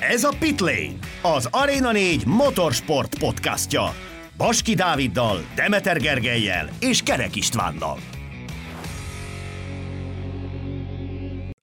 Ez 0.00 0.24
a 0.24 0.36
Pitlane, 0.38 0.98
az 1.22 1.48
Arena 1.50 1.92
4 1.92 2.26
motorsport 2.26 3.18
podcastja. 3.18 3.94
Baski 4.36 4.74
Dáviddal, 4.74 5.38
Demeter 5.54 6.00
Gergelyel 6.00 6.68
és 6.80 7.02
Kerek 7.02 7.36
Istvánnal. 7.36 7.98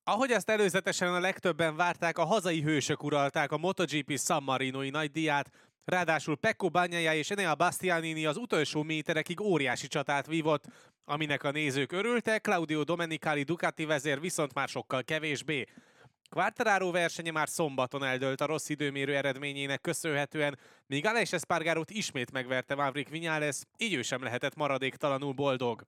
Ahogy 0.04 0.32
ezt 0.32 0.50
előzetesen 0.50 1.13
a 1.13 1.20
legtöbben 1.20 1.76
várták, 1.76 2.17
a 2.17 2.26
hazai 2.26 2.62
hősök 2.62 3.03
uralták 3.03 3.52
a 3.52 3.58
MotoGP 3.58 4.20
San 4.20 4.44
Marinoi 4.44 4.90
nagydíját, 4.90 5.49
ráadásul 5.86 6.38
Pecco 6.38 6.70
Bagnaia 6.70 7.13
és 7.13 7.29
Enea 7.29 7.56
Bastianini 7.56 8.26
az 8.26 8.38
utolsó 8.38 8.83
méterekig 8.83 9.42
óriási 9.42 9.88
csatát 9.88 10.28
vívott, 10.28 10.63
aminek 11.06 11.44
a 11.44 11.52
nézők 11.52 11.92
örültek, 11.92 12.42
Claudio 12.42 12.83
Domenicali 12.83 13.44
Ducati 13.44 13.86
vezér 13.86 14.20
viszont 14.20 14.54
már 14.54 14.67
sokkal 14.67 15.04
kevésbé. 15.04 15.65
Quartararo 16.36 16.91
versenye 16.91 17.31
már 17.31 17.49
szombaton 17.49 18.03
eldőlt 18.03 18.41
a 18.41 18.45
rossz 18.45 18.70
időmérő 18.70 19.16
eredményének 19.16 19.81
köszönhetően, 19.81 20.58
míg 20.88 21.05
Alex 21.05 21.34
Espargarot 21.34 21.89
ismét 21.89 22.31
megverte 22.31 22.75
Maverick 22.75 23.09
Viñales, 23.11 23.61
így 23.77 23.94
ő 23.94 24.02
sem 24.02 24.23
lehetett 24.23 24.55
maradéktalanul 24.55 25.34
boldog. 25.34 25.84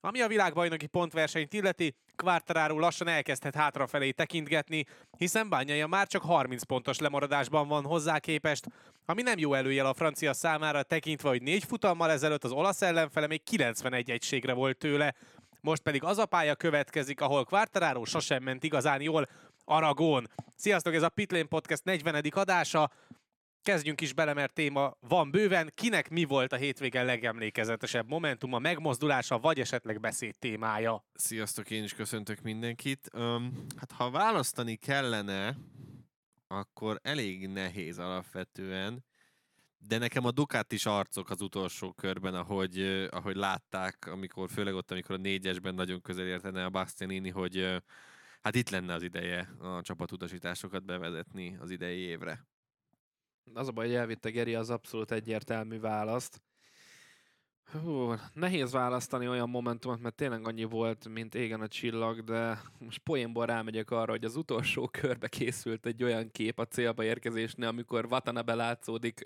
Ami 0.00 0.20
a 0.20 0.28
világbajnoki 0.28 0.86
pontversenyt 0.86 1.52
illeti, 1.52 1.94
Quartararo 2.16 2.78
lassan 2.78 3.08
elkezdhet 3.08 3.54
hátrafelé 3.54 4.10
tekintgetni, 4.10 4.84
hiszen 5.18 5.48
bányaja 5.48 5.86
már 5.86 6.06
csak 6.06 6.22
30 6.22 6.62
pontos 6.62 6.98
lemaradásban 6.98 7.68
van 7.68 7.84
hozzá 7.84 8.18
képest, 8.18 8.66
ami 9.06 9.22
nem 9.22 9.38
jó 9.38 9.54
előjel 9.54 9.86
a 9.86 9.94
francia 9.94 10.32
számára 10.32 10.82
tekintve, 10.82 11.28
hogy 11.28 11.42
négy 11.42 11.64
futammal 11.64 12.10
ezelőtt 12.10 12.44
az 12.44 12.52
olasz 12.52 12.82
ellenfele 12.82 13.26
még 13.26 13.42
91 13.42 14.10
egységre 14.10 14.52
volt 14.52 14.78
tőle. 14.78 15.14
Most 15.60 15.82
pedig 15.82 16.02
az 16.02 16.18
a 16.18 16.26
pálya 16.26 16.54
következik, 16.54 17.20
ahol 17.20 17.44
Quartararo 17.44 18.04
sosem 18.04 18.42
ment 18.42 18.64
igazán 18.64 19.00
jól, 19.00 19.28
Aragon. 19.64 20.30
Sziasztok, 20.56 20.94
ez 20.94 21.02
a 21.02 21.08
Pitlane 21.08 21.44
Podcast 21.44 21.84
40. 21.84 22.24
adása. 22.30 22.90
Kezdjünk 23.62 24.00
is 24.00 24.12
bele, 24.12 24.34
mert 24.34 24.52
téma 24.52 24.96
van 25.00 25.30
bőven. 25.30 25.70
Kinek 25.74 26.10
mi 26.10 26.24
volt 26.24 26.52
a 26.52 26.56
hétvégen 26.56 27.04
legemlékezetesebb 27.04 28.08
momentuma, 28.08 28.58
megmozdulása, 28.58 29.38
vagy 29.38 29.60
esetleg 29.60 30.00
beszéd 30.00 30.38
témája? 30.38 31.04
Sziasztok, 31.14 31.70
én 31.70 31.82
is 31.82 31.94
köszöntök 31.94 32.40
mindenkit. 32.40 33.10
Um, 33.14 33.66
hát 33.76 33.92
ha 33.92 34.10
választani 34.10 34.76
kellene, 34.76 35.56
akkor 36.48 37.00
elég 37.02 37.48
nehéz 37.48 37.98
alapvetően, 37.98 39.04
de 39.78 39.98
nekem 39.98 40.24
a 40.24 40.30
Ducati 40.30 40.74
is 40.74 40.86
arcok 40.86 41.30
az 41.30 41.40
utolsó 41.40 41.92
körben, 41.92 42.34
ahogy, 42.34 43.06
ahogy 43.10 43.36
látták, 43.36 44.06
amikor, 44.06 44.50
főleg 44.50 44.74
ott, 44.74 44.90
amikor 44.90 45.14
a 45.14 45.18
négyesben 45.18 45.74
nagyon 45.74 46.00
közel 46.00 46.26
értene 46.26 46.64
a 46.64 46.70
Bastianini, 46.70 47.30
hogy 47.30 47.82
hát 48.44 48.54
itt 48.54 48.70
lenne 48.70 48.94
az 48.94 49.02
ideje 49.02 49.54
a 49.58 49.82
csapatutasításokat 49.82 50.84
bevezetni 50.84 51.56
az 51.60 51.70
idei 51.70 51.98
évre. 51.98 52.46
Az 53.54 53.68
a 53.68 53.72
baj, 53.72 53.86
hogy 53.86 53.94
elvitte 53.94 54.30
Geri 54.30 54.54
az 54.54 54.70
abszolút 54.70 55.10
egyértelmű 55.10 55.80
választ. 55.80 56.42
Hú, 57.64 58.14
nehéz 58.32 58.72
választani 58.72 59.28
olyan 59.28 59.50
momentumot, 59.50 60.00
mert 60.00 60.14
tényleg 60.14 60.46
annyi 60.46 60.64
volt, 60.64 61.08
mint 61.08 61.34
égen 61.34 61.60
a 61.60 61.68
csillag, 61.68 62.24
de 62.24 62.62
most 62.78 62.98
poénból 62.98 63.46
rámegyek 63.46 63.90
arra, 63.90 64.10
hogy 64.10 64.24
az 64.24 64.36
utolsó 64.36 64.88
körbe 65.00 65.28
készült 65.28 65.86
egy 65.86 66.02
olyan 66.02 66.30
kép 66.30 66.58
a 66.58 66.66
célba 66.66 67.04
érkezésnél, 67.04 67.68
amikor 67.68 68.06
Watanabe 68.10 68.54
látszódik 68.54 69.24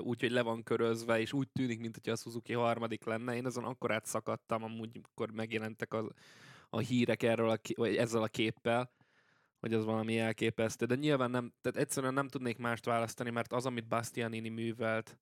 úgy, 0.00 0.20
hogy 0.20 0.30
le 0.30 0.42
van 0.42 0.62
körözve, 0.62 1.20
és 1.20 1.32
úgy 1.32 1.48
tűnik, 1.48 1.80
mint 1.80 1.98
hogy 2.02 2.12
a 2.12 2.16
Suzuki 2.16 2.52
harmadik 2.52 3.04
lenne. 3.04 3.36
Én 3.36 3.46
azon 3.46 3.64
akkor 3.64 3.92
átszakadtam, 3.92 4.62
amúgy, 4.62 5.00
akkor 5.02 5.30
megjelentek 5.30 5.92
az, 5.92 6.06
a 6.70 6.78
hírek 6.78 7.22
erről 7.22 7.50
a, 7.50 7.58
vagy 7.74 7.96
ezzel 7.96 8.22
a 8.22 8.28
képpel, 8.28 8.92
hogy 9.60 9.74
az 9.74 9.84
valami 9.84 10.18
elképesztő. 10.18 10.86
De 10.86 10.94
nyilván 10.94 11.30
nem, 11.30 11.52
tehát 11.60 11.78
egyszerűen 11.78 12.14
nem 12.14 12.28
tudnék 12.28 12.58
mást 12.58 12.84
választani, 12.84 13.30
mert 13.30 13.52
az, 13.52 13.66
amit 13.66 13.88
Bastianini 13.88 14.48
művelt 14.48 15.18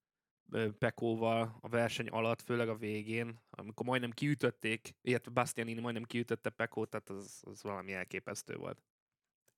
Pekóval 0.79 1.59
a 1.61 1.69
verseny 1.69 2.09
alatt, 2.09 2.43
főleg 2.43 2.69
a 2.69 2.77
végén, 2.77 3.41
amikor 3.51 3.87
majdnem 3.87 4.11
kiütötték, 4.11 4.95
illetve 5.03 5.31
Bastianini 5.31 5.81
majdnem 5.81 6.05
kiütötte 6.05 6.51
Pekót, 6.51 6.91
tehát 6.91 7.09
az, 7.09 7.43
az 7.45 7.63
valami 7.63 7.93
elképesztő 7.93 8.57
volt. 8.57 8.83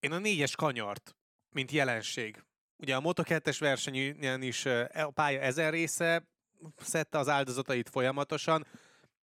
Én 0.00 0.12
a 0.12 0.18
négyes 0.18 0.56
kanyart, 0.56 1.16
mint 1.50 1.70
jelenség. 1.70 2.44
Ugye 2.76 2.96
a 2.96 3.00
Moto2-es 3.00 3.56
versenyen 3.58 4.42
is 4.42 4.64
e, 4.64 4.90
a 5.04 5.10
pálya 5.10 5.40
ezen 5.40 5.70
része 5.70 6.28
szedte 6.76 7.18
az 7.18 7.28
áldozatait 7.28 7.88
folyamatosan, 7.88 8.66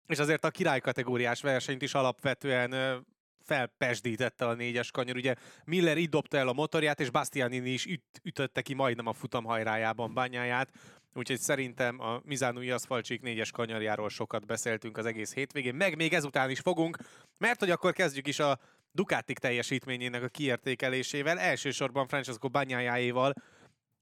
és 0.07 0.19
azért 0.19 0.45
a 0.45 0.51
király 0.51 0.79
kategóriás 0.79 1.41
versenyt 1.41 1.81
is 1.81 1.93
alapvetően 1.93 3.03
felpesdítette 3.47 4.47
a 4.47 4.53
négyes 4.53 4.91
kanyar. 4.91 5.15
Ugye 5.15 5.35
Miller 5.65 5.97
így 5.97 6.09
dobta 6.09 6.37
el 6.37 6.47
a 6.47 6.53
motorját, 6.53 6.99
és 6.99 7.09
Bastianini 7.09 7.69
is 7.69 7.85
üt, 7.85 8.03
ütötte 8.23 8.61
ki 8.61 8.73
majdnem 8.73 9.07
a 9.07 9.13
futamhajrájában 9.13 10.13
bányáját. 10.13 10.71
Úgyhogy 11.13 11.39
szerintem 11.39 11.99
a 11.99 12.21
Mizánui 12.23 12.71
Aszfalcsik 12.71 13.21
négyes 13.21 13.51
kanyarjáról 13.51 14.09
sokat 14.09 14.45
beszéltünk 14.45 14.97
az 14.97 15.05
egész 15.05 15.33
hétvégén, 15.33 15.75
meg 15.75 15.95
még 15.95 16.13
ezután 16.13 16.49
is 16.49 16.59
fogunk, 16.59 16.97
mert 17.37 17.59
hogy 17.59 17.69
akkor 17.69 17.93
kezdjük 17.93 18.27
is 18.27 18.39
a 18.39 18.59
Ducatik 18.91 19.39
teljesítményének 19.39 20.23
a 20.23 20.27
kiértékelésével, 20.27 21.39
elsősorban 21.39 22.07
Francesco 22.07 22.49
Banyájáéval, 22.49 23.33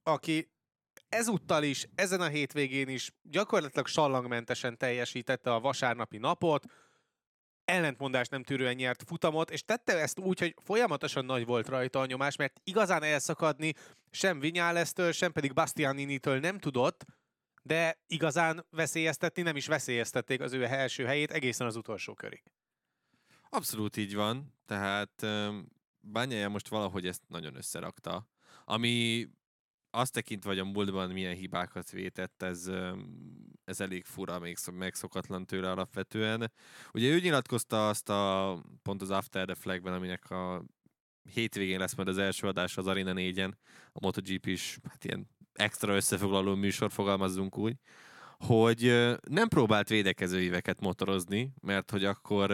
aki 0.03 0.49
ezúttal 1.15 1.63
is, 1.63 1.87
ezen 1.95 2.21
a 2.21 2.27
hétvégén 2.27 2.87
is 2.87 3.11
gyakorlatilag 3.21 3.87
sallangmentesen 3.87 4.77
teljesítette 4.77 5.53
a 5.53 5.59
vasárnapi 5.59 6.17
napot, 6.17 6.65
ellentmondás 7.65 8.27
nem 8.27 8.43
tűrően 8.43 8.75
nyert 8.75 9.03
futamot, 9.03 9.51
és 9.51 9.63
tette 9.63 9.99
ezt 9.99 10.19
úgy, 10.19 10.39
hogy 10.39 10.55
folyamatosan 10.63 11.25
nagy 11.25 11.45
volt 11.45 11.67
rajta 11.67 11.99
a 11.99 12.05
nyomás, 12.05 12.35
mert 12.35 12.61
igazán 12.63 13.03
elszakadni 13.03 13.73
sem 14.11 14.39
Vinyálesztől, 14.39 15.11
sem 15.11 15.31
pedig 15.31 15.53
Bastianini-től 15.53 16.39
nem 16.39 16.59
tudott, 16.59 17.05
de 17.63 17.99
igazán 18.07 18.65
veszélyeztetni 18.69 19.41
nem 19.41 19.55
is 19.55 19.67
veszélyeztették 19.67 20.41
az 20.41 20.53
ő 20.53 20.63
első 20.63 21.05
helyét 21.05 21.31
egészen 21.31 21.67
az 21.67 21.75
utolsó 21.75 22.13
körig. 22.13 22.43
Abszolút 23.49 23.97
így 23.97 24.15
van, 24.15 24.53
tehát 24.65 25.25
Bányája 25.99 26.49
most 26.49 26.67
valahogy 26.67 27.07
ezt 27.07 27.21
nagyon 27.27 27.55
összerakta. 27.55 28.29
Ami 28.65 29.27
azt 29.95 30.13
tekintve, 30.13 30.49
hogy 30.49 30.59
a 30.59 30.65
múltban 30.65 31.09
milyen 31.09 31.35
hibákat 31.35 31.91
vétett, 31.91 32.41
ez, 32.41 32.71
ez 33.65 33.79
elég 33.81 34.05
fura, 34.05 34.39
még 34.39 34.57
megszokatlan 34.73 35.45
tőle 35.45 35.71
alapvetően. 35.71 36.51
Ugye 36.93 37.09
ő 37.09 37.19
nyilatkozta 37.19 37.87
azt 37.87 38.09
a, 38.09 38.57
pont 38.83 39.01
az 39.01 39.09
After 39.09 39.45
the 39.45 39.55
Flagben, 39.55 39.93
aminek 39.93 40.29
a 40.29 40.63
hétvégén 41.33 41.79
lesz 41.79 41.95
majd 41.95 42.07
az 42.07 42.17
első 42.17 42.47
adás 42.47 42.77
az 42.77 42.87
Arena 42.87 43.11
4-en, 43.15 43.51
a 43.91 43.99
MotoGP 44.01 44.45
is, 44.45 44.77
hát 44.89 45.03
ilyen 45.03 45.27
extra 45.53 45.95
összefoglaló 45.95 46.55
műsor, 46.55 46.91
fogalmazzunk 46.91 47.57
úgy, 47.57 47.75
hogy 48.37 49.11
nem 49.29 49.47
próbált 49.47 49.89
védekező 49.89 50.41
éveket 50.41 50.81
motorozni, 50.81 51.53
mert 51.61 51.91
hogy 51.91 52.05
akkor 52.05 52.51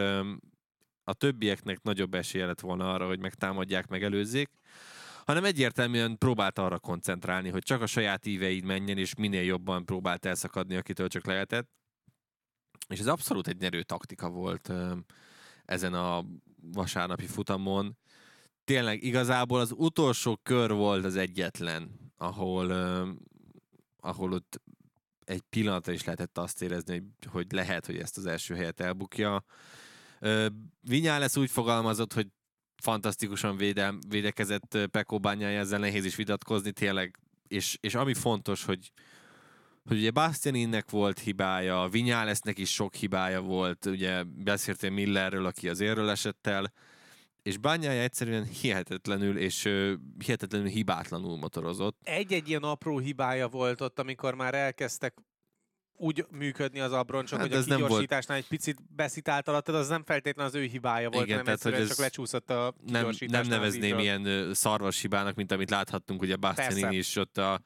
a 1.04 1.14
többieknek 1.14 1.82
nagyobb 1.82 2.14
esélye 2.14 2.46
lett 2.46 2.60
volna 2.60 2.94
arra, 2.94 3.08
hogy 3.08 3.20
megtámadják, 3.20 3.88
megelőzzék, 3.88 4.50
hanem 5.32 5.46
egyértelműen 5.50 6.18
próbált 6.18 6.60
arra 6.60 6.80
koncentrálni, 6.80 7.50
hogy 7.50 7.64
csak 7.64 7.82
a 7.82 7.86
saját 7.86 8.26
íveid 8.26 8.64
menjen, 8.64 8.98
és 8.98 9.16
minél 9.16 9.44
jobban 9.44 9.86
próbált 9.86 10.26
elszakadni, 10.26 10.76
akitől 10.76 11.08
csak 11.08 11.26
lehetett. 11.26 11.70
És 12.88 13.00
ez 13.00 13.08
abszolút 13.08 13.48
egy 13.48 13.58
nyerő 13.58 13.84
taktika 13.84 14.30
volt 14.30 14.72
ezen 15.66 15.94
a 15.94 16.26
vasárnapi 16.62 17.26
futamon. 17.26 17.98
Tényleg 18.64 19.04
igazából 19.04 19.60
az 19.60 19.74
utolsó 19.76 20.40
kör 20.44 20.72
volt 20.72 21.06
az 21.06 21.16
egyetlen, 21.16 22.12
ahol, 22.18 22.72
ahol 24.00 24.32
ott 24.34 24.62
egy 25.26 25.42
pillanatra 25.42 25.94
is 25.94 26.04
lehetett 26.04 26.38
azt 26.38 26.62
érezni, 26.62 26.94
hogy, 26.94 27.32
hogy 27.32 27.52
lehet, 27.52 27.86
hogy 27.86 27.98
ezt 27.98 28.18
az 28.18 28.26
első 28.26 28.56
helyet 28.56 28.80
elbukja. 28.80 29.44
lesz 30.90 31.38
úgy 31.38 31.52
fogalmazott, 31.52 32.14
hogy 32.14 32.28
fantasztikusan 32.82 33.58
véde, 33.58 33.94
védekezett 34.08 34.78
Pekó 34.92 35.20
bányája, 35.20 35.60
ezzel 35.60 35.80
nehéz 35.80 36.06
is 36.06 36.16
vitatkozni 36.16 36.72
tényleg, 36.72 37.20
és, 37.48 37.78
és 37.82 37.96
ami 37.96 38.14
fontos, 38.14 38.66
hogy 38.66 38.92
hogy 39.88 39.98
ugye 39.98 40.12
Bastianinnek 40.12 40.90
volt 40.90 41.20
hibája, 41.20 41.88
Vinyálesznek 41.92 42.58
is 42.58 42.74
sok 42.74 42.94
hibája 42.96 43.42
volt, 43.42 43.86
ugye 43.86 44.24
beszéltél 44.24 44.90
Millerről, 44.90 45.46
aki 45.46 45.70
az 45.70 45.80
érről 45.80 46.10
esett 46.10 46.48
el, 46.48 46.74
és 47.44 47.58
bányája 47.58 48.02
egyszerűen 48.02 48.44
hihetetlenül 48.46 49.38
és 49.38 49.66
uh, 49.66 49.94
hihetetlenül 50.26 50.68
hibátlanul 50.68 51.38
motorozott. 51.38 52.00
Egy-egy 52.04 52.50
ilyen 52.50 52.64
apró 52.64 53.00
hibája 53.00 53.48
volt 53.48 53.82
ott, 53.82 54.00
amikor 54.00 54.34
már 54.34 54.54
elkezdtek 54.54 55.18
úgy 55.96 56.26
működni 56.30 56.80
az 56.80 56.92
abroncsok, 56.92 57.40
hát 57.40 57.48
hogy 57.48 57.72
a 57.72 57.76
kigyorsításnál 57.76 58.38
egy 58.38 58.48
picit 58.48 58.78
beszítált 58.96 59.48
alatt, 59.48 59.68
az 59.68 59.88
nem 59.88 60.04
feltétlenül 60.04 60.52
az 60.52 60.58
ő 60.58 60.66
hibája 60.66 61.10
volt, 61.10 61.26
Igen, 61.26 61.36
nem 61.36 61.46
tehát, 61.46 61.62
hogy 61.62 61.88
csak 61.88 61.98
lecsúszott 61.98 62.50
a 62.50 62.74
nem, 62.88 63.10
nem 63.28 63.48
nevezném 63.48 64.00
ilyen 64.00 64.54
szarvas 64.54 65.02
hibának, 65.02 65.36
mint 65.36 65.52
amit 65.52 65.70
láthattunk, 65.70 66.22
ugye 66.22 66.36
Bastianini 66.36 66.96
is 66.96 67.16
ott 67.16 67.38
a, 67.38 67.62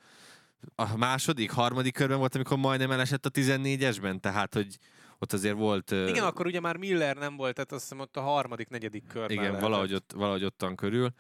a 0.75 0.97
második, 0.97 1.51
harmadik 1.51 1.93
körben 1.93 2.17
volt, 2.17 2.35
amikor 2.35 2.57
majdnem 2.57 2.91
elesett 2.91 3.25
a 3.25 3.29
14-esben, 3.29 4.19
tehát 4.19 4.53
hogy 4.53 4.77
ott 5.19 5.33
azért 5.33 5.55
volt... 5.55 5.91
Igen, 5.91 6.21
uh... 6.21 6.25
akkor 6.25 6.45
ugye 6.45 6.59
már 6.59 6.77
Miller 6.77 7.15
nem 7.15 7.35
volt, 7.35 7.53
tehát 7.53 7.71
azt 7.71 7.81
hiszem 7.81 7.99
ott 7.99 8.17
a 8.17 8.21
harmadik, 8.21 8.69
negyedik 8.69 9.07
körben 9.07 9.37
Igen, 9.37 9.59
valahogy, 9.59 9.93
ott, 9.93 10.11
valahogy 10.15 10.43
ottan 10.43 10.75
körül. 10.75 11.13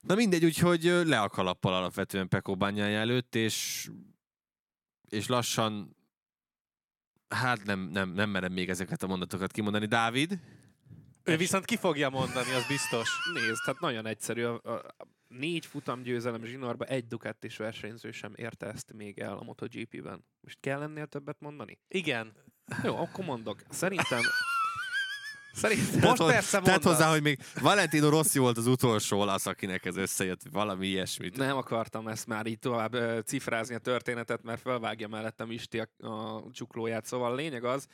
Na 0.00 0.14
mindegy, 0.14 0.44
úgyhogy 0.44 0.82
le 0.82 1.20
a 1.20 1.28
kalappal 1.28 1.74
alapvetően 1.74 2.28
bányája 2.58 2.98
előtt, 2.98 3.34
és, 3.34 3.88
és 5.08 5.26
lassan, 5.26 5.95
hát 7.28 7.64
nem, 7.64 7.80
nem, 7.80 8.12
nem 8.12 8.30
merem 8.30 8.52
még 8.52 8.68
ezeket 8.68 9.02
a 9.02 9.06
mondatokat 9.06 9.52
kimondani. 9.52 9.86
Dávid? 9.86 10.40
Ő 11.24 11.36
viszont 11.36 11.64
ki 11.64 11.76
fogja 11.76 12.10
mondani, 12.10 12.52
az 12.52 12.66
biztos. 12.66 13.08
Nézd, 13.32 13.62
tehát 13.64 13.80
nagyon 13.80 14.06
egyszerű. 14.06 14.44
A, 14.44 14.60
a, 14.64 14.72
a 14.72 15.06
négy 15.28 15.66
futam 15.66 16.02
győzelem 16.02 16.44
zsinórba 16.44 16.84
egy 16.84 17.06
Ducatis 17.06 17.56
versenyző 17.56 18.10
sem 18.10 18.32
érte 18.36 18.66
ezt 18.66 18.92
még 18.92 19.18
el 19.18 19.36
a 19.36 19.42
MotoGP-ben. 19.42 20.24
Most 20.40 20.58
kell 20.60 20.82
ennél 20.82 21.06
többet 21.06 21.40
mondani? 21.40 21.78
Igen. 21.88 22.32
Jó, 22.82 22.96
akkor 22.96 23.24
mondok. 23.24 23.62
Szerintem... 23.68 24.20
Szerintem... 25.56 26.00
Most 26.00 26.16
Tedd- 26.16 26.30
persze 26.30 26.58
Tedd 26.60 26.70
mondasz. 26.70 26.92
hozzá, 26.92 27.10
hogy 27.10 27.22
még 27.22 27.38
Valentino 27.60 28.08
Rossi 28.08 28.38
volt 28.38 28.56
az 28.56 28.66
utolsó 28.66 29.18
olasz, 29.20 29.46
akinek 29.46 29.84
ez 29.84 29.96
összejött, 29.96 30.40
valami 30.50 30.86
ilyesmit. 30.86 31.36
Nem 31.36 31.56
akartam 31.56 32.08
ezt 32.08 32.26
már 32.26 32.46
így 32.46 32.58
tovább 32.58 32.94
ö, 32.94 33.18
cifrázni 33.24 33.74
a 33.74 33.78
történetet, 33.78 34.42
mert 34.42 34.60
felvágja 34.60 35.08
mellettem 35.08 35.50
Isti 35.50 35.78
a, 35.78 36.06
a 36.06 36.44
csuklóját. 36.52 37.04
Szóval 37.04 37.32
a 37.32 37.34
lényeg 37.34 37.64
az, 37.64 37.86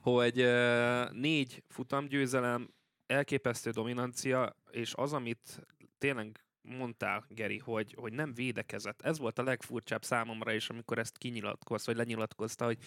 hogy 0.00 0.40
ö, 0.40 1.04
négy 1.12 1.62
futamgyőzelem, 1.68 2.68
elképesztő 3.06 3.70
dominancia, 3.70 4.56
és 4.70 4.92
az, 4.96 5.12
amit 5.12 5.66
tényleg 5.98 6.44
mondtál, 6.62 7.24
Geri, 7.28 7.58
hogy, 7.58 7.94
hogy 7.98 8.12
nem 8.12 8.34
védekezett. 8.34 9.02
Ez 9.02 9.18
volt 9.18 9.38
a 9.38 9.42
legfurcsább 9.42 10.04
számomra 10.04 10.52
is, 10.52 10.68
amikor 10.68 10.98
ezt 10.98 11.18
kinyilatkozta, 11.18 11.92
vagy 11.92 12.00
lenyilatkozta, 12.00 12.64
hogy 12.64 12.78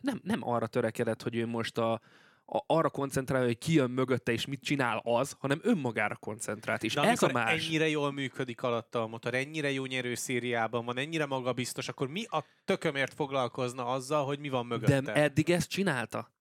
nem, 0.00 0.20
nem 0.22 0.48
arra 0.48 0.66
törekedett, 0.66 1.22
hogy 1.22 1.36
ő 1.36 1.46
most 1.46 1.78
a, 1.78 2.00
a, 2.46 2.64
arra 2.66 2.90
koncentrál, 2.90 3.44
hogy 3.44 3.58
ki 3.58 3.72
jön 3.72 3.90
mögötte 3.90 4.32
és 4.32 4.46
mit 4.46 4.60
csinál 4.62 5.00
az, 5.04 5.36
hanem 5.38 5.60
önmagára 5.62 6.16
koncentrált. 6.16 6.82
És 6.82 6.94
De 6.94 7.02
ez 7.02 7.22
a 7.22 7.32
más. 7.32 7.66
ennyire 7.66 7.88
jól 7.88 8.12
működik 8.12 8.62
alatta 8.62 9.02
a 9.02 9.06
motor, 9.06 9.34
ennyire 9.34 9.70
jó 9.70 9.84
nyerőszériában 9.84 10.84
van, 10.84 10.98
ennyire 10.98 11.26
magabiztos, 11.26 11.88
akkor 11.88 12.08
mi 12.08 12.24
a 12.24 12.44
tökömért 12.64 13.14
foglalkozna 13.14 13.86
azzal, 13.86 14.24
hogy 14.24 14.38
mi 14.38 14.48
van 14.48 14.66
mögötte? 14.66 15.00
De 15.00 15.14
eddig 15.14 15.50
ezt 15.50 15.68
csinálta. 15.68 16.34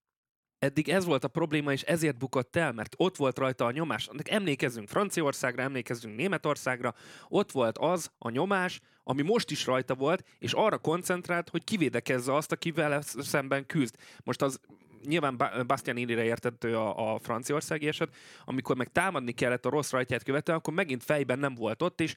Eddig 0.60 0.90
ez 0.90 1.06
volt 1.06 1.24
a 1.24 1.28
probléma, 1.28 1.72
és 1.72 1.82
ezért 1.82 2.18
bukott 2.18 2.56
el, 2.56 2.72
mert 2.72 2.96
ott 2.98 3.16
volt 3.16 3.38
rajta 3.38 3.66
a 3.66 3.72
nyomás. 3.72 4.10
Emlékezzünk 4.24 4.88
Franciaországra, 4.88 5.62
emlékezzünk 5.62 6.16
Németországra, 6.16 6.94
ott 7.28 7.52
volt 7.52 7.78
az 7.78 8.12
a 8.18 8.30
nyomás, 8.30 8.82
ami 9.04 9.22
most 9.22 9.52
is 9.52 9.66
rajta 9.66 9.96
volt, 9.96 10.24
és 10.40 10.54
arra 10.54 10.78
koncentrált, 10.78 11.50
hogy 11.50 11.64
kivédekezze 11.64 12.36
azt, 12.36 12.52
akivel 12.52 13.02
szemben 13.02 13.66
küzd. 13.66 13.96
Most 14.24 14.42
az 14.42 14.60
nyilván 15.06 15.38
Ba- 15.38 15.66
Bastianini-re 15.66 16.24
értető 16.24 16.78
a, 16.78 17.14
a 17.14 17.20
franciaországi 17.20 17.88
eset, 17.88 18.16
amikor 18.46 18.76
meg 18.76 18.92
támadni 18.92 19.32
kellett 19.32 19.66
a 19.66 19.70
rossz 19.70 19.92
rajtját 19.92 20.24
követően, 20.24 20.58
akkor 20.58 20.74
megint 20.74 21.04
fejben 21.04 21.40
nem 21.40 21.56
volt 21.56 21.82
ott, 21.82 22.02
és 22.02 22.16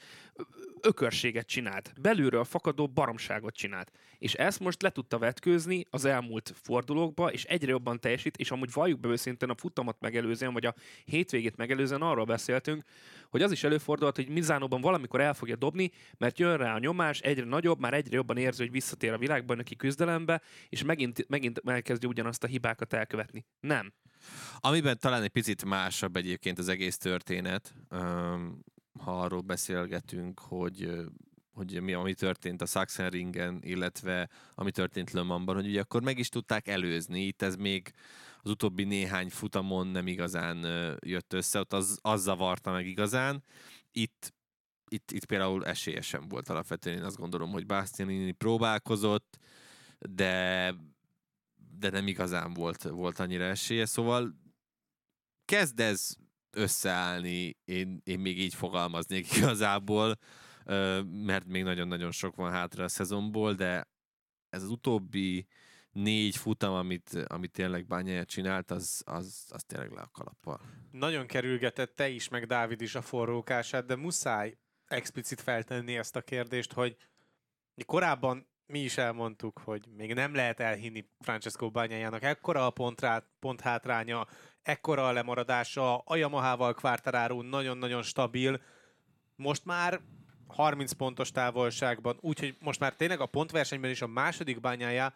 ökörséget 0.81 1.47
csinált. 1.47 1.93
Belülről 2.01 2.45
fakadó 2.45 2.87
baromságot 2.87 3.55
csinált. 3.55 3.93
És 4.19 4.35
ezt 4.35 4.61
most 4.61 4.83
le 4.83 4.91
tudta 4.91 5.19
vetkőzni 5.19 5.87
az 5.91 6.05
elmúlt 6.05 6.53
fordulókba, 6.63 7.33
és 7.33 7.45
egyre 7.45 7.71
jobban 7.71 8.01
teljesít, 8.01 8.37
és 8.37 8.51
amúgy 8.51 8.73
valljuk 8.73 9.01
be 9.01 9.09
őszintén 9.09 9.49
a 9.49 9.55
futamot 9.55 9.97
megelőzően, 10.01 10.53
vagy 10.53 10.67
a 10.67 10.75
hétvégét 11.05 11.57
megelőzően 11.57 12.03
arról 12.03 12.25
beszéltünk, 12.25 12.83
hogy 13.31 13.43
az 13.43 13.53
is 13.53 13.65
előfordulhat, 13.65 14.17
hogy 14.17 14.29
Mizánóban 14.29 14.81
valamikor 14.81 15.21
el 15.21 15.35
fogja 15.35 15.57
dobni, 15.57 15.91
mert 16.19 16.39
jön 16.39 16.57
rá 16.57 16.75
a 16.75 16.79
nyomás, 16.79 17.21
egyre 17.21 17.45
nagyobb, 17.45 17.81
már 17.81 17.95
egyre 17.95 18.17
jobban 18.17 18.37
érzi, 18.37 18.63
hogy 18.63 18.73
visszatér 18.73 19.13
a 19.13 19.19
világbajnoki 19.19 19.77
küzdelembe, 19.77 20.43
és 20.69 20.85
megint, 20.85 21.29
megint 21.29 21.61
elkezdi 21.65 22.07
ugyanazt 22.07 22.45
a 22.45 22.47
hibákat 22.79 22.93
elkövetni. 22.93 23.47
Nem. 23.61 23.93
Amiben 24.59 24.99
talán 24.99 25.23
egy 25.23 25.29
picit 25.29 25.65
másabb 25.65 26.17
egyébként 26.17 26.59
az 26.59 26.69
egész 26.69 26.99
történet, 26.99 27.75
ha 29.01 29.21
arról 29.21 29.41
beszélgetünk, 29.41 30.41
hogy 30.41 31.07
hogy 31.53 31.83
mi, 31.83 31.93
ami 31.93 32.15
történt 32.15 32.63
a 32.63 32.67
Sachsenringen, 32.67 33.59
illetve 33.63 34.29
ami 34.55 34.71
történt 34.71 35.11
Le 35.11 35.23
Mansban, 35.23 35.55
hogy 35.55 35.67
ugye 35.67 35.81
akkor 35.81 36.03
meg 36.03 36.19
is 36.19 36.29
tudták 36.29 36.69
előzni. 36.69 37.21
Itt 37.21 37.43
ez 37.43 37.57
még 37.57 37.93
az 38.43 38.51
utóbbi 38.51 38.85
néhány 38.85 39.29
futamon 39.31 39.87
nem 39.87 40.07
igazán 40.07 40.57
jött 41.01 41.33
össze, 41.33 41.59
ott 41.59 41.73
az, 41.73 41.99
az 42.03 42.23
zavarta 42.23 42.71
meg 42.71 42.87
igazán. 42.87 43.45
Itt, 43.93 44.35
itt, 44.89 45.11
itt 45.11 45.25
például 45.25 45.67
esélyesen 45.67 46.29
volt 46.29 46.49
alapvetően, 46.49 46.97
én 46.97 47.03
azt 47.05 47.17
gondolom, 47.17 47.51
hogy 47.51 47.67
Bastianini 47.67 48.33
próbálkozott, 48.33 49.39
de 49.99 50.75
de 51.79 51.91
nem 51.91 52.07
igazán 52.07 52.55
volt, 52.55 52.83
volt 52.83 53.19
annyira 53.19 53.45
esélye, 53.45 53.87
szóval 53.87 54.35
kezd 55.45 55.81
ez 55.81 56.17
összeállni, 56.51 57.57
én, 57.65 58.01
én 58.05 58.19
még 58.19 58.39
így 58.39 58.55
fogalmaznék 58.55 59.33
igazából, 59.37 60.19
mert 61.05 61.45
még 61.45 61.63
nagyon-nagyon 61.63 62.11
sok 62.11 62.37
van 62.37 62.51
hátra 62.51 62.85
a 62.85 62.89
szezonból, 62.89 63.55
de 63.55 63.89
ez 64.49 64.63
az 64.63 64.71
utóbbi 64.71 65.47
négy 65.91 66.37
futam, 66.37 66.75
amit, 66.75 67.11
amit 67.27 67.53
tényleg 67.53 67.87
Bányája 67.87 68.25
csinált, 68.25 68.71
az, 68.71 69.03
az, 69.05 69.45
az 69.49 69.63
tényleg 69.63 69.91
le 69.91 70.01
a 70.01 70.11
kalappal. 70.13 70.61
Nagyon 70.91 71.27
kerülgetett 71.27 71.97
te 71.97 72.09
is, 72.09 72.29
meg 72.29 72.47
Dávid 72.47 72.81
is 72.81 72.95
a 72.95 73.03
forrókását, 73.03 73.87
de 73.87 73.97
muszáj 73.97 74.59
explicit 74.87 75.41
feltenni 75.41 75.97
ezt 75.97 76.17
a 76.17 76.23
kérdést, 76.23 76.73
hogy 76.73 76.97
korábban 77.87 78.49
mi 78.69 78.79
is 78.79 78.97
elmondtuk, 78.97 79.61
hogy 79.65 79.85
még 79.97 80.15
nem 80.15 80.35
lehet 80.35 80.61
elhinni 80.61 81.09
Francesco 81.21 81.71
Bányájának 81.71 82.23
ekkora 82.23 82.67
a 82.67 82.71
pontrá, 82.71 83.23
pont 83.41 83.61
hátránya, 83.61 84.27
ekkora 84.63 85.09
a 85.09 85.13
lemaradása, 85.13 85.99
a 85.99 86.17
Yamaha-val 86.17 86.75
Quartararo 86.75 87.43
nagyon-nagyon 87.43 88.03
stabil, 88.03 88.61
most 89.37 89.65
már 89.65 90.01
30 90.47 90.93
pontos 90.93 91.31
távolságban, 91.31 92.19
úgyhogy 92.21 92.57
most 92.61 92.81
már 92.81 92.95
tényleg 92.95 93.21
a 93.21 93.27
pontversenyben 93.27 93.91
is 93.91 94.03
a 94.03 94.07
második 94.07 94.61
bányája 94.61 95.15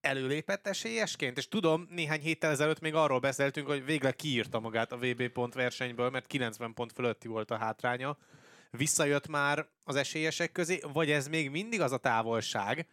előlépett 0.00 0.66
esélyesként, 0.66 1.36
és 1.36 1.48
tudom, 1.48 1.86
néhány 1.90 2.20
héttel 2.20 2.50
ezelőtt 2.50 2.80
még 2.80 2.94
arról 2.94 3.18
beszéltünk, 3.20 3.66
hogy 3.66 3.84
végleg 3.84 4.16
kiírta 4.16 4.60
magát 4.60 4.92
a 4.92 4.96
VB 4.96 5.28
pontversenyből, 5.28 6.10
mert 6.10 6.26
90 6.26 6.74
pont 6.74 6.92
fölötti 6.92 7.28
volt 7.28 7.50
a 7.50 7.56
hátránya. 7.56 8.16
Visszajött 8.70 9.28
már 9.28 9.68
az 9.84 9.96
esélyesek 9.96 10.52
közé, 10.52 10.80
vagy 10.92 11.10
ez 11.10 11.28
még 11.28 11.50
mindig 11.50 11.80
az 11.80 11.92
a 11.92 11.98
távolság, 11.98 12.86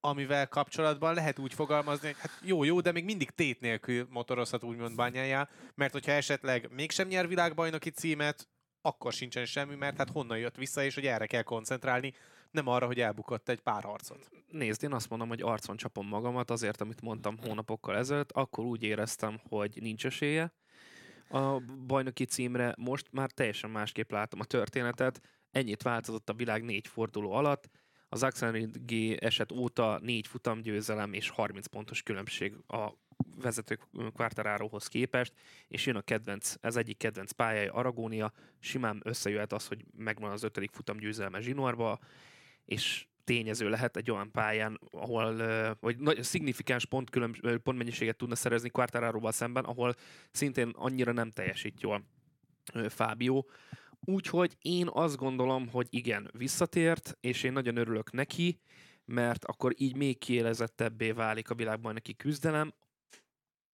amivel 0.00 0.48
kapcsolatban 0.48 1.14
lehet 1.14 1.38
úgy 1.38 1.54
fogalmazni, 1.54 2.06
hogy 2.06 2.16
hát 2.18 2.30
jó, 2.42 2.64
jó, 2.64 2.80
de 2.80 2.92
még 2.92 3.04
mindig 3.04 3.30
tét 3.30 3.60
nélkül 3.60 4.06
motorozhat 4.10 4.62
úgymond 4.62 4.96
bányájá, 4.96 5.48
mert 5.74 5.92
hogyha 5.92 6.12
esetleg 6.12 6.68
mégsem 6.70 7.08
nyer 7.08 7.28
világbajnoki 7.28 7.90
címet, 7.90 8.48
akkor 8.80 9.12
sincsen 9.12 9.44
semmi, 9.44 9.74
mert 9.74 9.96
hát 9.96 10.10
honnan 10.10 10.38
jött 10.38 10.56
vissza, 10.56 10.84
és 10.84 10.94
hogy 10.94 11.06
erre 11.06 11.26
kell 11.26 11.42
koncentrálni, 11.42 12.14
nem 12.50 12.66
arra, 12.66 12.86
hogy 12.86 13.00
elbukott 13.00 13.48
egy 13.48 13.60
pár 13.60 13.82
harcot. 13.82 14.30
Nézd, 14.50 14.82
én 14.82 14.92
azt 14.92 15.08
mondom, 15.08 15.28
hogy 15.28 15.42
arcon 15.42 15.76
csapom 15.76 16.06
magamat 16.06 16.50
azért, 16.50 16.80
amit 16.80 17.00
mondtam 17.00 17.38
hónapokkal 17.38 17.96
ezelőtt, 17.96 18.32
akkor 18.32 18.64
úgy 18.64 18.82
éreztem, 18.82 19.40
hogy 19.48 19.78
nincs 19.80 20.06
esélye 20.06 20.52
a 21.28 21.60
bajnoki 21.86 22.24
címre, 22.24 22.74
most 22.78 23.06
már 23.12 23.30
teljesen 23.30 23.70
másképp 23.70 24.10
látom 24.10 24.40
a 24.40 24.44
történetet, 24.44 25.20
ennyit 25.50 25.82
változott 25.82 26.28
a 26.28 26.34
világ 26.34 26.64
négy 26.64 26.86
forduló 26.86 27.32
alatt, 27.32 27.68
az 28.08 28.22
Axelring 28.22 29.16
eset 29.18 29.52
óta 29.52 29.98
négy 30.02 30.26
futamgyőzelem 30.26 31.12
és 31.12 31.28
30 31.28 31.66
pontos 31.66 32.02
különbség 32.02 32.54
a 32.66 32.92
vezető 33.40 33.78
Quartararohoz 34.12 34.86
képest, 34.86 35.32
és 35.68 35.86
jön 35.86 35.96
a 35.96 36.00
kedvenc, 36.00 36.54
ez 36.60 36.76
egyik 36.76 36.96
kedvenc 36.96 37.32
pályája 37.32 37.72
Aragónia, 37.72 38.32
simán 38.58 39.00
összejöhet 39.04 39.52
az, 39.52 39.66
hogy 39.66 39.84
megvan 39.96 40.30
az 40.30 40.42
ötödik 40.42 40.70
futamgyőzelme 40.70 41.40
zsinórba, 41.40 41.98
és 42.64 43.06
tényező 43.24 43.68
lehet 43.68 43.96
egy 43.96 44.10
olyan 44.10 44.30
pályán, 44.30 44.80
ahol 44.90 45.36
vagy 45.80 45.98
nagy, 45.98 46.22
szignifikáns 46.22 46.86
pont 46.86 47.10
pontmennyiséget 47.62 48.16
tudna 48.16 48.34
szerezni 48.34 48.70
Quartararoval 48.70 49.32
szemben, 49.32 49.64
ahol 49.64 49.94
szintén 50.30 50.68
annyira 50.68 51.12
nem 51.12 51.30
teljesít 51.30 51.80
jól 51.80 52.04
Fábio. 52.88 53.44
Úgyhogy 54.00 54.56
én 54.60 54.88
azt 54.92 55.16
gondolom, 55.16 55.68
hogy 55.68 55.86
igen, 55.90 56.30
visszatért, 56.32 57.16
és 57.20 57.42
én 57.42 57.52
nagyon 57.52 57.76
örülök 57.76 58.12
neki, 58.12 58.60
mert 59.04 59.44
akkor 59.44 59.72
így 59.76 59.96
még 59.96 60.18
kiélezettebbé 60.18 61.10
válik 61.10 61.50
a 61.50 61.54
világbajnoki 61.54 62.14
küzdelem. 62.14 62.74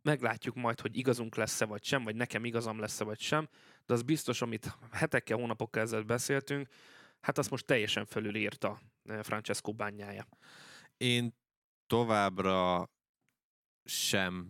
Meglátjuk 0.02 0.54
majd, 0.54 0.80
hogy 0.80 0.97
igazunk 0.97 1.37
lesz-e 1.37 1.64
vagy 1.64 1.85
sem, 1.85 2.04
vagy 2.04 2.16
nekem 2.16 2.45
igazam 2.45 2.78
lesz-e 2.78 3.04
vagy 3.04 3.21
sem, 3.21 3.49
de 3.87 3.92
az 3.92 4.02
biztos, 4.02 4.42
amit 4.42 4.78
hetekkel, 4.90 5.37
hónapokkal 5.37 5.83
ezelőtt 5.83 6.07
beszéltünk, 6.07 6.69
hát 7.21 7.38
azt 7.38 7.50
most 7.50 7.66
teljesen 7.66 8.04
felülírta 8.04 8.80
Francesco 9.23 9.73
bányája. 9.73 10.26
Én 10.97 11.35
továbbra 11.87 12.90
sem 13.85 14.49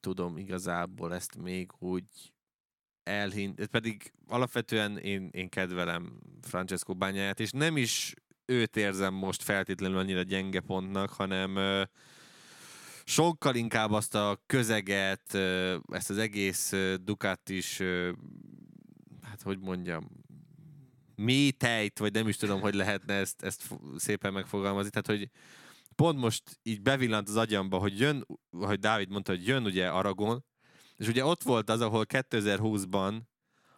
tudom 0.00 0.36
igazából 0.36 1.14
ezt 1.14 1.36
még 1.36 1.70
úgy 1.78 2.32
elhinni, 3.02 3.66
pedig 3.66 4.12
alapvetően 4.26 4.98
én, 4.98 5.28
én 5.32 5.48
kedvelem 5.48 6.20
Francesco 6.42 6.94
bányáját, 6.94 7.40
és 7.40 7.50
nem 7.50 7.76
is 7.76 8.14
őt 8.44 8.76
érzem 8.76 9.14
most 9.14 9.42
feltétlenül 9.42 9.98
annyira 9.98 10.22
gyenge 10.22 10.60
pontnak, 10.60 11.10
hanem 11.10 11.56
ö, 11.56 11.82
sokkal 13.04 13.54
inkább 13.54 13.90
azt 13.90 14.14
a 14.14 14.42
közeget, 14.46 15.34
ö, 15.34 15.76
ezt 15.92 16.10
az 16.10 16.18
egész 16.18 16.72
Ducatis, 17.02 17.82
hát 19.22 19.42
hogy 19.42 19.58
mondjam, 19.58 20.08
mély 21.16 21.50
tejt, 21.50 21.98
vagy 21.98 22.12
nem 22.12 22.28
is 22.28 22.36
tudom, 22.36 22.60
hogy 22.60 22.74
lehetne 22.74 23.14
ezt, 23.14 23.42
ezt 23.42 23.68
szépen 23.96 24.32
megfogalmazni. 24.32 24.90
Tehát, 24.90 25.06
hogy 25.06 25.30
pont 25.94 26.18
most 26.18 26.42
így 26.62 26.82
bevillant 26.82 27.28
az 27.28 27.36
agyamba, 27.36 27.78
hogy 27.78 27.98
jön, 27.98 28.26
hogy 28.50 28.78
Dávid 28.78 29.10
mondta, 29.10 29.32
hogy 29.32 29.46
jön 29.46 29.64
ugye 29.64 29.88
Aragon, 29.88 30.44
és 30.96 31.08
ugye 31.08 31.24
ott 31.24 31.42
volt 31.42 31.70
az, 31.70 31.80
ahol 31.80 32.04
2020-ban 32.08 33.20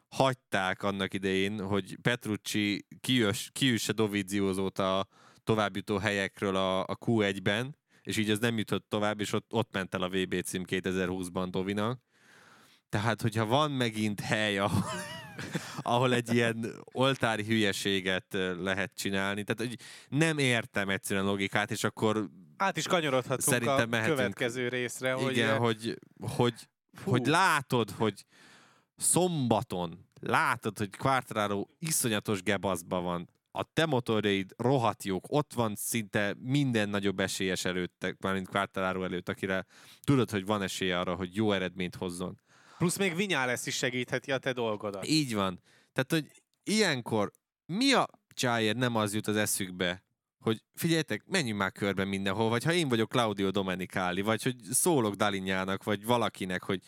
hagyták 0.08 0.82
annak 0.82 1.14
idején, 1.14 1.60
hogy 1.60 1.96
Petrucci 2.02 2.86
kiüss, 3.00 3.48
kiüsse 3.52 3.92
Doviziózót 3.92 4.78
a 4.78 5.08
továbbjutó 5.44 5.96
helyekről 5.96 6.56
a, 6.56 6.80
a 6.80 6.96
Q1-ben, 7.06 7.76
és 8.02 8.16
így 8.16 8.30
az 8.30 8.38
nem 8.38 8.58
jutott 8.58 8.88
tovább, 8.88 9.20
és 9.20 9.32
ott, 9.32 9.52
ott 9.52 9.72
ment 9.72 9.94
el 9.94 10.02
a 10.02 10.08
VB 10.08 10.42
cím 10.42 10.64
2020-ban 10.66 11.46
Dovinak. 11.50 12.00
Tehát, 12.88 13.22
hogyha 13.22 13.46
van 13.46 13.70
megint 13.70 14.20
hely, 14.20 14.58
ahol, 14.58 14.84
ahol 15.88 16.14
egy 16.14 16.34
ilyen 16.34 16.74
oltári 16.92 17.44
hülyeséget 17.44 18.26
lehet 18.60 18.92
csinálni, 18.94 19.44
tehát 19.44 19.72
hogy 19.72 19.80
nem 20.08 20.38
értem 20.38 20.88
egyszerűen 20.88 21.26
logikát, 21.26 21.70
és 21.70 21.84
akkor 21.84 22.28
Át 22.56 22.76
is 22.76 22.86
kanyarodhatunk 22.86 23.40
Szerintem 23.40 23.80
a 23.80 23.86
mehetünk. 23.86 24.16
következő 24.16 24.68
részre, 24.68 25.12
hogy 25.12 25.32
igen, 25.32 25.50
eh, 25.50 25.58
hogy, 25.58 25.98
hogy, 26.36 26.54
hogy 27.04 27.26
látod, 27.26 27.90
hogy 27.90 28.24
szombaton 28.96 30.06
látod, 30.20 30.78
hogy 30.78 30.96
Quartararo 30.96 31.66
iszonyatos 31.78 32.42
gebaszba 32.42 33.00
van, 33.00 33.28
a 33.50 33.62
te 33.72 33.86
motorjaid 33.86 34.54
rohadt 34.56 35.04
jók, 35.04 35.24
ott 35.28 35.52
van 35.52 35.74
szinte 35.74 36.34
minden 36.38 36.88
nagyobb 36.88 37.20
esélyes 37.20 37.64
előtt, 37.64 38.16
mármint 38.20 38.48
Quartararo 38.48 39.04
előtt, 39.04 39.28
akire 39.28 39.66
tudod, 40.04 40.30
hogy 40.30 40.46
van 40.46 40.62
esélye 40.62 40.98
arra, 40.98 41.14
hogy 41.14 41.34
jó 41.34 41.52
eredményt 41.52 41.94
hozzon. 41.94 42.40
plusz 42.78 42.98
még 42.98 43.16
Vinyales 43.16 43.66
is 43.66 43.76
segítheti 43.76 44.32
a 44.32 44.38
te 44.38 44.52
dolgodat. 44.52 45.06
Így 45.06 45.34
van. 45.34 45.60
Tehát, 45.98 46.24
hogy 46.24 46.42
ilyenkor 46.62 47.32
mi 47.66 47.92
a 47.92 48.08
csájér 48.34 48.76
nem 48.76 48.96
az 48.96 49.14
jut 49.14 49.26
az 49.26 49.36
eszükbe, 49.36 50.04
hogy 50.44 50.62
figyeljetek, 50.74 51.24
menjünk 51.26 51.58
már 51.58 51.72
körbe 51.72 52.04
mindenhol, 52.04 52.48
vagy 52.48 52.64
ha 52.64 52.72
én 52.72 52.88
vagyok 52.88 53.08
Claudio 53.08 53.50
Domenicali, 53.50 54.20
vagy 54.20 54.42
hogy 54.42 54.56
szólok 54.70 55.14
Dalinyának, 55.14 55.84
vagy 55.84 56.04
valakinek, 56.04 56.62
hogy, 56.62 56.82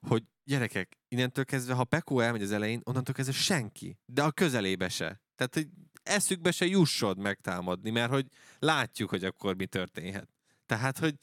hogy 0.00 0.22
gyerekek, 0.44 0.98
innentől 1.08 1.44
kezdve, 1.44 1.74
ha 1.74 1.84
Pekó 1.84 2.20
elmegy 2.20 2.42
az 2.42 2.52
elején, 2.52 2.80
onnantól 2.84 3.14
kezdve 3.14 3.34
senki, 3.34 3.98
de 4.06 4.22
a 4.22 4.30
közelébe 4.30 4.88
se. 4.88 5.20
Tehát, 5.36 5.54
hogy 5.54 5.68
eszükbe 6.02 6.50
se 6.50 6.66
jussod 6.66 7.18
megtámadni, 7.18 7.90
mert 7.90 8.10
hogy 8.10 8.26
látjuk, 8.58 9.10
hogy 9.10 9.24
akkor 9.24 9.56
mi 9.56 9.66
történhet. 9.66 10.28
Tehát, 10.66 10.98
hogy 10.98 11.14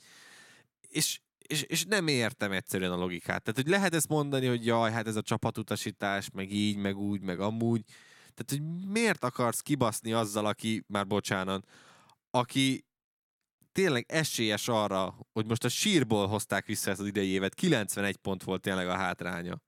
és, 0.82 1.22
és, 1.48 1.62
és 1.62 1.84
nem 1.84 2.08
értem 2.08 2.51
egyszerűen 2.51 2.92
a 2.92 2.96
logikát. 2.96 3.44
Tehát, 3.44 3.62
hogy 3.62 3.68
lehet 3.68 3.94
ezt 3.94 4.08
mondani, 4.08 4.48
hogy 4.48 4.66
jaj, 4.66 4.92
hát 4.92 5.08
ez 5.08 5.16
a 5.16 5.22
csapatutasítás, 5.22 6.30
meg 6.34 6.51
így, 6.51 6.77
meg 6.77 6.98
úgy, 6.98 7.22
meg 7.22 7.39
amúgy. 7.39 7.84
Tehát, 8.34 8.48
hogy 8.48 8.89
miért 8.92 9.24
akarsz 9.24 9.60
kibaszni 9.60 10.13
azzal, 10.13 10.46
aki, 10.46 10.84
már 10.88 11.08
bocsánat, 11.08 11.68
aki 12.30 12.86
tényleg 13.72 14.06
esélyes 14.08 14.68
arra, 14.68 15.16
hogy 15.34 15.46
most 15.46 15.63
a 15.63 15.70
sírból 15.70 16.27
hozták 16.27 16.66
vissza 16.66 16.92
ezt 16.92 17.00
az 17.00 17.08
idei 17.08 17.27
évet, 17.27 17.54
91 17.54 18.18
pont 18.18 18.44
volt 18.44 18.62
tényleg 18.62 18.88
a 18.88 18.96
hátránya. 18.96 19.62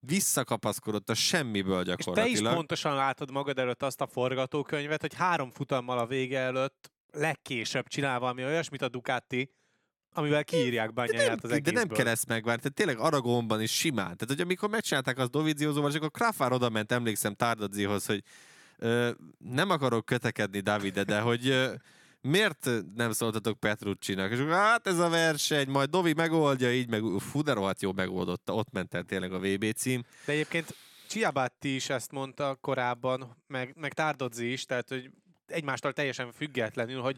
Visszakapaszkodott 0.00 1.10
a 1.10 1.14
semmiből 1.14 1.80
És 1.80 1.86
te 1.86 1.92
is 1.92 2.04
gyakorlatilag. 2.04 2.54
pontosan 2.54 2.94
látod 2.94 3.30
magad 3.30 3.58
előtt 3.58 3.82
azt 3.82 4.00
a 4.00 4.06
forgatókönyvet, 4.06 5.00
hogy 5.00 5.14
három 5.14 5.50
futammal 5.50 5.98
a 5.98 6.06
vége 6.06 6.38
előtt 6.38 6.92
legkésőbb 7.12 7.86
csinál 7.86 8.18
valami 8.18 8.44
olyasmit 8.44 8.82
a 8.82 8.88
Ducati, 8.88 9.57
amivel 10.18 10.44
kiírják 10.44 10.92
bányáját 10.92 11.44
az 11.44 11.50
de 11.50 11.56
egészből. 11.56 11.82
nem 11.82 11.96
kell 11.96 12.06
ezt 12.06 12.28
megvárni, 12.28 12.60
tehát 12.62 12.76
tényleg 12.76 12.98
Aragonban 12.98 13.62
is 13.62 13.76
simán. 13.76 14.04
Tehát, 14.04 14.26
hogy 14.26 14.40
amikor 14.40 14.68
megcsinálták 14.68 15.18
az 15.18 15.30
Doviziózóval, 15.30 15.90
és 15.90 15.96
akkor 15.96 16.10
Krafár 16.10 16.52
oda 16.52 16.68
ment, 16.68 16.92
emlékszem 16.92 17.34
Tardadzihoz, 17.34 18.06
hogy 18.06 18.22
ö, 18.78 19.10
nem 19.38 19.70
akarok 19.70 20.04
kötekedni, 20.04 20.60
Davide, 20.60 21.04
de 21.04 21.20
hogy 21.20 21.48
ö, 21.48 21.74
miért 22.20 22.70
nem 22.94 23.12
szóltatok 23.12 23.60
Petruccinak? 23.60 24.32
És 24.32 24.38
akkor, 24.38 24.52
hát 24.52 24.86
ez 24.86 24.98
a 24.98 25.08
verseny, 25.08 25.68
majd 25.68 25.90
Dovi 25.90 26.12
megoldja 26.12 26.72
így, 26.72 26.88
meg 26.88 27.02
fú, 27.18 27.42
de 27.42 27.52
rohadt 27.52 27.82
jó 27.82 27.92
megoldotta, 27.92 28.54
ott 28.54 28.70
ment 28.72 28.94
el 28.94 29.02
tényleg 29.02 29.32
a 29.32 29.38
VB 29.38 29.72
cím. 29.72 30.02
De 30.24 30.32
egyébként 30.32 30.74
Ciabatti 31.06 31.74
is 31.74 31.88
ezt 31.88 32.12
mondta 32.12 32.58
korábban, 32.60 33.36
meg, 33.46 33.74
meg 33.76 33.92
Tárdodzi 33.92 34.52
is, 34.52 34.64
tehát 34.64 34.88
hogy 34.88 35.10
egymástól 35.46 35.92
teljesen 35.92 36.32
függetlenül, 36.32 37.00
hogy 37.00 37.16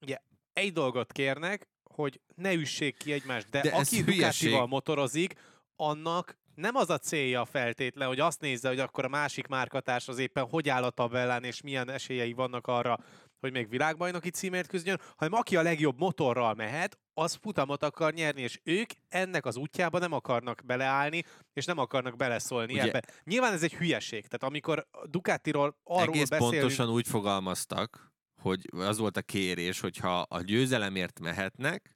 ugye 0.00 0.18
egy 0.52 0.72
dolgot 0.72 1.12
kérnek, 1.12 1.68
hogy 1.96 2.20
ne 2.34 2.52
üssék 2.52 2.96
ki 2.96 3.12
egymást, 3.12 3.48
de, 3.50 3.60
De 3.60 3.70
aki. 3.70 4.02
Ducatival 4.02 4.66
motorozik, 4.66 5.34
annak 5.76 6.38
nem 6.54 6.74
az 6.74 6.90
a 6.90 6.98
célja 6.98 7.44
feltétlen, 7.44 8.08
hogy 8.08 8.20
azt 8.20 8.40
nézze, 8.40 8.68
hogy 8.68 8.78
akkor 8.80 9.04
a 9.04 9.08
másik 9.08 9.46
márkatárs 9.46 10.08
az 10.08 10.18
éppen 10.18 10.48
hogy 10.48 10.68
áll 10.68 10.82
a 10.82 10.90
tabellán, 10.90 11.44
és 11.44 11.60
milyen 11.60 11.90
esélyei 11.90 12.32
vannak 12.32 12.66
arra, 12.66 12.98
hogy 13.40 13.52
még 13.52 13.68
világbajnoki 13.68 14.30
címért 14.30 14.68
küzdjön, 14.68 15.00
hanem 15.16 15.38
aki 15.38 15.56
a 15.56 15.62
legjobb 15.62 15.98
motorral 15.98 16.54
mehet, 16.54 16.98
az 17.14 17.38
futamot 17.42 17.82
akar 17.82 18.12
nyerni, 18.12 18.42
és 18.42 18.60
ők 18.62 18.90
ennek 19.08 19.46
az 19.46 19.56
útjába 19.56 19.98
nem 19.98 20.12
akarnak 20.12 20.62
beleállni, 20.64 21.22
és 21.52 21.64
nem 21.64 21.78
akarnak 21.78 22.16
beleszólni 22.16 22.72
Ugye- 22.72 22.82
ebbe. 22.82 23.02
Nyilván 23.24 23.52
ez 23.52 23.62
egy 23.62 23.74
hülyeség. 23.74 24.26
Tehát 24.26 24.42
amikor 24.42 24.86
Ducatiról 25.04 25.80
arról 25.84 26.14
Egész 26.14 26.28
beszélünk, 26.28 26.60
pontosan 26.60 26.90
úgy 26.90 27.06
fogalmaztak, 27.06 28.12
hogy 28.38 28.68
az 28.70 28.98
volt 28.98 29.16
a 29.16 29.22
kérés, 29.22 29.80
hogyha 29.80 30.20
a 30.20 30.40
győzelemért 30.40 31.20
mehetnek, 31.20 31.94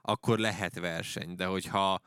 akkor 0.00 0.38
lehet 0.38 0.78
verseny, 0.78 1.34
de 1.34 1.44
hogyha 1.44 2.00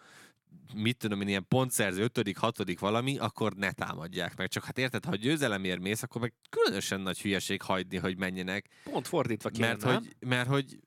mit 0.76 0.98
tudom 0.98 1.22
én, 1.22 1.28
ilyen 1.28 1.46
pontszerző, 1.48 2.04
ötödik, 2.04 2.38
hatodik 2.38 2.80
valami, 2.80 3.18
akkor 3.18 3.54
ne 3.54 3.72
támadják 3.72 4.38
meg. 4.38 4.48
Csak 4.48 4.64
hát 4.64 4.78
érted, 4.78 5.06
ha 5.06 5.12
a 5.12 5.16
győzelemért 5.16 5.80
mész, 5.80 6.04
akkor 6.04 6.22
meg 6.22 6.34
különösen 6.50 7.02
nagy 7.02 7.22
hülyeség 7.22 7.62
hagyni, 7.62 7.98
hogy 7.98 8.18
menjenek. 8.18 8.68
Pont 8.84 9.08
fordítva 9.08 9.50
kéne, 9.50 9.68
Mert 9.68 9.84
nem? 9.84 9.94
hogy, 9.94 10.16
mert 10.20 10.48
hogy 10.48 10.80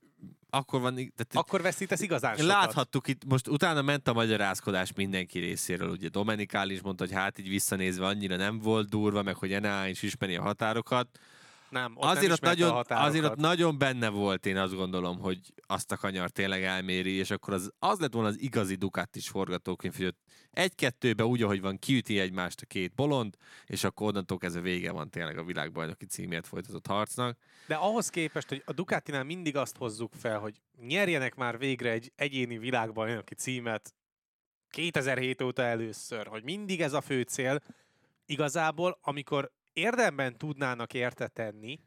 akkor 0.51 0.81
van... 0.81 0.95
Tehát 0.95 1.31
akkor 1.31 1.63
veszítesz 1.63 2.01
igazán 2.01 2.37
sokat. 2.37 2.51
Láthattuk 2.51 3.09
itt, 3.09 3.25
most 3.25 3.49
utána 3.49 3.83
ment 3.83 4.09
a 4.09 4.13
magyarázkodás 4.13 4.93
mindenki 4.93 5.39
részéről, 5.39 5.91
ugye 5.91 6.09
Domenicál 6.09 6.71
is 6.71 6.81
mondta, 6.81 7.05
hogy 7.05 7.15
hát 7.15 7.39
így 7.39 7.49
visszanézve 7.49 8.07
annyira 8.07 8.37
nem 8.37 8.59
volt 8.59 8.89
durva, 8.89 9.23
meg 9.23 9.35
hogy 9.35 9.61
NA 9.61 9.89
is 9.89 10.03
ismeri 10.03 10.37
a 10.37 10.43
határokat. 10.43 11.19
Nem, 11.71 11.93
ott 11.97 12.05
azért, 12.05 12.23
nem 12.23 12.33
ott 12.33 12.43
a 12.43 12.47
nagyon, 12.47 12.71
határokat. 12.71 13.09
azért 13.09 13.25
ott 13.25 13.37
nagyon 13.37 13.79
benne 13.79 14.09
volt, 14.09 14.47
én 14.47 14.57
azt 14.57 14.75
gondolom, 14.75 15.19
hogy 15.19 15.39
azt 15.67 15.93
a 15.93 15.97
kanyar 15.97 16.31
tényleg 16.31 16.63
elméri, 16.63 17.13
és 17.13 17.31
akkor 17.31 17.55
az, 17.55 17.73
az 17.79 17.99
lett 17.99 18.13
volna 18.13 18.29
az 18.29 18.41
igazi 18.41 18.75
Ducatis 18.75 19.29
forgatókönyv, 19.29 19.97
hogy 19.97 20.15
egy-kettőbe 20.51 21.25
úgy, 21.25 21.43
ahogy 21.43 21.61
van, 21.61 21.79
kiüti 21.79 22.19
egymást 22.19 22.61
a 22.61 22.67
két 22.67 22.95
bolond, 22.95 23.37
és 23.67 23.85
akkor 23.85 24.07
onnantól 24.07 24.39
kezdve 24.39 24.61
vége 24.61 24.93
van 24.93 25.11
tényleg 25.11 25.39
a 25.39 25.45
világbajnoki 25.45 26.07
címért 26.07 26.47
folytatott 26.47 26.87
harcnak. 26.87 27.39
De 27.67 27.75
ahhoz 27.75 28.09
képest, 28.09 28.49
hogy 28.49 28.63
a 28.67 28.73
Ducatinál 28.73 29.25
mindig 29.25 29.57
azt 29.57 29.77
hozzuk 29.77 30.13
fel, 30.15 30.39
hogy 30.39 30.61
nyerjenek 30.87 31.35
már 31.35 31.59
végre 31.59 31.91
egy 31.91 32.13
egyéni 32.17 32.59
világbajnoki 32.59 33.35
címet 33.35 33.95
2007 34.71 35.43
óta 35.43 35.63
először, 35.63 36.27
hogy 36.27 36.43
mindig 36.43 36.81
ez 36.81 36.93
a 36.93 37.01
fő 37.01 37.23
cél. 37.23 37.61
Igazából, 38.27 38.99
amikor 39.03 39.53
érdemben 39.73 40.39
tudnának 40.39 40.95
érte 40.95 41.29
tenni, 41.29 41.81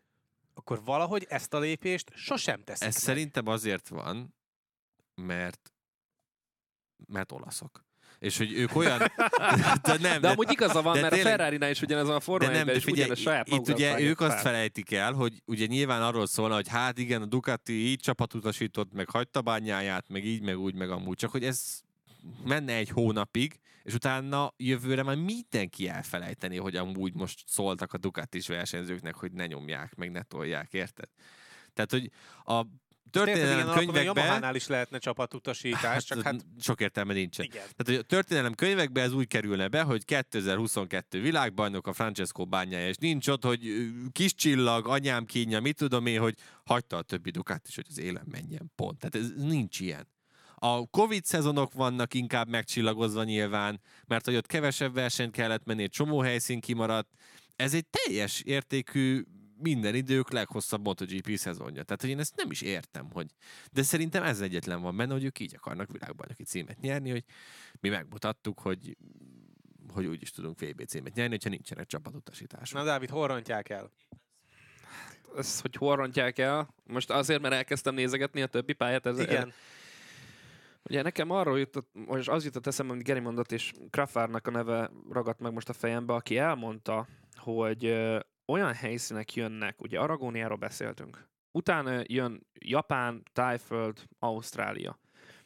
akkor 0.53 0.83
valahogy 0.83 1.25
ezt 1.29 1.53
a 1.53 1.59
lépést 1.59 2.11
sosem 2.15 2.63
teszik 2.63 2.87
Ez 2.87 2.93
meg. 2.93 3.03
szerintem 3.03 3.47
azért 3.47 3.87
van, 3.87 4.35
mert 5.15 5.73
mert 7.05 7.31
olaszok. 7.31 7.85
És 8.19 8.37
hogy 8.37 8.53
ők 8.53 8.75
olyan... 8.75 8.97
de 9.81 9.97
nem, 9.99 10.21
De 10.21 10.29
amúgy 10.29 10.51
igaza 10.51 10.81
van, 10.81 10.93
de 10.93 11.01
mert 11.01 11.13
tényleg- 11.13 11.33
a 11.33 11.37
Ferrari-nál 11.37 11.69
is 11.69 11.81
ugyanez 11.81 12.07
a 12.07 12.19
Forma 12.19 12.47
De 12.47 12.51
nem, 12.53 12.65
de 12.65 12.75
is 12.75 12.83
figyelj, 12.83 13.01
ugyanez 13.01 13.19
saját 13.23 13.47
itt 13.47 13.67
ugye 13.67 13.99
ők 14.01 14.19
azt 14.19 14.31
fel. 14.33 14.41
felejtik 14.41 14.91
el, 14.91 15.13
hogy 15.13 15.41
ugye 15.45 15.65
nyilván 15.65 16.01
arról 16.01 16.27
szólna, 16.27 16.55
hogy 16.55 16.67
hát 16.67 16.97
igen, 16.97 17.21
a 17.21 17.25
Ducati 17.25 17.73
így 17.73 17.99
csapatutasított, 17.99 18.91
meg 18.93 19.09
hagyta 19.09 19.41
bányáját, 19.41 20.09
meg 20.09 20.25
így, 20.25 20.41
meg 20.41 20.59
úgy, 20.59 20.75
meg 20.75 20.89
amúgy. 20.89 21.17
Csak 21.17 21.31
hogy 21.31 21.43
ez 21.43 21.79
menne 22.45 22.73
egy 22.75 22.89
hónapig, 22.89 23.59
és 23.83 23.93
utána 23.93 24.53
jövőre 24.57 25.03
már 25.03 25.15
mindenki 25.15 25.87
elfelejteni, 25.87 26.57
hogy 26.57 26.75
amúgy 26.75 27.13
most 27.13 27.43
szóltak 27.47 27.93
a 27.93 27.97
Ducatis 27.97 28.47
versenyzőknek, 28.47 29.15
hogy 29.15 29.31
ne 29.31 29.45
nyomják, 29.45 29.95
meg 29.95 30.11
ne 30.11 30.21
tolják, 30.21 30.73
érted? 30.73 31.09
Tehát, 31.73 31.91
hogy 31.91 32.11
a 32.43 32.65
történelem 33.13 33.67
alapon 33.67 33.73
könyvekben... 33.73 34.03
Yamahánál 34.03 34.55
is 34.55 34.67
lehetne 34.67 34.97
csapatutasítás, 34.97 36.03
csak 36.03 36.21
hát 36.21 36.45
sok 36.59 36.81
értelme 36.81 37.13
nincsen. 37.13 37.45
igen. 37.45 37.61
Tehát, 37.61 37.85
hogy 37.85 37.95
a 37.95 38.01
történelem 38.01 38.53
könyvekbe 38.53 39.01
ez 39.01 39.13
úgy 39.13 39.27
kerülne 39.27 39.67
be, 39.67 39.81
hogy 39.81 40.05
2022 40.05 41.21
világbajnok 41.21 41.87
a 41.87 41.93
Francesco 41.93 42.45
bányája, 42.45 42.87
és 42.87 42.95
nincs 42.95 43.27
ott, 43.27 43.43
hogy 43.43 43.91
kis 44.11 44.35
csillag, 44.35 44.87
anyám 44.87 45.25
kínja, 45.25 45.59
mit 45.59 45.75
tudom 45.75 46.05
én, 46.05 46.19
hogy 46.19 46.35
hagyta 46.63 46.97
a 46.97 47.01
többi 47.01 47.29
Ducati 47.29 47.67
is, 47.67 47.75
hogy 47.75 47.87
az 47.89 47.99
élen 47.99 48.25
menjen, 48.31 48.71
pont. 48.75 48.99
Tehát 48.99 49.15
ez 49.15 49.43
nincs 49.43 49.79
ilyen. 49.79 50.12
A 50.65 50.87
Covid 50.87 51.25
szezonok 51.25 51.73
vannak 51.73 52.13
inkább 52.13 52.49
megcsillagozva 52.49 53.23
nyilván, 53.23 53.79
mert 54.07 54.25
hogy 54.25 54.35
ott 54.35 54.45
kevesebb 54.45 54.93
versenyt 54.93 55.31
kellett 55.31 55.65
menni, 55.65 55.83
egy 55.83 55.89
csomó 55.89 56.19
helyszín 56.19 56.59
kimaradt. 56.59 57.09
Ez 57.55 57.73
egy 57.73 57.85
teljes 57.85 58.41
értékű 58.41 59.23
minden 59.57 59.95
idők 59.95 60.31
leghosszabb 60.31 60.83
MotoGP 60.85 61.35
szezonja. 61.35 61.83
Tehát, 61.83 62.01
hogy 62.01 62.09
én 62.09 62.19
ezt 62.19 62.35
nem 62.35 62.51
is 62.51 62.61
értem, 62.61 63.09
hogy... 63.11 63.27
De 63.71 63.83
szerintem 63.83 64.23
ez 64.23 64.41
egyetlen 64.41 64.81
van 64.81 64.97
benne, 64.97 65.13
hogy 65.13 65.23
ők 65.23 65.39
így 65.39 65.55
akarnak 65.55 65.91
világbajnoki 65.91 66.43
címet 66.43 66.79
nyerni, 66.79 67.09
hogy 67.09 67.23
mi 67.79 67.89
megmutattuk, 67.89 68.59
hogy 68.59 68.97
hogy 69.93 70.05
úgy 70.05 70.21
is 70.21 70.31
tudunk 70.31 70.59
VB 70.59 70.85
címet 70.85 71.13
nyerni, 71.13 71.31
hogyha 71.31 71.49
nincsenek 71.49 71.85
csapatutasítások. 71.85 72.77
Na 72.77 72.83
Dávid, 72.83 73.09
hol 73.09 73.27
rontják 73.27 73.69
el? 73.69 73.91
Ez, 75.37 75.61
hogy 75.61 75.75
hol 75.75 75.95
rontják 75.95 76.37
el. 76.37 76.73
Most 76.83 77.09
azért, 77.09 77.41
mert 77.41 77.53
elkezdtem 77.53 77.93
nézegetni 77.93 78.41
a 78.41 78.47
többi 78.47 78.73
pályát. 78.73 79.05
Ez, 79.05 79.19
Igen. 79.19 79.53
Ugye 80.89 81.01
nekem 81.01 81.29
arról 81.29 81.59
jutott, 81.59 81.89
most 81.93 82.29
az 82.29 82.45
jutott 82.45 82.67
eszembe, 82.67 82.93
amit 82.93 83.05
Geri 83.05 83.19
mondott, 83.19 83.51
és 83.51 83.71
Krafárnak 83.89 84.47
a 84.47 84.51
neve 84.51 84.91
ragadt 85.09 85.39
meg 85.39 85.53
most 85.53 85.69
a 85.69 85.73
fejembe, 85.73 86.13
aki 86.13 86.37
elmondta, 86.37 87.07
hogy 87.35 87.85
olyan 88.45 88.73
helyszínek 88.73 89.33
jönnek, 89.33 89.81
ugye 89.81 89.99
Aragóniáról 89.99 90.57
beszéltünk, 90.57 91.29
utána 91.51 92.01
jön 92.03 92.47
Japán, 92.59 93.23
Tájföld, 93.33 94.03
Ausztrália. 94.19 94.99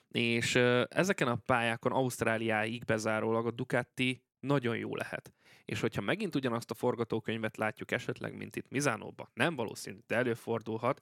És 0.07 0.55
ezeken 0.89 1.27
a 1.27 1.35
pályákon 1.35 1.91
Ausztráliáig 1.91 2.85
bezárólag 2.85 3.45
a 3.45 3.51
Ducati 3.51 4.23
nagyon 4.39 4.77
jó 4.77 4.95
lehet. 4.95 5.33
És 5.65 5.79
hogyha 5.79 6.01
megint 6.01 6.35
ugyanazt 6.35 6.71
a 6.71 6.73
forgatókönyvet 6.73 7.57
látjuk 7.57 7.91
esetleg, 7.91 8.37
mint 8.37 8.55
itt 8.55 8.69
Mizánóban, 8.69 9.29
nem 9.33 9.55
valószínű, 9.55 9.97
de 10.07 10.15
előfordulhat, 10.15 11.01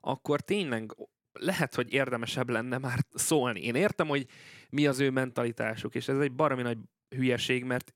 akkor 0.00 0.40
tényleg 0.40 0.94
lehet, 1.32 1.74
hogy 1.74 1.92
érdemesebb 1.92 2.48
lenne 2.48 2.78
már 2.78 2.98
szólni. 3.14 3.60
Én 3.60 3.74
értem, 3.74 4.08
hogy 4.08 4.26
mi 4.70 4.86
az 4.86 5.00
ő 5.00 5.10
mentalitásuk, 5.10 5.94
és 5.94 6.08
ez 6.08 6.18
egy 6.18 6.32
baromi 6.32 6.62
nagy 6.62 6.78
hülyeség, 7.08 7.64
mert 7.64 7.92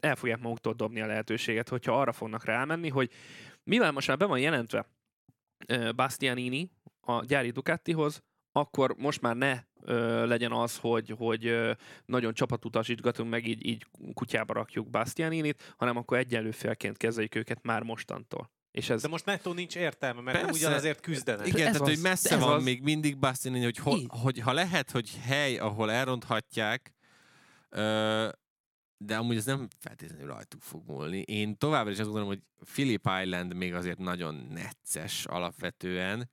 el 0.00 0.16
fogják 0.16 0.40
maguktól 0.40 0.72
dobni 0.72 1.00
a 1.00 1.06
lehetőséget, 1.06 1.68
hogyha 1.68 2.00
arra 2.00 2.12
fognak 2.12 2.44
rámenni, 2.44 2.88
hogy 2.88 3.10
mivel 3.64 3.92
most 3.92 4.08
már 4.08 4.16
be 4.16 4.24
van 4.24 4.38
jelentve 4.38 4.86
Bastianini 5.94 6.70
a 7.00 7.24
gyári 7.24 7.50
Ducatihoz, 7.50 8.22
akkor 8.52 8.94
most 8.98 9.20
már 9.20 9.36
ne 9.36 9.62
ö, 9.82 10.26
legyen 10.26 10.52
az, 10.52 10.78
hogy, 10.78 11.14
hogy 11.18 11.46
ö, 11.46 11.72
nagyon 12.04 12.34
csapatutasítgatunk, 12.34 13.30
meg 13.30 13.46
így, 13.46 13.66
így 13.66 13.86
kutyába 14.14 14.52
rakjuk 14.52 14.90
Bastianinit, 14.90 15.74
hanem 15.76 15.96
akkor 15.96 16.18
egyenlő 16.18 16.50
félként 16.50 16.96
kezeljük 16.96 17.34
őket 17.34 17.62
már 17.62 17.82
mostantól. 17.82 18.50
És 18.76 18.90
ez 18.90 19.02
De 19.02 19.08
most 19.08 19.24
nettó 19.24 19.52
nincs 19.52 19.76
értelme, 19.76 20.20
mert 20.20 20.36
nem 20.36 20.46
Persze. 20.46 20.66
ugyanazért 20.66 21.00
küzdenek. 21.00 21.46
Igen, 21.46 21.66
Ez 21.66 21.72
tehát 21.72 21.80
az, 21.80 21.88
hogy 21.94 22.02
messze 22.02 22.34
ez 22.34 22.40
van 22.40 22.52
az. 22.52 22.62
még 22.64 22.82
mindig 22.82 23.18
Bastianini, 23.18 23.64
hogy, 23.64 23.76
ho, 23.76 23.96
Így. 23.96 24.06
hogy 24.08 24.38
ha 24.38 24.52
lehet, 24.52 24.90
hogy 24.90 25.10
hely, 25.22 25.56
ahol 25.58 25.90
elronthatják, 25.90 26.94
ö, 27.68 28.28
de 28.98 29.16
amúgy 29.16 29.36
ez 29.36 29.44
nem 29.44 29.68
feltétlenül 29.78 30.26
rajtuk 30.26 30.62
fog 30.62 30.82
múlni. 30.86 31.18
Én 31.18 31.56
továbbra 31.58 31.90
is 31.90 31.98
azt 31.98 32.08
gondolom, 32.08 32.28
hogy 32.28 32.42
Phillip 32.72 33.08
Island 33.22 33.54
még 33.54 33.74
azért 33.74 33.98
nagyon 33.98 34.34
necces 34.34 35.24
alapvetően, 35.24 36.30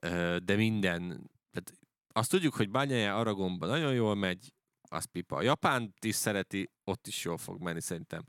ö, 0.00 0.36
de 0.44 0.54
minden, 0.56 1.30
tehát 1.52 1.72
azt 2.12 2.30
tudjuk, 2.30 2.54
hogy 2.54 2.70
Bányája 2.70 3.18
Aragonban 3.18 3.68
nagyon 3.68 3.94
jól 3.94 4.14
megy, 4.14 4.52
az 4.82 5.04
pipa. 5.04 5.36
A 5.36 5.42
Japánt 5.42 6.04
is 6.04 6.14
szereti, 6.14 6.70
ott 6.84 7.06
is 7.06 7.24
jól 7.24 7.38
fog 7.38 7.60
menni 7.62 7.80
szerintem. 7.80 8.24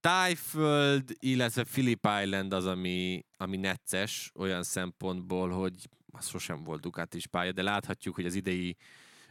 Tájföld, 0.00 1.10
illetve 1.18 1.64
Phillip 1.64 2.08
Island 2.22 2.52
az, 2.52 2.66
ami, 2.66 3.24
ami 3.36 3.56
necces 3.56 4.32
olyan 4.34 4.62
szempontból, 4.62 5.50
hogy 5.50 5.74
az 6.12 6.28
sosem 6.28 6.64
volt 6.64 6.80
Ducatis 6.80 7.26
pálya, 7.26 7.52
de 7.52 7.62
láthatjuk, 7.62 8.14
hogy 8.14 8.26
az 8.26 8.34
idei 8.34 8.76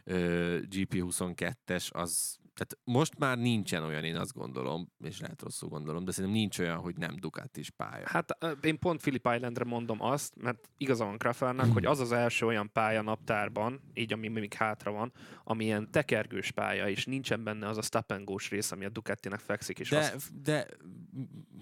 ö, 0.04 0.58
GP22-es 0.70 1.90
az, 1.90 2.38
tehát 2.54 2.78
most 2.84 3.18
már 3.18 3.38
nincsen 3.38 3.82
olyan, 3.82 4.04
én 4.04 4.16
azt 4.16 4.32
gondolom, 4.32 4.92
és 5.04 5.20
lehet 5.20 5.42
rosszul 5.42 5.68
gondolom, 5.68 6.04
de 6.04 6.12
szerintem 6.12 6.40
nincs 6.40 6.58
olyan, 6.58 6.76
hogy 6.76 6.96
nem 6.96 7.16
Ducatis 7.16 7.70
pálya. 7.70 8.08
Hát 8.08 8.38
én 8.62 8.78
pont 8.78 9.00
Philip 9.00 9.28
Islandre 9.34 9.64
mondom 9.64 10.02
azt, 10.02 10.34
mert 10.36 10.70
igaza 10.76 11.04
van 11.04 11.18
Krafernak, 11.18 11.72
hogy 11.72 11.84
az 11.84 12.00
az 12.00 12.12
első 12.12 12.46
olyan 12.46 12.72
pálya 12.72 13.02
naptárban, 13.02 13.80
így 13.94 14.12
ami 14.12 14.28
még 14.28 14.52
hátra 14.52 14.90
van, 14.90 15.12
ami 15.44 15.64
ilyen 15.64 15.90
tekergős 15.90 16.50
pálya, 16.50 16.88
és 16.88 17.04
nincsen 17.04 17.44
benne 17.44 17.68
az 17.68 17.92
a 17.92 18.18
go-s 18.24 18.50
rész, 18.50 18.72
ami 18.72 18.84
a 18.84 18.88
Ducatinek 18.88 19.40
fekszik, 19.40 19.78
és 19.78 19.88
De, 19.88 19.98
azt, 19.98 20.42
de 20.42 20.66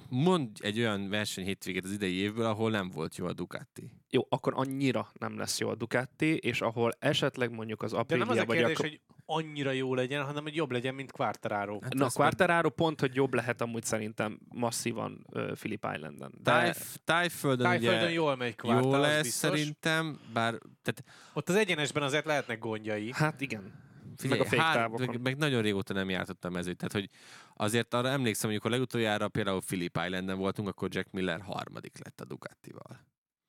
mondj 0.09 0.65
egy 0.65 0.79
olyan 0.79 1.09
verseny 1.09 1.45
hétvégét 1.45 1.85
az 1.85 1.93
idei 1.93 2.15
évből, 2.15 2.47
ahol 2.47 2.71
nem 2.71 2.91
volt 2.91 3.17
jó 3.17 3.27
a 3.27 3.33
Ducati. 3.33 3.91
jó, 4.11 4.27
akkor 4.29 4.53
annyira 4.57 5.09
nem 5.19 5.39
lesz 5.39 5.59
jó 5.61 5.69
a 5.69 5.75
Ducati, 5.75 6.37
és 6.37 6.61
ahol 6.61 6.93
esetleg 6.99 7.51
mondjuk 7.51 7.83
az 7.83 7.91
De 7.91 7.99
Aprilia 7.99 8.25
nem 8.25 8.37
az 8.37 8.43
a 8.43 8.45
vagy 8.45 8.57
kérdés, 8.57 8.79
a... 8.79 8.83
hogy 8.83 9.01
annyira 9.31 9.71
jó 9.71 9.95
legyen, 9.95 10.25
hanem 10.25 10.43
hogy 10.43 10.55
jobb 10.55 10.71
legyen, 10.71 10.95
mint 10.95 11.13
Quartararo. 11.13 11.79
Hát 11.83 11.95
Na, 11.95 12.09
Quartararo 12.11 12.71
pont, 12.71 13.01
hogy 13.01 13.15
jobb 13.15 13.35
lehet 13.35 13.61
amúgy 13.61 13.85
szerintem 13.85 14.39
masszívan 14.49 15.27
uh, 15.31 15.53
Philip 15.53 15.87
Islanden. 15.95 16.33
De 16.37 16.51
Tájf, 16.51 16.97
tájföldön, 17.05 17.67
Tájföldön 17.67 18.11
jól 18.11 18.37
megy 18.37 18.57
Quartararo, 18.57 18.97
jó 18.97 19.01
lesz 19.01 19.23
biztos. 19.23 19.51
szerintem, 19.51 20.21
bár 20.33 20.59
tehát 20.83 21.05
Ott 21.33 21.49
az 21.49 21.55
egyenesben 21.55 22.03
azért 22.03 22.25
lehetnek 22.25 22.59
gondjai. 22.59 23.11
hát 23.15 23.41
igen. 23.41 23.87
Figyelj, 24.17 24.41
Meg 24.41 24.59
a 24.59 24.63
hár, 24.63 24.89
meg, 24.89 25.21
meg, 25.21 25.37
nagyon 25.37 25.63
régóta 25.63 25.93
nem 25.93 26.11
jártottam 26.11 26.57
ezért. 26.57 26.77
Tehát, 26.77 26.93
hogy 26.93 27.09
azért 27.55 27.95
arra 27.95 28.09
emlékszem, 28.09 28.45
hogy 28.45 28.51
amikor 28.51 28.71
legutoljára 28.71 29.29
például 29.29 29.61
Philip 29.61 29.99
Islanden 30.05 30.39
voltunk, 30.39 30.69
akkor 30.69 30.89
Jack 30.93 31.11
Miller 31.11 31.41
harmadik 31.41 32.05
lett 32.05 32.21
a 32.21 32.25
Ducatival. 32.25 33.07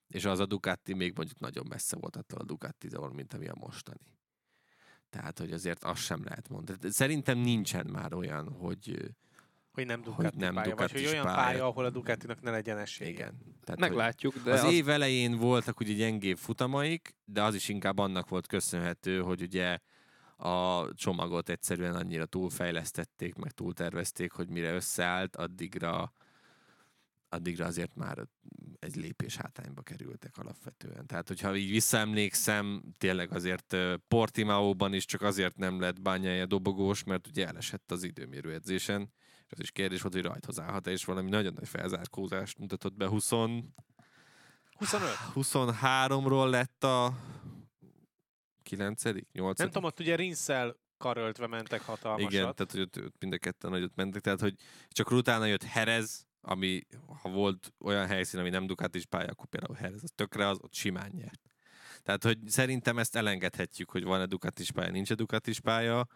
És 0.07 0.25
az 0.25 0.39
a 0.39 0.45
Ducati 0.45 0.93
még 0.93 1.13
mondjuk 1.15 1.39
nagyon 1.39 1.65
messze 1.69 1.97
volt 1.99 2.15
attól 2.15 2.39
a 2.39 2.43
ducati 2.43 2.89
mint 3.13 3.33
ami 3.33 3.47
a 3.47 3.55
mostani. 3.59 4.18
Tehát, 5.09 5.39
hogy 5.39 5.51
azért 5.51 5.83
azt 5.83 6.01
sem 6.01 6.23
lehet 6.23 6.49
mondani. 6.49 6.77
De 6.81 6.91
Szerintem 6.91 7.37
nincsen 7.37 7.85
már 7.85 8.13
olyan, 8.13 8.49
hogy 8.49 9.13
Hogy 9.71 9.85
nem 9.85 10.03
hogy 10.03 10.15
Ducati 10.15 10.37
nem 10.37 10.53
pálya, 10.53 10.75
vagy 10.75 10.91
hogy 10.91 11.05
olyan 11.05 11.25
pálya. 11.25 11.37
pálya, 11.37 11.65
ahol 11.65 11.85
a 11.85 11.89
Ducatinak 11.89 12.41
ne 12.41 12.51
legyen 12.51 12.77
esélye. 12.77 13.09
igen. 13.09 13.37
Tehát, 13.63 13.79
hogy 13.79 13.89
Meglátjuk, 13.89 14.37
De 14.43 14.53
az, 14.53 14.63
az, 14.63 14.71
év 14.73 14.89
elején 14.89 15.37
voltak 15.37 15.79
ugye 15.79 15.93
gyengébb 15.93 16.37
futamaik, 16.37 17.15
de 17.25 17.43
az 17.43 17.55
is 17.55 17.69
inkább 17.69 17.97
annak 17.97 18.29
volt 18.29 18.47
köszönhető, 18.47 19.19
hogy 19.21 19.41
ugye 19.41 19.77
a 20.37 20.93
csomagot 20.93 21.49
egyszerűen 21.49 21.95
annyira 21.95 22.25
túlfejlesztették, 22.25 23.35
meg 23.35 23.51
túltervezték, 23.51 24.31
hogy 24.31 24.49
mire 24.49 24.73
összeállt, 24.73 25.35
addigra, 25.35 26.13
addigra 27.29 27.65
azért 27.65 27.95
már 27.95 28.27
egy 28.79 28.95
lépés 28.95 29.35
hátrányba 29.35 29.81
kerültek 29.81 30.37
alapvetően. 30.37 31.07
Tehát, 31.07 31.27
hogyha 31.27 31.55
így 31.55 31.69
visszaemlékszem, 31.69 32.83
tényleg 32.97 33.33
azért 33.33 33.77
Portimaóban 34.07 34.93
is 34.93 35.05
csak 35.05 35.21
azért 35.21 35.57
nem 35.57 35.79
lett 35.79 36.01
bányája 36.01 36.45
dobogós, 36.45 37.03
mert 37.03 37.27
ugye 37.27 37.47
elesett 37.47 37.91
az 37.91 38.03
időmérő 38.03 38.53
edzésen, 38.53 39.11
és 39.45 39.51
az 39.51 39.59
is 39.59 39.71
kérdés 39.71 40.01
volt, 40.01 40.13
hogy 40.13 40.23
rajthoz 40.23 40.59
állhat 40.59 40.87
és 40.87 41.05
valami 41.05 41.29
nagyon 41.29 41.53
nagy 41.53 41.67
felzárkózást 41.67 42.57
mutatott 42.57 42.93
be 42.93 43.07
20 43.07 43.29
25. 43.29 45.09
23-ról 45.35 46.49
lett 46.49 46.83
a 46.83 47.13
9 48.63 49.03
8 49.31 49.57
Nem 49.57 49.67
tudom, 49.67 49.83
ott 49.83 49.99
ugye 49.99 50.15
Rinszel 50.15 50.75
karöltve 50.97 51.47
mentek 51.47 51.81
hatalmasat. 51.81 52.31
Igen, 52.31 52.55
tehát 52.55 52.71
hogy 52.71 52.81
ott, 52.81 52.97
ott 52.97 53.15
mind 53.19 53.33
a 53.33 53.37
ketten 53.37 53.71
nagyot 53.71 53.95
mentek, 53.95 54.21
tehát 54.21 54.39
hogy 54.39 54.55
csak 54.87 55.11
utána 55.11 55.45
jött 55.45 55.63
Herez, 55.63 56.27
ami 56.41 56.81
ha 57.21 57.29
volt 57.29 57.73
olyan 57.79 58.07
helyszín, 58.07 58.39
ami 58.39 58.49
nem 58.49 58.67
Ducatis 58.67 59.05
pálya, 59.05 59.29
akkor 59.29 59.47
például 59.47 59.75
Herez, 59.75 60.03
az 60.03 60.11
tökre 60.15 60.47
az 60.47 60.57
ott 60.61 60.73
simán 60.73 61.11
nyert. 61.13 61.41
Tehát, 62.03 62.23
hogy 62.23 62.37
szerintem 62.45 62.97
ezt 62.97 63.15
elengedhetjük, 63.15 63.89
hogy 63.89 64.03
van-e 64.03 64.25
Ducatis 64.25 64.71
pálya, 64.71 64.91
nincs-e 64.91 65.15
Ducatis 65.15 65.59
pálya. 65.59 66.07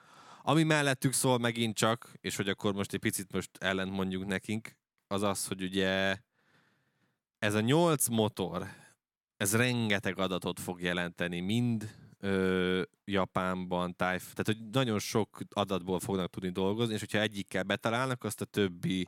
Ami 0.42 0.64
mellettük 0.64 1.14
szól 1.14 1.38
megint 1.38 1.76
csak, 1.76 2.12
és 2.22 2.36
hogy 2.36 2.50
akkor 2.50 2.74
most 2.74 2.94
egy 2.94 3.00
picit 3.00 3.32
most 3.32 3.50
ellent 3.60 3.92
mondjuk 3.92 4.26
nekünk, 4.26 4.76
az 5.08 5.22
az, 5.22 5.48
hogy 5.48 5.64
ugye 5.64 6.18
ez 7.40 7.54
a 7.54 7.60
nyolc 7.60 8.08
motor, 8.08 8.68
ez 9.38 9.56
rengeteg 9.56 10.18
adatot 10.20 10.60
fog 10.60 10.82
jelenteni, 10.82 11.40
mind 11.40 11.96
ö, 12.20 12.82
Japánban, 13.06 13.96
tájf, 13.96 14.22
tehát 14.22 14.46
hogy 14.46 14.70
nagyon 14.72 15.00
sok 15.00 15.38
adatból 15.50 16.00
fognak 16.00 16.30
tudni 16.30 16.50
dolgozni, 16.50 16.94
és 16.94 17.00
hogyha 17.00 17.20
egyikkel 17.20 17.64
betalálnak, 17.64 18.24
azt 18.24 18.42
a 18.42 18.46
többi 18.46 19.08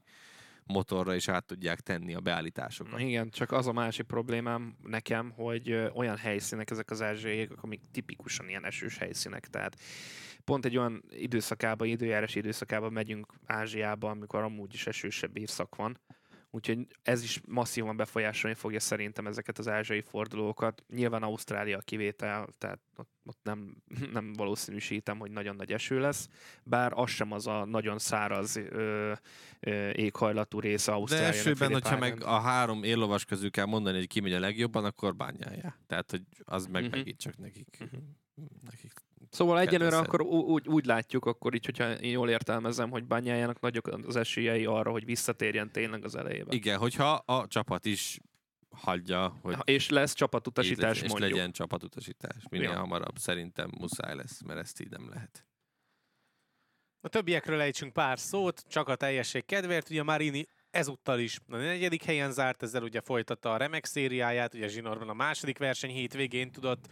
motorra 0.65 1.15
is 1.15 1.27
át 1.27 1.45
tudják 1.45 1.79
tenni 1.79 2.13
a 2.13 2.19
beállításokat. 2.19 2.99
Igen, 2.99 3.29
csak 3.29 3.51
az 3.51 3.67
a 3.67 3.73
másik 3.73 4.05
problémám 4.05 4.75
nekem, 4.83 5.31
hogy 5.31 5.89
olyan 5.93 6.17
helyszínek 6.17 6.71
ezek 6.71 6.91
az 6.91 7.01
ázsiaiak, 7.01 7.51
amik 7.61 7.81
tipikusan 7.91 8.49
ilyen 8.49 8.65
esős 8.65 8.97
helyszínek. 8.97 9.47
Tehát 9.47 9.75
pont 10.43 10.65
egy 10.65 10.77
olyan 10.77 11.03
időszakában, 11.09 11.87
időjárás 11.87 12.35
időszakában 12.35 12.93
megyünk 12.93 13.33
Ázsiába, 13.45 14.09
amikor 14.09 14.43
amúgy 14.43 14.73
is 14.73 14.87
esősebb 14.87 15.37
évszak 15.37 15.75
van. 15.75 15.99
Úgyhogy 16.55 16.87
ez 17.01 17.23
is 17.23 17.41
masszívan 17.47 17.97
befolyásolni 17.97 18.55
fogja 18.57 18.79
szerintem 18.79 19.27
ezeket 19.27 19.57
az 19.57 19.67
ázsiai 19.67 20.01
fordulókat. 20.01 20.83
Nyilván 20.93 21.23
Ausztrália 21.23 21.79
kivétel, 21.79 22.47
tehát 22.57 22.79
ott, 22.95 23.09
ott 23.25 23.39
nem, 23.43 23.75
nem 24.13 24.33
valószínűsítem, 24.33 25.19
hogy 25.19 25.31
nagyon 25.31 25.55
nagy 25.55 25.71
eső 25.71 25.99
lesz, 25.99 26.27
bár 26.63 26.91
az 26.95 27.09
sem 27.09 27.31
az 27.31 27.47
a 27.47 27.65
nagyon 27.65 27.97
száraz 27.99 28.55
ö, 28.55 29.13
ö, 29.59 29.89
éghajlatú 29.89 30.59
része 30.59 30.91
De 30.91 30.97
Ausztráliának. 30.97 31.35
elsőben, 31.35 31.55
Phillip 31.67 31.83
hogyha 31.83 31.99
meg 31.99 32.23
a 32.23 32.39
három 32.39 32.83
éllovas 32.83 33.25
közül 33.25 33.51
kell 33.51 33.65
mondani, 33.65 33.97
hogy 33.97 34.07
ki 34.07 34.19
megy 34.19 34.33
a 34.33 34.39
legjobban, 34.39 34.85
akkor 34.85 35.15
bányája. 35.15 35.77
Tehát, 35.87 36.11
hogy 36.11 36.21
az 36.43 36.65
meg 36.65 36.83
Mhm. 36.83 36.95
megint 36.97 37.19
csak 37.19 37.37
nekik. 37.37 37.77
Mhm. 37.79 38.01
nekik 38.61 38.93
Szóval 39.35 39.59
egyelőre 39.59 39.97
akkor 39.97 40.21
ú- 40.21 40.47
úgy, 40.49 40.67
úgy 40.67 40.85
látjuk, 40.85 41.25
akkor 41.25 41.53
így, 41.53 41.65
hogyha 41.65 41.91
én 41.93 42.11
jól 42.11 42.29
értelmezem, 42.29 42.89
hogy 42.89 43.05
Banyájának 43.05 43.59
nagyok 43.59 43.87
az 43.87 44.15
esélyei 44.15 44.65
arra, 44.65 44.91
hogy 44.91 45.05
visszatérjen 45.05 45.71
tényleg 45.71 46.03
az 46.03 46.15
elejébe. 46.15 46.55
Igen, 46.55 46.77
hogyha 46.77 47.11
a 47.13 47.47
csapat 47.47 47.85
is 47.85 48.19
hagyja, 48.69 49.39
hogy 49.41 49.55
És 49.63 49.89
lesz 49.89 50.13
csapatutasítás 50.13 51.01
és 51.01 51.09
mondjuk. 51.09 51.31
legyen 51.31 51.51
csapatutasítás. 51.51 52.43
Minél 52.49 52.69
Ja. 52.69 52.77
hamarabb 52.77 53.17
szerintem 53.17 53.69
muszáj 53.79 54.15
lesz, 54.15 54.41
mert 54.41 54.59
ezt 54.59 54.81
így 54.81 54.89
nem 54.89 55.09
lehet. 55.09 55.45
A 57.01 57.07
többiekről 57.07 57.61
ejtsünk 57.61 57.93
pár 57.93 58.19
szót, 58.19 58.63
csak 58.67 58.87
a 58.87 58.95
teljesség 58.95 59.45
kedvéért. 59.45 59.89
Ugye 59.89 60.03
Marini 60.03 60.45
ezúttal 60.69 61.19
is 61.19 61.39
a 61.49 61.55
negyedik 61.55 62.03
helyen 62.03 62.31
zárt, 62.31 62.63
ezzel 62.63 62.83
ugye 62.83 63.01
folytatta 63.01 63.53
a 63.53 63.57
remek 63.57 63.85
szériáját, 63.85 64.53
ugye 64.53 64.67
Zsinorban 64.67 65.09
a 65.09 65.13
második 65.13 65.57
verseny 65.57 65.91
hétvégén 65.91 66.51
tudott 66.51 66.85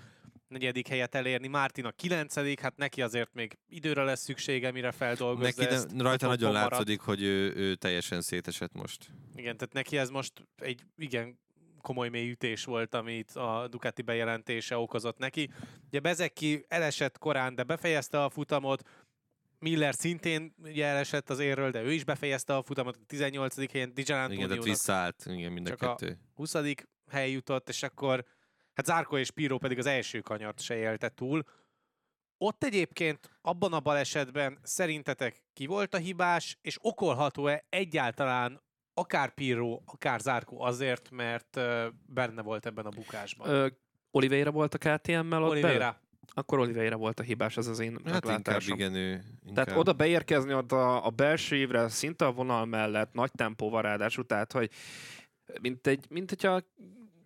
negyedik 0.54 0.88
helyet 0.88 1.16
elérni, 1.16 1.48
Mártin 1.48 1.86
a 1.86 1.92
kilencedik, 1.92 2.60
hát 2.60 2.78
neki 2.78 3.02
azért 3.02 3.34
még 3.34 3.58
időre 3.68 4.04
lesz 4.04 4.22
szüksége, 4.22 4.72
mire 4.72 4.92
feldolgozza 4.92 5.62
Neki 5.62 5.74
ezt. 5.74 5.96
de, 5.96 6.04
rajta 6.04 6.28
nagyon 6.28 6.52
maradt. 6.52 6.72
látszik, 6.72 7.00
hogy 7.00 7.24
ő, 7.24 7.54
ő 7.56 7.76
teljesen 7.76 8.22
szétesett 8.22 8.74
most. 8.74 9.10
Igen, 9.36 9.58
tehát 9.58 9.74
neki 9.74 9.98
ez 9.98 10.10
most 10.10 10.32
egy 10.56 10.82
igen 10.98 11.40
komoly 11.82 12.10
mély 12.10 12.30
ütés 12.30 12.64
volt, 12.66 12.96
amit 12.96 13.32
a 13.32 13.68
Ducati 13.70 14.02
bejelentése 14.02 14.78
okozott 14.78 15.18
neki. 15.18 15.50
Ugye 15.88 16.00
Bezeki 16.00 16.66
elesett 16.68 17.18
korán, 17.18 17.56
de 17.56 17.64
befejezte 17.64 18.24
a 18.24 18.30
futamot, 18.30 18.90
Miller 19.60 19.94
szintén 19.94 20.56
ugye 20.64 20.86
elesett 20.86 21.30
az 21.30 21.40
érről, 21.40 21.72
de 21.72 21.82
ő 21.82 21.92
is 21.92 22.04
befejezte 22.04 22.56
a 22.56 22.62
futamot 22.64 22.96
a 22.96 23.06
18. 23.08 23.72
helyen, 23.72 23.94
Dijan 23.94 24.32
Igen, 24.32 24.48
tehát 24.48 24.64
visszaállt, 24.64 25.24
igen, 25.26 25.52
mind 25.52 25.68
a 25.68 25.70
Csak 25.70 25.82
a- 25.82 25.96
kettő. 25.96 26.18
20. 26.36 26.56
hely 27.10 27.32
jutott, 27.32 27.70
és 27.70 27.84
akkor 27.84 28.24
hát 28.74 28.86
Zárko 28.86 29.18
és 29.18 29.32
Piro 29.32 29.58
pedig 29.58 29.78
az 29.78 29.86
első 29.86 30.20
kanyart 30.22 30.62
se 30.62 30.76
élte 30.76 31.10
túl. 31.10 31.44
Ott 32.38 32.64
egyébként 32.64 33.30
abban 33.42 33.74
a 33.74 33.80
balesetben 33.80 34.60
szerintetek 34.64 35.44
ki 35.54 35.66
volt 35.66 35.94
a 35.94 35.98
hibás, 35.98 36.58
és 36.62 36.78
okolható-e 36.82 37.66
egyáltalán 37.70 38.62
akár 38.94 39.34
Piro, 39.34 39.80
akár 39.86 40.20
Zárko 40.20 40.64
azért, 40.64 41.12
mert 41.12 41.60
benne 42.06 42.42
volt 42.42 42.66
ebben 42.66 42.86
a 42.86 42.90
bukásban? 42.90 43.50
Ö, 43.50 43.68
Oliveira 44.12 44.52
volt 44.52 44.74
a 44.74 44.78
KTM-mel 44.78 45.44
ott? 45.44 45.50
Oliveira. 45.50 46.02
Akkor 46.34 46.60
Oliveira 46.60 46.98
volt 46.98 47.20
a 47.20 47.24
hibás, 47.24 47.58
ez 47.58 47.68
az 47.68 47.80
én 47.80 47.92
Hát 47.92 48.00
inkább 48.00 48.26
meglátásom. 48.26 48.78
igen, 48.78 48.96
ő 48.96 49.24
inkább... 49.46 49.66
Tehát 49.66 49.80
oda 49.80 49.94
beérkezni 49.94 50.54
ott 50.54 50.72
a, 50.72 51.06
a 51.06 51.10
belső 51.10 51.56
évre, 51.56 51.90
szinte 51.90 52.26
a 52.26 52.32
vonal 52.32 52.66
mellett, 52.66 53.14
nagy 53.14 53.32
tempóval 53.32 53.82
ráadásul, 53.82 54.26
tehát 54.26 54.52
hogy 54.52 54.72
mint, 55.62 55.88
egy, 55.88 56.06
mint 56.10 56.30
hogyha 56.30 56.62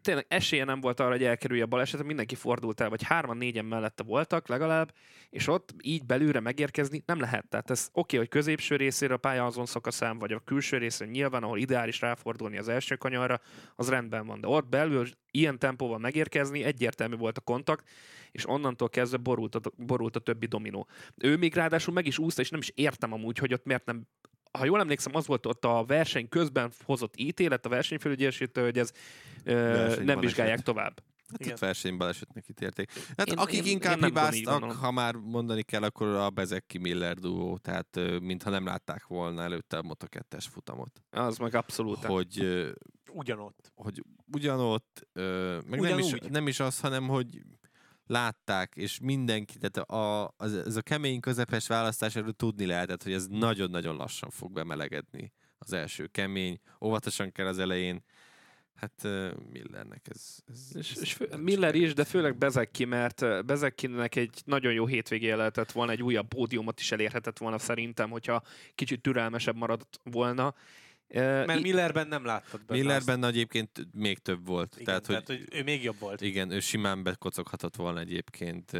tényleg 0.07 0.25
esélye 0.27 0.63
nem 0.63 0.79
volt 0.79 0.99
arra, 0.99 1.11
hogy 1.11 1.23
elkerülje 1.23 1.63
a 1.63 1.67
balesetet, 1.67 2.05
mindenki 2.05 2.35
fordult 2.35 2.81
el, 2.81 2.89
vagy 2.89 3.03
hárman, 3.03 3.37
négyen 3.37 3.65
mellette 3.65 4.03
voltak 4.03 4.47
legalább, 4.47 4.93
és 5.29 5.47
ott 5.47 5.73
így 5.81 6.05
belülre 6.05 6.39
megérkezni 6.39 7.03
nem 7.05 7.19
lehet. 7.19 7.47
Tehát 7.47 7.69
ez 7.69 7.87
oké, 7.87 7.99
okay, 7.99 8.19
hogy 8.19 8.27
középső 8.27 8.75
részére 8.75 9.13
a 9.13 9.17
pálya 9.17 9.45
azon 9.45 9.65
szakaszán, 9.65 10.19
vagy 10.19 10.31
a 10.31 10.39
külső 10.39 10.77
részén 10.77 11.07
nyilván, 11.07 11.43
ahol 11.43 11.57
ideális 11.57 12.01
ráfordulni 12.01 12.57
az 12.57 12.67
első 12.67 12.95
kanyarra, 12.95 13.41
az 13.75 13.89
rendben 13.89 14.25
van. 14.25 14.41
De 14.41 14.47
ott 14.47 14.69
belül 14.69 15.07
ilyen 15.31 15.59
tempóval 15.59 15.97
megérkezni, 15.97 16.63
egyértelmű 16.63 17.15
volt 17.15 17.37
a 17.37 17.41
kontakt, 17.41 17.89
és 18.31 18.49
onnantól 18.49 18.89
kezdve 18.89 19.17
borult 19.17 19.55
a, 19.55 19.61
borult 19.77 20.15
a 20.15 20.19
többi 20.19 20.45
dominó. 20.45 20.87
Ő 21.17 21.37
még 21.37 21.53
ráadásul 21.53 21.93
meg 21.93 22.07
is 22.07 22.17
úszta, 22.17 22.41
és 22.41 22.49
nem 22.49 22.59
is 22.59 22.71
értem 22.75 23.13
amúgy, 23.13 23.37
hogy 23.37 23.53
ott 23.53 23.65
miért 23.65 23.85
nem 23.85 24.07
ha 24.51 24.65
jól 24.65 24.79
emlékszem, 24.79 25.15
az 25.15 25.27
volt 25.27 25.45
ott 25.45 25.65
a 25.65 25.83
verseny 25.87 26.29
közben 26.29 26.71
hozott 26.83 27.13
ítélet 27.19 27.65
a 27.65 27.69
versenyfelügyelésítől, 27.69 28.63
hogy 28.63 28.77
ez 28.77 28.91
ö, 29.43 30.03
nem 30.03 30.19
vizsgálják 30.19 30.59
tovább. 30.59 31.03
Hát 31.29 31.39
Igen. 31.39 31.53
ott 31.53 31.59
versenybalesetnek 31.59 32.45
ítélték. 32.49 32.91
Hát 33.17 33.27
Én- 33.27 33.37
akik 33.37 33.65
én- 33.65 33.71
inkább 33.71 33.97
én 33.97 34.03
hibáztak, 34.03 34.51
gondolom. 34.51 34.77
ha 34.77 34.91
már 34.91 35.15
mondani 35.15 35.63
kell, 35.63 35.83
akkor 35.83 36.07
a 36.07 36.29
Bezeki 36.29 36.77
Miller 36.77 37.15
duó, 37.17 37.57
tehát 37.57 37.99
mintha 38.21 38.49
nem 38.49 38.65
látták 38.65 39.07
volna 39.07 39.41
előtte 39.43 39.77
a 39.77 39.81
Moto2-es 39.81 40.45
futamot. 40.49 41.01
Az 41.09 41.37
meg 41.37 41.55
abszolút. 41.55 42.03
Hogy, 42.05 42.63
Ugyanott. 43.11 43.71
hogy 43.75 44.03
ugyanott, 44.31 45.07
meg 45.67 45.79
nem 45.79 45.97
is, 45.99 46.13
nem 46.29 46.47
is 46.47 46.59
az, 46.59 46.79
hanem 46.79 47.07
hogy 47.07 47.41
látták, 48.07 48.73
és 48.75 48.99
mindenki, 48.99 49.57
tehát 49.57 49.89
a, 49.89 50.33
az, 50.37 50.53
ez 50.53 50.75
a 50.75 50.81
kemény 50.81 51.19
közepes 51.19 51.67
választás 51.67 52.15
erről 52.15 52.33
tudni 52.33 52.65
lehetett, 52.65 53.03
hogy 53.03 53.13
ez 53.13 53.27
nagyon-nagyon 53.27 53.95
lassan 53.95 54.29
fog 54.29 54.51
bemelegedni 54.51 55.33
az 55.57 55.73
első 55.73 56.07
kemény, 56.07 56.59
óvatosan 56.81 57.31
kell 57.31 57.47
az 57.47 57.59
elején, 57.59 58.03
hát 58.75 59.07
Millernek 59.51 60.07
ez... 60.09 60.37
ez, 60.47 60.75
És, 60.75 60.91
ez 60.91 61.01
és 61.01 61.13
fő, 61.13 61.29
Miller 61.37 61.75
is, 61.75 61.93
de 61.93 62.03
főleg 62.03 62.37
Bezekki, 62.37 62.85
mert 62.85 63.45
Bezekkinek 63.45 64.15
egy 64.15 64.41
nagyon 64.45 64.73
jó 64.73 64.85
hétvégé 64.85 65.31
lehetett 65.31 65.71
volna, 65.71 65.91
egy 65.91 66.03
újabb 66.03 66.27
pódiumot 66.27 66.79
is 66.79 66.91
elérhetett 66.91 67.37
volna 67.37 67.57
szerintem, 67.57 68.09
hogyha 68.09 68.41
kicsit 68.75 69.01
türelmesebb 69.01 69.55
maradt 69.55 69.99
volna. 70.03 70.55
Mert 71.13 71.61
Millerben 71.61 72.07
nem 72.07 72.25
láttad 72.25 72.61
benne 72.65 72.79
azt. 72.79 72.87
Millerben 72.87 73.23
egyébként 73.23 73.87
még 73.93 74.17
több 74.19 74.45
volt. 74.45 74.73
Igen, 74.73 74.85
tehát, 74.85 75.05
hogy, 75.05 75.23
tehát, 75.23 75.41
hogy 75.41 75.59
ő 75.59 75.63
még 75.63 75.83
jobb 75.83 75.99
volt. 75.99 76.21
igen, 76.21 76.51
ő 76.51 76.59
simán 76.59 77.03
bekocoghatott 77.03 77.75
volna 77.75 77.99
egyébként 77.99 78.71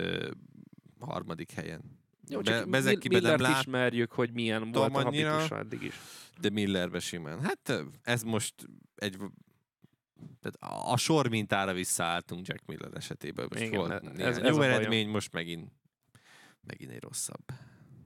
harmadik 0.99 1.51
helyen. 1.51 1.81
Jó, 2.29 2.39
Be, 2.41 2.51
csak 2.51 2.69
nem 2.69 2.97
Millert 3.09 3.39
lát, 3.41 3.59
ismerjük, 3.59 4.11
hogy 4.11 4.31
milyen 4.31 4.71
volt 4.71 4.93
a 4.95 4.97
annyira. 4.97 5.29
habitusa 5.31 5.57
eddig 5.57 5.81
is. 5.83 5.95
de 6.41 6.49
Millerbe 6.49 6.99
simán. 6.99 7.41
Hát 7.41 7.83
ez 8.03 8.23
most 8.23 8.53
egy... 8.95 9.17
Tehát 10.41 10.55
a, 10.75 10.91
a 10.91 10.97
sor 10.97 11.27
mintára 11.29 11.73
visszaálltunk 11.73 12.47
Jack 12.47 12.65
Miller 12.65 12.91
esetében. 12.95 13.47
Most 13.49 13.61
Igen, 13.63 13.79
volt 13.79 14.19
ez- 14.19 14.37
ez 14.37 14.37
jó 14.37 14.53
a 14.53 14.57
bajom. 14.57 14.73
eredmény, 14.73 15.09
most 15.09 15.31
megint 15.31 15.71
megint 16.61 16.91
egy 16.91 17.01
rosszabb. 17.01 17.43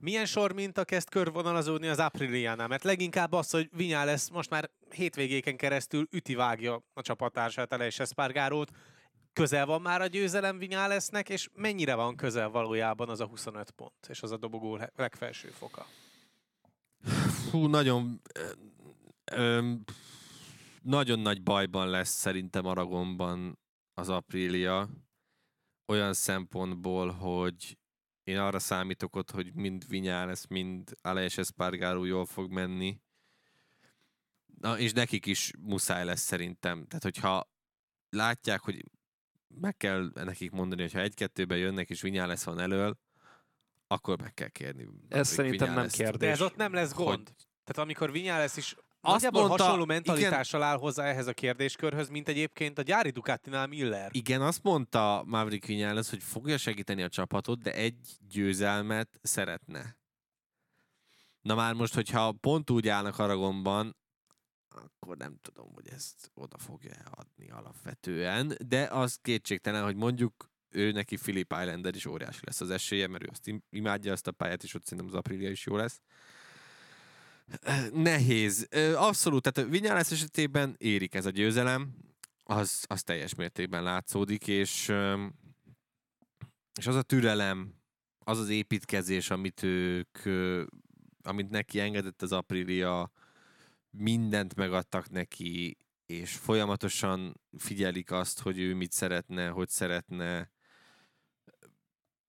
Milyen 0.02 0.26
sor 0.26 0.52
minta 0.52 0.84
kezd 0.84 1.08
körvonalazódni 1.08 1.86
az 1.86 1.98
Apriliánál? 1.98 2.68
Mert 2.68 2.84
leginkább 2.84 3.32
az, 3.32 3.50
hogy 3.50 3.68
Vinyá 3.72 4.04
lesz 4.04 4.28
most 4.28 4.50
már 4.50 4.70
hétvégéken 4.90 5.56
keresztül 5.56 6.06
üti-vágja 6.10 6.82
a 6.94 7.02
csapattársát, 7.02 7.72
Aleix 7.72 7.98
Espargarót. 7.98 8.70
Közel 9.32 9.66
van 9.66 9.80
már 9.80 10.00
a 10.00 10.06
győzelem 10.06 10.58
Vinyá 10.58 10.86
lesznek, 10.86 11.28
és 11.28 11.48
mennyire 11.54 11.94
van 11.94 12.16
közel 12.16 12.48
valójában 12.48 13.08
az 13.08 13.20
a 13.20 13.26
25 13.26 13.70
pont, 13.70 14.06
és 14.08 14.22
az 14.22 14.30
a 14.30 14.36
dobogó 14.36 14.76
le- 14.76 14.92
legfelső 14.96 15.48
foka? 15.48 15.86
Hú, 17.50 17.66
nagyon... 17.66 18.20
ö, 18.34 18.50
ö, 19.32 19.72
nagyon 20.82 21.18
nagy 21.18 21.42
bajban 21.42 21.88
lesz 21.88 22.12
szerintem 22.12 22.66
Aragonban 22.66 23.58
az 23.94 24.08
Aprilia. 24.08 24.88
Olyan 25.86 26.12
szempontból, 26.12 27.10
hogy 27.10 27.76
én 28.24 28.38
arra 28.38 28.58
számítok 28.58 29.16
ott, 29.16 29.30
hogy 29.30 29.54
mind 29.54 29.88
Vinyales, 29.88 30.46
mind 30.48 30.90
Aleix 31.02 31.38
Espargaró 31.38 32.04
jól 32.04 32.26
fog 32.26 32.50
menni. 32.52 33.00
Na, 34.60 34.78
és 34.78 34.92
nekik 34.92 35.26
is 35.26 35.52
muszáj 35.58 36.04
lesz 36.04 36.20
szerintem. 36.20 36.86
Tehát, 36.86 37.02
hogyha 37.02 37.50
látják, 38.10 38.60
hogy 38.60 38.84
meg 39.48 39.76
kell 39.76 40.10
nekik 40.14 40.50
mondani, 40.50 40.82
hogy 40.82 40.92
ha 40.92 41.00
egy-kettőben 41.00 41.58
jönnek, 41.58 41.90
és 41.90 42.00
Vinyales 42.00 42.44
van 42.44 42.58
elől, 42.60 42.98
akkor 43.86 44.20
meg 44.20 44.34
kell 44.34 44.48
kérni. 44.48 44.84
Maverick 44.84 45.24
szerintem 45.24 45.74
nem 45.74 45.84
Viñalest. 45.86 45.96
De 45.96 46.04
kérdés. 46.04 46.30
ez 46.30 46.40
ott 46.40 46.56
nem 46.56 46.72
lesz 46.72 46.92
Hogy- 46.92 47.04
gond. 47.04 47.24
Tehát 47.64 47.82
amikor 47.88 48.12
Vinyales 48.12 48.56
is 48.56 48.76
Azt 49.04 49.30
mondta- 49.30 49.48
hasonló 49.62 49.74
igen. 49.84 49.86
mentalitással 49.86 50.62
áll 50.62 50.76
hozzá 50.78 51.04
ehhez 51.04 51.26
a 51.26 51.32
kérdéskörhöz, 51.32 52.08
mint 52.08 52.28
egyébként 52.28 52.78
a 52.78 52.82
gyári 52.82 53.10
Ducatinál 53.10 53.66
Miller. 53.66 54.08
Igen, 54.12 54.42
azt 54.42 54.62
mondta 54.62 55.22
Maverick 55.26 55.66
Viñales, 55.66 56.06
hogy 56.10 56.22
fogja 56.22 56.58
segíteni 56.58 57.02
a 57.02 57.08
csapatot, 57.08 57.62
de 57.62 57.72
egy 57.72 57.96
győzelmet 58.28 59.18
szeretne. 59.22 59.96
Na 61.40 61.54
már 61.54 61.74
most, 61.74 61.94
hogyha 61.94 62.32
pont 62.32 62.70
úgy 62.70 62.88
állnak 62.88 63.18
Aragonban, 63.18 63.96
akkor 64.68 65.16
nem 65.16 65.36
tudom, 65.42 65.72
hogy 65.74 65.88
ezt 65.88 66.30
oda 66.34 66.58
fogja 66.58 66.94
adni 67.10 67.50
alapvetően, 67.50 68.56
de 68.66 68.82
az 68.84 69.18
kétségtelen, 69.22 69.84
hogy 69.84 69.96
mondjuk 69.96 70.50
ő 70.70 70.92
neki 70.92 71.16
Philip 71.16 71.54
Islander 71.60 71.94
is 71.94 72.06
óriási 72.06 72.40
lesz 72.44 72.60
az 72.60 72.70
esélye, 72.70 73.06
mert 73.06 73.24
ő 73.24 73.28
azt 73.30 73.46
im- 73.48 73.64
imádja 73.70 74.12
azt 74.12 74.26
a 74.26 74.32
pályát, 74.32 74.62
és 74.62 74.74
ott 74.74 74.84
szerintem 74.84 75.06
az 75.06 75.14
Aprilia 75.18 75.50
is 75.50 75.66
jó 75.66 75.76
lesz. 75.76 76.00
Nehéz. 77.92 78.68
Abszolút, 78.94 79.52
tehát 79.52 79.70
Vinyales 79.70 80.10
esetében 80.10 80.74
érik 80.78 81.14
ez 81.14 81.26
a 81.26 81.30
győzelem, 81.30 81.94
az, 82.42 82.84
az 82.88 83.02
teljes 83.02 83.34
mértékben 83.34 83.82
látszódik, 83.82 84.46
és, 84.46 84.92
és 86.78 86.86
az 86.86 86.94
a 86.94 87.02
türelem, 87.02 87.74
az 88.18 88.38
az 88.38 88.48
építkezés, 88.48 89.30
amit 89.30 89.62
ők, 89.62 90.18
amit 91.22 91.50
neki 91.50 91.80
engedett 91.80 92.22
az 92.22 92.32
Aprilia, 92.32 93.12
mindent 93.90 94.54
megadtak 94.54 95.10
neki, 95.10 95.76
és 96.06 96.36
folyamatosan 96.36 97.40
figyelik 97.58 98.10
azt, 98.10 98.40
hogy 98.40 98.58
ő 98.58 98.74
mit 98.74 98.92
szeretne, 98.92 99.48
hogy 99.48 99.68
szeretne, 99.68 100.50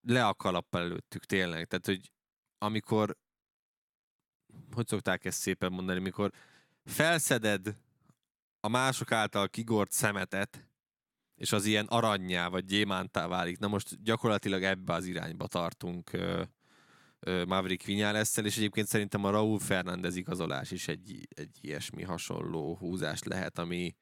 le 0.02 0.28
a 0.28 0.34
kalappal 0.34 0.82
előttük 0.82 1.26
tényleg. 1.26 1.67
Tehát, 1.67 1.86
hogy 1.86 2.12
amikor, 2.58 3.17
hogy 4.74 4.88
szokták 4.88 5.26
ezt 5.26 5.40
szépen 5.40 5.72
mondani, 5.72 6.00
mikor 6.00 6.32
felszeded 6.86 7.76
a 8.60 8.68
mások 8.68 9.12
által 9.12 9.50
kigort 9.50 9.92
szemetet, 9.92 10.68
és 11.36 11.52
az 11.52 11.66
ilyen 11.66 11.86
aranyá 11.86 12.48
vagy 12.48 12.66
gyémántá 12.66 13.28
válik. 13.28 13.58
Na 13.58 13.68
most 13.68 14.04
gyakorlatilag 14.04 14.64
ebbe 14.64 14.94
az 14.94 15.06
irányba 15.06 15.48
tartunk 15.48 16.14
ö, 16.14 16.44
ö, 17.20 17.46
Maverick 17.46 17.86
vinyales 17.86 18.38
és 18.38 18.58
egyébként 18.58 18.88
szerintem 18.88 19.24
a 19.24 19.30
Raúl 19.30 19.60
Fernández 19.60 20.16
igazolás 20.16 20.72
is 20.72 20.88
egy, 20.88 21.28
egy 21.36 21.58
ilyesmi 21.62 22.04
hasonló 22.04 22.76
húzás 22.76 23.24
lehet, 23.24 23.60
ami, 23.60 23.96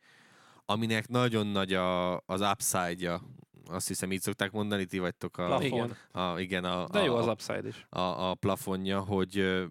aminek 0.66 1.08
nagyon 1.08 1.48
nagy 1.48 1.74
a, 1.74 2.18
az 2.20 2.42
upside-ja 2.42 3.22
azt 3.66 3.88
hiszem 3.88 4.12
így 4.12 4.22
szokták 4.22 4.52
mondani, 4.52 4.86
ti 4.86 5.00
vagytok 5.00 5.38
a, 5.38 5.46
Plafon. 5.46 5.96
A, 6.12 6.40
igen, 6.40 6.64
a, 6.64 6.88
De 6.88 7.04
jó 7.04 7.16
a, 7.16 7.18
az 7.18 7.28
upside 7.28 7.68
is. 7.68 7.86
a, 7.90 8.30
a 8.30 8.36
plafonja, 8.36 9.00
hogy 9.00 9.64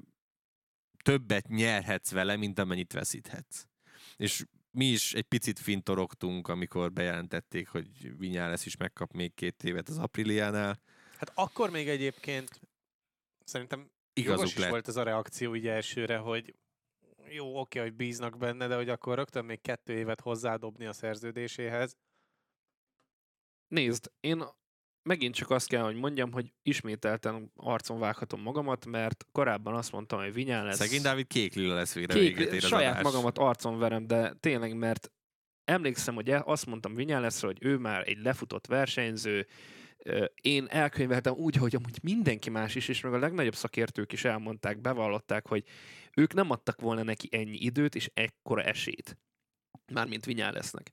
többet 1.02 1.48
nyerhetsz 1.48 2.10
vele, 2.10 2.36
mint 2.36 2.58
amennyit 2.58 2.92
veszíthetsz. 2.92 3.64
És 4.16 4.44
mi 4.70 4.84
is 4.84 5.14
egy 5.14 5.24
picit 5.24 5.58
fintorogtunk, 5.58 6.48
amikor 6.48 6.92
bejelentették, 6.92 7.68
hogy 7.68 8.18
Vinyales 8.18 8.66
is 8.66 8.76
megkap 8.76 9.12
még 9.12 9.34
két 9.34 9.64
évet 9.64 9.88
az 9.88 9.98
Apriliánál. 9.98 10.80
Hát 11.16 11.32
akkor 11.34 11.70
még 11.70 11.88
egyébként 11.88 12.60
szerintem 13.44 13.90
Igazuk 14.12 14.38
jogos 14.38 14.52
is 14.52 14.58
lett. 14.58 14.70
volt 14.70 14.88
ez 14.88 14.96
a 14.96 15.02
reakció 15.02 15.54
így 15.54 15.66
elsőre, 15.66 16.16
hogy 16.16 16.54
jó, 17.28 17.60
oké, 17.60 17.78
hogy 17.78 17.94
bíznak 17.94 18.38
benne, 18.38 18.66
de 18.66 18.74
hogy 18.76 18.88
akkor 18.88 19.16
rögtön 19.16 19.44
még 19.44 19.60
kettő 19.60 19.92
évet 19.92 20.20
hozzádobni 20.20 20.86
a 20.86 20.92
szerződéséhez. 20.92 21.96
Nézd, 23.68 24.10
én 24.20 24.44
megint 25.10 25.34
csak 25.34 25.50
azt 25.50 25.68
kell, 25.68 25.82
hogy 25.82 25.94
mondjam, 25.94 26.32
hogy 26.32 26.52
ismételten 26.62 27.52
arcon 27.56 27.98
vághatom 27.98 28.40
magamat, 28.40 28.86
mert 28.86 29.26
korábban 29.32 29.74
azt 29.74 29.92
mondtam, 29.92 30.18
hogy 30.20 30.32
Vinyán 30.32 30.64
lesz. 30.64 30.76
Szegény 30.76 31.02
Dávid 31.02 31.26
kék 31.26 31.54
lila 31.54 31.74
lesz 31.74 31.94
végre 31.94 32.14
Kék, 32.14 32.36
véget 32.36 32.52
ér 32.52 32.60
saját 32.60 32.90
adás. 32.92 33.02
magamat 33.02 33.38
arcon 33.38 33.78
verem, 33.78 34.06
de 34.06 34.34
tényleg, 34.40 34.76
mert 34.76 35.10
emlékszem, 35.64 36.14
hogy 36.14 36.30
azt 36.30 36.66
mondtam 36.66 36.94
Vinyán 36.94 37.20
lesz, 37.20 37.40
hogy 37.40 37.58
ő 37.60 37.76
már 37.78 38.08
egy 38.08 38.18
lefutott 38.22 38.66
versenyző, 38.66 39.46
én 40.34 40.66
elkönyveltem 40.68 41.34
úgy, 41.34 41.56
hogy 41.56 41.74
amúgy 41.74 41.98
mindenki 42.02 42.50
más 42.50 42.74
is, 42.74 42.88
és 42.88 43.00
meg 43.00 43.12
a 43.12 43.18
legnagyobb 43.18 43.54
szakértők 43.54 44.12
is 44.12 44.24
elmondták, 44.24 44.80
bevallották, 44.80 45.46
hogy 45.46 45.64
ők 46.16 46.34
nem 46.34 46.50
adtak 46.50 46.80
volna 46.80 47.02
neki 47.02 47.28
ennyi 47.30 47.56
időt 47.56 47.94
és 47.94 48.10
ekkora 48.14 48.62
esélyt. 48.62 49.18
Mármint 49.92 50.24
Vinyán 50.24 50.52
lesznek. 50.52 50.92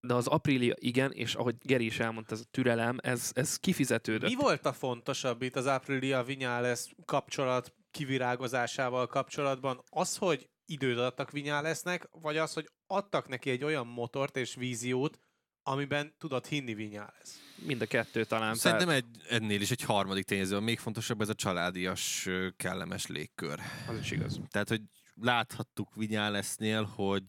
De 0.00 0.14
az 0.14 0.26
Aprilia 0.26 0.74
igen, 0.78 1.12
és 1.12 1.34
ahogy 1.34 1.54
Geri 1.62 1.84
is 1.84 1.98
elmondta, 1.98 2.34
ez 2.34 2.40
a 2.40 2.48
türelem, 2.50 2.98
ez, 3.02 3.30
ez 3.34 3.56
kifizetődött. 3.56 4.30
Mi 4.30 4.36
volt 4.36 4.66
a 4.66 4.72
fontosabb 4.72 5.42
itt 5.42 5.56
az 5.56 5.66
Aprilia 5.66 6.22
Vinyales 6.22 6.94
kapcsolat 7.04 7.74
kivirágozásával 7.90 9.06
kapcsolatban? 9.06 9.82
Az, 9.90 10.16
hogy 10.16 10.48
időt 10.66 10.98
adtak 10.98 11.30
Vinyalesnek, 11.30 12.08
vagy 12.10 12.36
az, 12.36 12.52
hogy 12.52 12.68
adtak 12.86 13.28
neki 13.28 13.50
egy 13.50 13.64
olyan 13.64 13.86
motort 13.86 14.36
és 14.36 14.54
víziót, 14.54 15.18
amiben 15.62 16.14
tudod 16.18 16.46
hinni 16.46 16.74
Vinyales? 16.74 17.28
Mind 17.56 17.80
a 17.80 17.86
kettő 17.86 18.24
talán. 18.24 18.54
Szerintem 18.54 18.88
egy, 18.88 19.04
ennél 19.28 19.60
is 19.60 19.70
egy 19.70 19.82
harmadik 19.82 20.24
tényező, 20.24 20.56
a 20.56 20.60
még 20.60 20.78
fontosabb 20.78 21.20
ez 21.20 21.28
a 21.28 21.34
családias, 21.34 22.28
kellemes 22.56 23.06
légkör. 23.06 23.60
Az 23.88 23.98
is 23.98 24.10
igaz. 24.10 24.40
Tehát, 24.48 24.68
hogy 24.68 24.82
láthattuk 25.14 25.94
Vinyálesznél, 25.94 26.82
hogy 26.82 27.22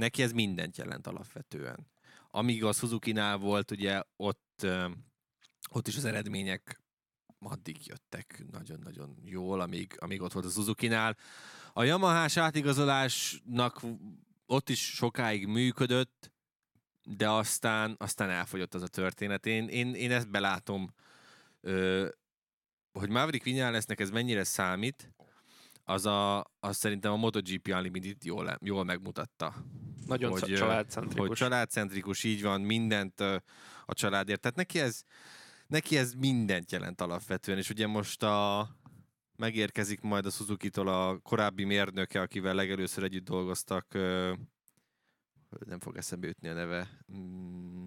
neki 0.00 0.22
ez 0.22 0.32
mindent 0.32 0.76
jelent 0.76 1.06
alapvetően. 1.06 1.86
Amíg 2.30 2.64
a 2.64 2.72
Suzuki-nál 2.72 3.36
volt, 3.36 3.70
ugye 3.70 4.02
ott, 4.16 4.66
ott 5.70 5.88
is 5.88 5.96
az 5.96 6.04
eredmények 6.04 6.80
addig 7.38 7.86
jöttek 7.86 8.44
nagyon-nagyon 8.50 9.16
jól, 9.24 9.60
amíg, 9.60 9.94
amíg 9.98 10.22
ott 10.22 10.32
volt 10.32 10.44
a 10.44 10.50
Suzuki-nál. 10.50 11.16
A 11.72 11.82
Yamahás 11.82 12.36
átigazolásnak 12.36 13.82
ott 14.46 14.68
is 14.68 14.94
sokáig 14.94 15.46
működött, 15.46 16.32
de 17.02 17.30
aztán, 17.30 17.94
aztán 17.98 18.30
elfogyott 18.30 18.74
az 18.74 18.82
a 18.82 18.88
történet. 18.88 19.46
Én, 19.46 19.68
én, 19.68 19.94
én 19.94 20.12
ezt 20.12 20.30
belátom, 20.30 20.94
ö, 21.60 22.08
hogy 22.92 23.08
Maverick 23.08 23.44
Vinyálesznek 23.44 24.00
ez 24.00 24.10
mennyire 24.10 24.44
számít, 24.44 25.12
az, 25.90 26.06
a, 26.06 26.44
az 26.60 26.76
szerintem 26.76 27.12
a 27.12 27.16
MotoGP 27.16 27.68
Unlimited 27.68 28.24
jól, 28.24 28.58
jól 28.60 28.84
megmutatta. 28.84 29.54
Nagyon 30.06 30.30
Hogy, 30.30 30.54
családcentrikus. 30.54 31.26
Hogy 31.26 31.36
családcentrikus, 31.36 32.24
így 32.24 32.42
van, 32.42 32.60
mindent 32.60 33.20
a 33.86 33.94
családért. 33.94 34.40
Tehát 34.40 34.56
neki 34.56 34.78
ez, 34.78 35.02
neki 35.66 35.96
ez 35.96 36.12
mindent 36.12 36.72
jelent 36.72 37.00
alapvetően, 37.00 37.58
és 37.58 37.70
ugye 37.70 37.86
most 37.86 38.22
a, 38.22 38.68
megérkezik 39.36 40.00
majd 40.00 40.26
a 40.26 40.30
Suzuki-tól 40.30 40.88
a 40.88 41.18
korábbi 41.18 41.64
mérnöke, 41.64 42.20
akivel 42.20 42.54
legelőször 42.54 43.04
együtt 43.04 43.24
dolgoztak, 43.24 43.92
nem 45.66 45.78
fog 45.78 45.96
eszembe 45.96 46.26
jutni 46.26 46.48
a 46.48 46.54
neve, 46.54 46.88
mm, 47.12 47.86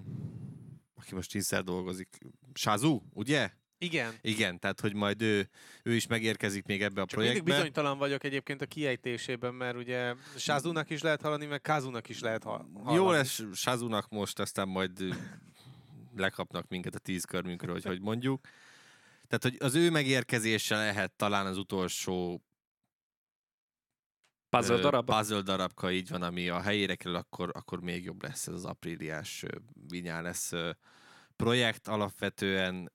aki 0.93 1.15
most 1.15 1.31
tízszer 1.31 1.63
dolgozik, 1.63 2.17
Shazu, 2.53 3.01
ugye? 3.13 3.51
Igen. 3.83 4.13
Igen, 4.21 4.59
tehát 4.59 4.79
hogy 4.79 4.93
majd 4.93 5.21
ő, 5.21 5.49
ő 5.83 5.93
is 5.95 6.07
megérkezik 6.07 6.65
még 6.65 6.81
ebbe 6.83 7.01
a 7.01 7.05
Csak 7.05 7.19
mindig 7.19 7.33
projektbe. 7.35 7.55
bizonytalan 7.57 7.97
vagyok 7.97 8.23
egyébként 8.23 8.61
a 8.61 8.65
kiejtésében, 8.65 9.53
mert 9.53 9.77
ugye 9.77 10.13
Sázunak 10.37 10.89
is 10.89 11.01
lehet 11.01 11.21
hallani, 11.21 11.45
meg 11.45 11.61
Kazunak 11.61 12.09
is 12.09 12.19
lehet 12.19 12.43
ha- 12.43 12.65
hallani. 12.73 12.95
Jó 12.95 13.11
lesz 13.11 13.41
Sazunak 13.53 14.09
most, 14.09 14.39
aztán 14.39 14.67
majd 14.67 14.91
lekapnak 16.15 16.67
minket 16.67 16.95
a 16.95 16.99
tíz 16.99 17.23
körmünkről, 17.23 17.73
hogy 17.73 17.83
hogy 17.83 18.01
mondjuk. 18.01 18.47
Tehát, 19.27 19.43
hogy 19.43 19.67
az 19.67 19.75
ő 19.75 19.89
megérkezése 19.89 20.75
lehet 20.75 21.11
talán 21.11 21.45
az 21.45 21.57
utolsó 21.57 22.41
Puzzle 24.49 24.75
ö, 24.75 24.81
darab. 24.81 25.05
puzzle 25.05 25.41
darabka, 25.41 25.91
így 25.91 26.09
van, 26.09 26.21
ami 26.21 26.49
a 26.49 26.61
helyére 26.61 26.95
kerül, 26.95 27.15
akkor, 27.15 27.51
akkor 27.53 27.81
még 27.81 28.03
jobb 28.03 28.23
lesz 28.23 28.47
ez 28.47 28.53
az 28.53 28.65
apríliás 28.65 29.43
ö, 29.43 29.55
vinyán 29.87 30.23
lesz 30.23 30.51
projekt. 31.35 31.87
Alapvetően 31.87 32.91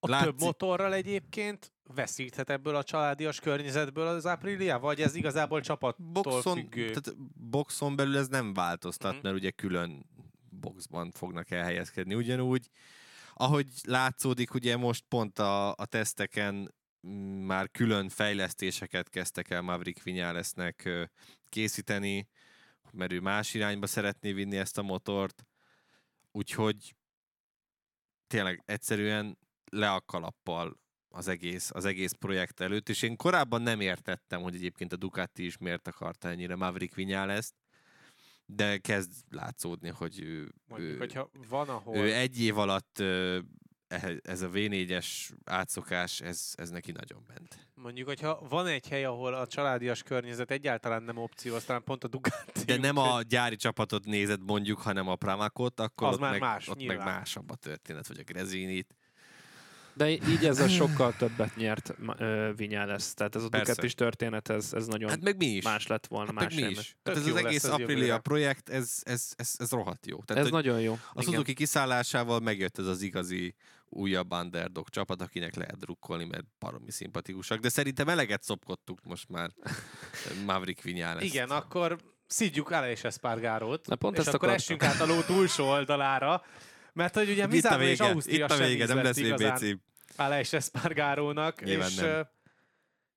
A 0.00 0.08
Látszik- 0.08 0.28
több 0.30 0.40
motorral 0.40 0.94
egyébként 0.94 1.72
veszíthet 1.94 2.50
ebből 2.50 2.76
a 2.76 2.82
családias 2.82 3.40
környezetből 3.40 4.06
az 4.06 4.24
Aprilia, 4.26 4.78
vagy 4.78 5.00
ez 5.00 5.14
igazából 5.14 5.60
csapattól 5.60 6.06
boxon, 6.12 6.54
függő? 6.56 6.86
tehát 6.90 7.16
boxon 7.50 7.96
belül 7.96 8.16
ez 8.16 8.28
nem 8.28 8.54
változtat, 8.54 9.12
Mhm. 9.12 9.20
mert 9.22 9.36
ugye 9.36 9.50
külön 9.50 10.06
boxban 10.50 11.10
fognak 11.10 11.50
elhelyezkedni 11.50 12.14
ugyanúgy. 12.14 12.68
Ahogy 13.34 13.66
látszódik, 13.84 14.54
ugye 14.54 14.76
most 14.76 15.04
pont 15.08 15.38
a, 15.38 15.70
a 15.74 15.86
teszteken 15.86 16.74
mm, 17.06 17.44
már 17.46 17.70
külön 17.70 18.08
fejlesztéseket 18.08 19.08
kezdtek 19.08 19.50
el 19.50 19.62
Maverick 19.62 20.02
Vinyálesznek 20.02 20.88
készíteni, 21.48 22.28
mert 22.92 23.12
ő 23.12 23.20
más 23.20 23.54
irányba 23.54 23.86
szeretné 23.86 24.32
vinni 24.32 24.56
ezt 24.56 24.78
a 24.78 24.82
motort, 24.82 25.46
úgyhogy 26.32 26.94
tényleg 28.26 28.62
egyszerűen 28.66 29.38
le 29.70 29.90
a 29.90 30.00
kalappal 30.00 30.80
az 31.08 31.28
egész, 31.28 31.70
az 31.74 31.84
egész 31.84 32.12
projekt 32.12 32.60
előtt, 32.60 32.88
és 32.88 33.02
én 33.02 33.16
korábban 33.16 33.62
nem 33.62 33.80
értettem, 33.80 34.42
hogy 34.42 34.54
egyébként 34.54 34.92
a 34.92 34.96
Ducati 34.96 35.44
is 35.44 35.58
miért 35.58 35.88
akarta 35.88 36.28
ennyire 36.28 36.56
Maverick 36.56 36.94
Vinyáleszt, 36.94 37.54
de 38.46 38.78
kezd 38.78 39.12
látszódni, 39.30 39.88
hogy 39.88 40.20
ő, 40.20 40.52
Mondjuk, 40.68 40.92
ő, 40.92 40.96
hogyha 40.96 41.30
van, 41.48 41.68
ahol... 41.68 41.96
ő 41.96 42.14
egy 42.14 42.40
év 42.40 42.58
alatt 42.58 43.02
ez 44.22 44.42
a 44.42 44.48
V4-es 44.50 45.06
átszokás, 45.44 46.20
ez, 46.20 46.52
ez 46.54 46.70
neki 46.70 46.92
nagyon 46.92 47.24
ment. 47.26 47.68
Mondjuk, 47.74 48.08
hogyha 48.08 48.46
van 48.48 48.66
egy 48.66 48.88
hely, 48.88 49.04
ahol 49.04 49.34
a 49.34 49.46
családias 49.46 50.02
környezet 50.02 50.50
egyáltalán 50.50 51.02
nem 51.02 51.16
opció, 51.16 51.54
aztán 51.54 51.84
pont 51.84 52.04
a 52.04 52.08
Ducati. 52.08 52.64
De 52.64 52.76
nem 52.76 52.96
a 52.96 53.22
gyári 53.22 53.56
csapatot 53.56 54.04
nézed 54.04 54.44
mondjuk, 54.44 54.78
hanem 54.78 55.08
a 55.08 55.16
Pramakot, 55.16 55.80
akkor 55.80 56.08
Az 56.08 56.14
ott, 56.14 56.20
már 56.20 56.30
meg, 56.30 56.40
más, 56.40 56.68
ott 56.68 56.84
meg 56.84 56.98
másabb 56.98 57.50
a 57.50 57.54
történet, 57.54 58.06
vagy 58.06 58.18
a 58.18 58.22
Grezinit. 58.22 58.94
De 59.98 60.10
így 60.10 60.44
ezzel 60.46 60.68
sokkal 60.68 61.14
többet 61.16 61.56
nyert 61.56 61.94
Vinyá 62.56 62.84
lesz. 62.84 63.14
Tehát 63.14 63.36
ez 63.36 63.42
a 63.42 63.48
Persze. 63.48 63.66
Ducatis 63.72 63.94
történet, 63.94 64.48
ez, 64.48 64.72
ez 64.72 64.86
nagyon 64.86 65.08
Hát 65.08 65.20
meg 65.20 65.36
mi 65.36 65.46
is. 65.46 65.64
más 65.64 65.86
lett 65.86 66.06
volna. 66.06 66.26
Hát 66.26 66.34
más 66.34 66.54
meg 66.54 66.64
mi 66.64 66.70
is. 66.70 66.96
Tök 67.02 67.14
Hát 67.16 67.24
ez 67.26 67.30
az 67.32 67.36
egész 67.44 67.64
ez 67.64 67.70
Aprilia 67.70 67.96
jövőre. 67.96 68.18
projekt, 68.18 68.68
ez, 68.68 68.94
ez, 69.02 69.32
ez, 69.36 69.54
ez 69.58 69.70
rohadt 69.70 70.06
jó. 70.06 70.18
Tehát, 70.22 70.44
Ez 70.44 70.50
nagyon 70.50 70.80
jó. 70.80 70.98
a 71.12 71.22
Suzuki 71.22 71.54
kiszállásával 71.54 72.40
megjött 72.40 72.78
ez 72.78 72.86
az 72.86 73.02
igazi 73.02 73.54
újabb 73.90 74.32
underdog 74.32 74.88
csapat, 74.88 75.22
akinek 75.22 75.54
lehet 75.54 75.78
drukkolni, 75.78 76.24
mert 76.24 76.44
baromi 76.58 76.90
szimpatikusak. 76.90 77.58
De 77.58 77.68
szerintem 77.68 78.08
eleget 78.08 78.42
szopkodtuk 78.42 78.98
most 79.04 79.28
már 79.28 79.50
Maverick 80.46 80.82
Vinyales. 80.82 81.22
Igen, 81.24 81.50
akkor 81.50 81.98
szidjuk 82.26 82.72
el 82.72 82.90
és 82.90 83.04
Espargarót, 83.04 83.86
Na, 83.86 83.96
pont 83.96 84.14
és 84.18 84.24
ezt 84.26 84.34
akkor 84.34 84.48
akartam. 84.48 84.76
essünk 84.76 84.82
át 84.94 85.00
a 85.08 85.14
ló 85.14 85.20
túlsó 85.20 85.68
oldalára, 85.68 86.42
mert 86.92 87.14
hogy 87.14 87.30
ugye 87.30 87.44
a 87.44 87.46
Mizano 87.46 87.82
és 87.82 88.00
Ausztria 88.00 88.44
itt 88.44 88.50
a 88.50 88.54
sem 88.54 88.66
vége, 88.66 88.82
íz 88.82 88.88
nem 88.88 89.02
lesz 89.02 89.16
igazán 89.16 89.54
VBC. 89.56 89.78
Alex 90.18 90.52
Espargarónak, 90.52 91.64
Nyilván 91.64 91.88
és 91.88 91.94
nem. 91.94 92.06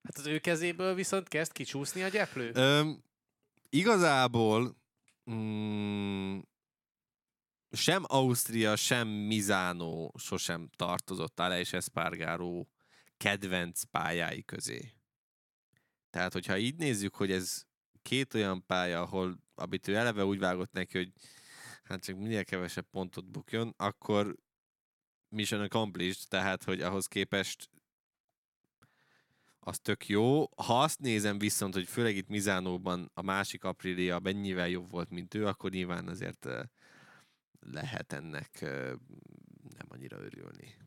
hát 0.03 0.17
az 0.17 0.25
ő 0.25 0.39
kezéből 0.39 0.93
viszont 0.93 1.27
kezd 1.27 1.51
kicsúszni 1.51 2.03
a 2.03 2.07
gyeplő. 2.07 2.51
Öm, 2.53 3.03
igazából 3.69 4.77
mm, 5.31 6.39
sem 7.71 8.03
Ausztria, 8.07 8.75
sem 8.75 9.07
Mizánó 9.07 10.13
sosem 10.17 10.69
tartozott 10.75 11.39
Aleix 11.39 11.73
Espargaró 11.73 12.69
kedvenc 13.17 13.83
pályái 13.83 14.43
közé. 14.43 14.93
Tehát, 16.09 16.33
hogyha 16.33 16.57
így 16.57 16.75
nézzük, 16.75 17.15
hogy 17.15 17.31
ez 17.31 17.63
két 18.01 18.33
olyan 18.33 18.65
pálya, 18.65 19.01
ahol, 19.01 19.37
amit 19.55 19.87
ő 19.87 19.95
eleve 19.95 20.25
úgy 20.25 20.39
vágott 20.39 20.71
neki, 20.71 20.97
hogy 20.97 21.11
hát 21.83 22.03
csak 22.03 22.17
minél 22.17 22.43
kevesebb 22.43 22.85
pontot 22.91 23.31
bukjon, 23.31 23.73
akkor 23.77 24.35
mission 25.31 25.61
accomplished, 25.61 26.27
tehát, 26.27 26.63
hogy 26.63 26.81
ahhoz 26.81 27.05
képest 27.05 27.69
az 29.59 29.79
tök 29.79 30.07
jó. 30.07 30.49
Ha 30.55 30.81
azt 30.81 30.99
nézem 30.99 31.39
viszont, 31.39 31.73
hogy 31.73 31.87
főleg 31.87 32.15
itt 32.15 32.27
Mizánóban 32.27 33.11
a 33.13 33.21
másik 33.21 33.63
Aprilia 33.63 34.19
mennyivel 34.19 34.67
jobb 34.67 34.91
volt, 34.91 35.09
mint 35.09 35.33
ő, 35.33 35.47
akkor 35.47 35.71
nyilván 35.71 36.07
azért 36.07 36.45
eh, 36.45 36.61
lehet 37.59 38.13
ennek 38.13 38.61
nem 39.77 39.87
annyira 39.87 40.17
örülni. 40.17 40.80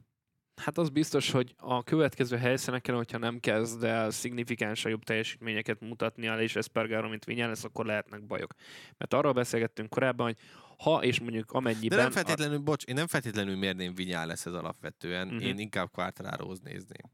Hát 0.57 0.79
az 0.79 0.89
biztos, 0.89 1.31
hogy 1.31 1.55
a 1.59 1.83
következő 1.83 2.37
helyszíneken, 2.37 2.95
hogyha 2.95 3.19
nem 3.19 3.41
kezd 3.41 3.85
el 3.85 4.11
szignifikánsan 4.11 4.91
jobb 4.91 5.03
teljesítményeket 5.03 5.81
mutatni 5.81 6.27
el, 6.27 6.41
és 6.41 6.57
Espargaro, 6.57 7.09
mint 7.09 7.25
lesz, 7.49 7.65
akkor 7.65 7.87
lehetnek 7.87 8.27
bajok. 8.27 8.55
Mert 8.99 9.15
arról 9.15 9.33
beszélgettünk 9.33 9.89
korábban, 9.89 10.27
hogy 10.27 10.37
ha 10.79 11.03
és 11.03 11.21
mondjuk 11.21 11.53
amennyiben... 11.53 11.97
De 11.97 12.03
nem 12.03 12.13
feltétlenül, 12.13 12.57
a... 12.57 12.61
bocs, 12.61 12.85
én 12.85 12.95
nem 12.95 13.07
feltétlenül 13.07 13.57
mérném 13.57 13.95
lesz 14.27 14.47
ez 14.47 14.53
alapvetően, 14.53 15.27
uh-huh. 15.27 15.45
én 15.45 15.59
inkább 15.59 15.91
Quartararohoz 15.91 16.61
nézném. 16.61 17.11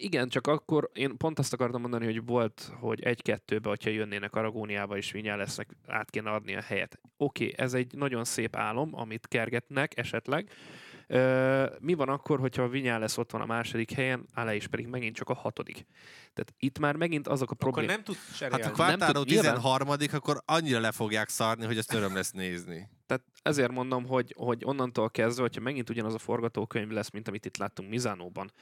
Igen, 0.00 0.28
csak 0.28 0.46
akkor 0.46 0.90
én 0.92 1.16
pont 1.16 1.38
azt 1.38 1.52
akartam 1.52 1.80
mondani, 1.80 2.04
hogy 2.04 2.24
volt, 2.24 2.72
hogy 2.80 3.02
egy-kettőbe, 3.02 3.68
hogyha 3.68 3.90
jönnének 3.90 4.34
Aragóniába 4.34 4.96
és 4.96 5.12
lesznek, 5.36 5.76
át 5.86 6.10
kéne 6.10 6.30
adni 6.30 6.54
a 6.54 6.60
helyet. 6.60 7.00
Oké, 7.16 7.44
okay, 7.44 7.64
ez 7.64 7.74
egy 7.74 7.94
nagyon 7.94 8.24
szép 8.24 8.56
álom, 8.56 8.90
amit 8.94 9.26
kergetnek 9.26 9.98
esetleg, 9.98 10.50
mi 11.80 11.94
van 11.94 12.08
akkor, 12.08 12.38
hogyha 12.40 12.62
a 12.62 12.98
lesz 12.98 13.18
ott 13.18 13.30
van 13.30 13.40
a 13.40 13.46
második 13.46 13.90
helyen, 13.90 14.26
Alá 14.34 14.54
is 14.54 14.66
pedig 14.66 14.86
megint 14.86 15.16
csak 15.16 15.28
a 15.28 15.34
hatodik. 15.34 15.86
Tehát 16.34 16.54
itt 16.58 16.78
már 16.78 16.96
megint 16.96 17.28
azok 17.28 17.50
a 17.50 17.54
problémák. 17.54 17.98
Akkor 17.98 18.04
nem 18.04 18.14
tud 18.14 18.34
serélni. 18.34 18.62
Hát 18.62 18.72
a 18.72 18.76
Quartaro 18.76 19.24
13 19.24 19.88
akkor 20.12 20.42
annyira 20.44 20.80
le 20.80 20.92
fogják 20.92 21.28
szarni, 21.28 21.64
hogy 21.64 21.78
ezt 21.78 21.92
öröm 21.92 22.14
lesz 22.14 22.30
nézni. 22.30 22.88
Tehát 23.06 23.24
ezért 23.42 23.72
mondom, 23.72 24.06
hogy, 24.06 24.34
hogy 24.36 24.62
onnantól 24.64 25.10
kezdve, 25.10 25.42
hogyha 25.42 25.60
megint 25.60 25.90
ugyanaz 25.90 26.14
a 26.14 26.18
forgatókönyv 26.18 26.88
lesz, 26.90 27.10
mint 27.10 27.28
amit 27.28 27.46
itt 27.46 27.56
láttunk 27.56 27.88
Mizánóban, 27.88 28.52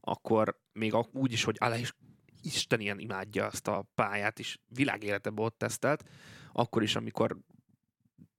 akkor 0.00 0.58
még 0.72 0.94
úgy 1.12 1.32
is, 1.32 1.44
hogy 1.44 1.56
Alá 1.58 1.76
is 1.76 1.94
Isten 2.42 2.80
ilyen 2.80 2.98
imádja 2.98 3.46
azt 3.46 3.68
a 3.68 3.86
pályát, 3.94 4.38
és 4.38 4.58
világéleteben 4.68 5.44
ott 5.44 5.58
tesztelt, 5.58 6.04
akkor 6.52 6.82
is, 6.82 6.96
amikor 6.96 7.38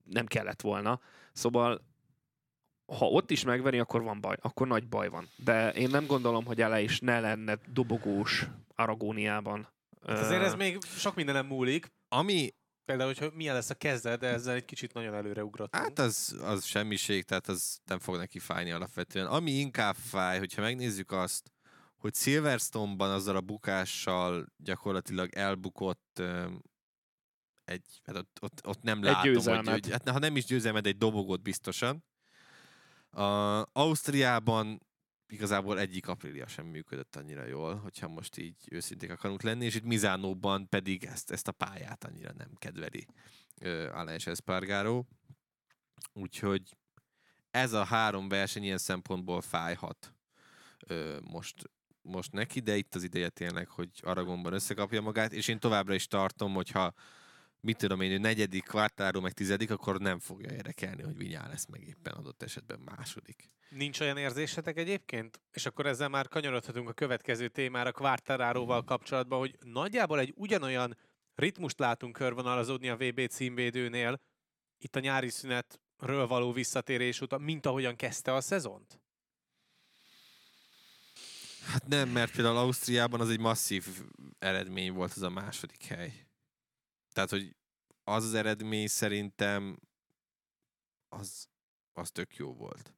nem 0.04 0.26
kellett 0.26 0.60
volna. 0.60 1.00
Szóval 1.32 1.86
ha 2.96 3.06
ott 3.06 3.30
is 3.30 3.44
megveri, 3.44 3.78
akkor 3.78 4.02
van 4.02 4.20
baj, 4.20 4.36
akkor 4.40 4.66
nagy 4.66 4.88
baj 4.88 5.08
van. 5.08 5.28
De 5.36 5.72
én 5.72 5.90
nem 5.90 6.06
gondolom, 6.06 6.44
hogy 6.44 6.60
ele 6.60 6.80
is 6.80 7.00
ne 7.00 7.20
lenne 7.20 7.58
dobogós 7.72 8.46
Aragóniában. 8.74 9.68
Hát 10.06 10.18
azért 10.18 10.42
ez 10.42 10.54
még 10.54 10.78
sok 10.82 11.14
mindenem 11.14 11.46
múlik. 11.46 11.92
Ami... 12.08 12.56
Például, 12.84 13.14
hogy 13.18 13.32
milyen 13.34 13.54
lesz 13.54 13.70
a 13.70 13.74
kezdet, 13.74 14.18
de 14.18 14.26
ezzel 14.26 14.54
egy 14.54 14.64
kicsit 14.64 14.92
nagyon 14.92 15.14
előre 15.14 15.44
ugrottunk. 15.44 15.84
Hát 15.84 15.98
az, 15.98 16.38
az 16.42 16.64
semmiség, 16.64 17.24
tehát 17.24 17.48
az 17.48 17.78
nem 17.84 17.98
fog 17.98 18.16
neki 18.16 18.38
fájni 18.38 18.70
alapvetően. 18.70 19.26
Ami 19.26 19.50
inkább 19.50 19.94
fáj, 19.94 20.38
hogyha 20.38 20.62
megnézzük 20.62 21.10
azt, 21.10 21.52
hogy 21.96 22.14
Silverstone-ban 22.14 23.10
azzal 23.10 23.36
a 23.36 23.40
bukással 23.40 24.46
gyakorlatilag 24.56 25.34
elbukott 25.34 26.22
egy, 27.64 28.00
hát 28.04 28.16
ott, 28.16 28.38
ott, 28.40 28.66
ott 28.66 28.82
nem 28.82 28.98
egy 28.98 29.04
látom, 29.04 29.56
hogy, 29.56 29.68
hogy 29.68 29.90
hát, 29.90 30.08
ha 30.08 30.18
nem 30.18 30.36
is 30.36 30.44
győzelmet, 30.44 30.86
egy 30.86 30.96
dobogót 30.96 31.42
biztosan. 31.42 32.04
A 33.10 33.66
Ausztriában 33.72 34.86
igazából 35.28 35.78
egyik 35.78 36.08
aprília 36.08 36.46
sem 36.46 36.66
működött 36.66 37.16
annyira 37.16 37.44
jól, 37.44 37.74
hogyha 37.74 38.08
most 38.08 38.38
így 38.38 38.56
őszinték 38.70 39.10
akarunk 39.10 39.42
lenni, 39.42 39.64
és 39.64 39.74
itt 39.74 39.84
Mizánóban 39.84 40.68
pedig 40.68 41.04
ezt, 41.04 41.30
ezt 41.30 41.48
a 41.48 41.52
pályát 41.52 42.04
annyira 42.04 42.32
nem 42.32 42.54
kedveli 42.54 43.06
uh, 43.60 43.88
Alain 43.92 44.18
Espargaró. 44.24 45.08
Úgyhogy 46.12 46.76
ez 47.50 47.72
a 47.72 47.84
három 47.84 48.28
verseny 48.28 48.62
ilyen 48.62 48.78
szempontból 48.78 49.40
fájhat 49.40 50.14
uh, 50.90 51.20
most, 51.20 51.70
most 52.02 52.32
neki, 52.32 52.60
de 52.60 52.76
itt 52.76 52.94
az 52.94 53.02
ideje 53.02 53.28
tényleg, 53.28 53.68
hogy 53.68 53.90
Aragonban 54.00 54.52
összekapja 54.52 55.00
magát, 55.00 55.32
és 55.32 55.48
én 55.48 55.58
továbbra 55.58 55.94
is 55.94 56.06
tartom, 56.06 56.54
hogyha 56.54 56.92
mit 57.60 57.76
tudom 57.76 58.00
én, 58.00 58.20
negyedik, 58.20 58.64
kvártálról 58.64 59.22
meg 59.22 59.32
tizedik, 59.32 59.70
akkor 59.70 60.00
nem 60.00 60.18
fogja 60.18 60.50
érdekelni, 60.50 61.02
hogy 61.02 61.16
Vinyá 61.16 61.48
lesz 61.48 61.66
meg 61.66 61.82
éppen 61.82 62.12
adott 62.12 62.42
esetben 62.42 62.80
második. 62.80 63.50
Nincs 63.68 64.00
olyan 64.00 64.16
érzésetek 64.16 64.76
egyébként? 64.76 65.40
És 65.52 65.66
akkor 65.66 65.86
ezzel 65.86 66.08
már 66.08 66.28
kanyarodhatunk 66.28 66.88
a 66.88 66.92
következő 66.92 67.48
témára 67.48 67.92
Quartararóval 67.92 68.84
kapcsolatban, 68.84 69.38
hogy 69.38 69.56
nagyjából 69.60 70.18
egy 70.18 70.32
ugyanolyan 70.36 70.96
ritmust 71.34 71.78
látunk 71.78 72.12
körvonalazódni 72.12 72.88
a 72.88 72.96
VB 72.96 73.26
címvédőnél, 73.28 74.20
itt 74.78 74.96
a 74.96 75.00
nyári 75.00 75.28
szünetről 75.28 76.26
való 76.26 76.52
visszatérés 76.52 77.20
után, 77.20 77.40
mint 77.40 77.66
ahogyan 77.66 77.96
kezdte 77.96 78.34
a 78.34 78.40
szezont? 78.40 79.00
Hát 81.64 81.86
nem, 81.86 82.08
mert 82.08 82.32
például 82.32 82.56
Ausztriában 82.56 83.20
az 83.20 83.30
egy 83.30 83.40
masszív 83.40 83.86
eredmény 84.38 84.92
volt 84.92 85.12
az 85.12 85.22
a 85.22 85.30
második 85.30 85.84
hely. 85.84 86.27
Tehát, 87.12 87.30
hogy 87.30 87.56
az 88.04 88.24
az 88.24 88.34
eredmény 88.34 88.86
szerintem 88.86 89.78
az, 91.08 91.48
az 91.92 92.10
tök 92.10 92.36
jó 92.36 92.54
volt. 92.54 92.94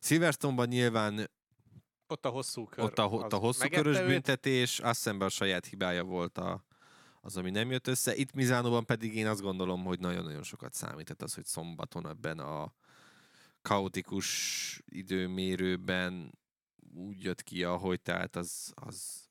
Silverstone-ban 0.00 0.68
nyilván 0.68 1.30
ott 2.06 2.24
a 2.24 2.28
hosszú 2.28 2.64
kör. 2.64 2.84
Ott 2.84 2.98
a, 2.98 3.08
ott 3.08 3.32
a 3.32 3.36
hosszú 3.36 3.68
körös 3.68 3.98
őt. 3.98 4.06
büntetés, 4.06 4.78
azt 4.78 5.00
szemben 5.00 5.26
a 5.26 5.30
saját 5.30 5.66
hibája 5.66 6.04
volt 6.04 6.38
a, 6.38 6.64
az, 7.20 7.36
ami 7.36 7.50
nem 7.50 7.70
jött 7.70 7.86
össze. 7.86 8.14
Itt 8.14 8.32
Mizánóban 8.32 8.84
pedig 8.84 9.14
én 9.14 9.26
azt 9.26 9.40
gondolom, 9.40 9.84
hogy 9.84 9.98
nagyon-nagyon 9.98 10.42
sokat 10.42 10.74
számít. 10.74 11.22
az, 11.22 11.34
hogy 11.34 11.44
szombaton 11.44 12.08
ebben 12.08 12.38
a 12.38 12.74
kaotikus 13.62 14.82
időmérőben 14.84 16.38
úgy 16.94 17.22
jött 17.22 17.42
ki, 17.42 17.64
ahogy 17.64 18.00
tehát 18.00 18.36
az, 18.36 18.72
az, 18.74 19.29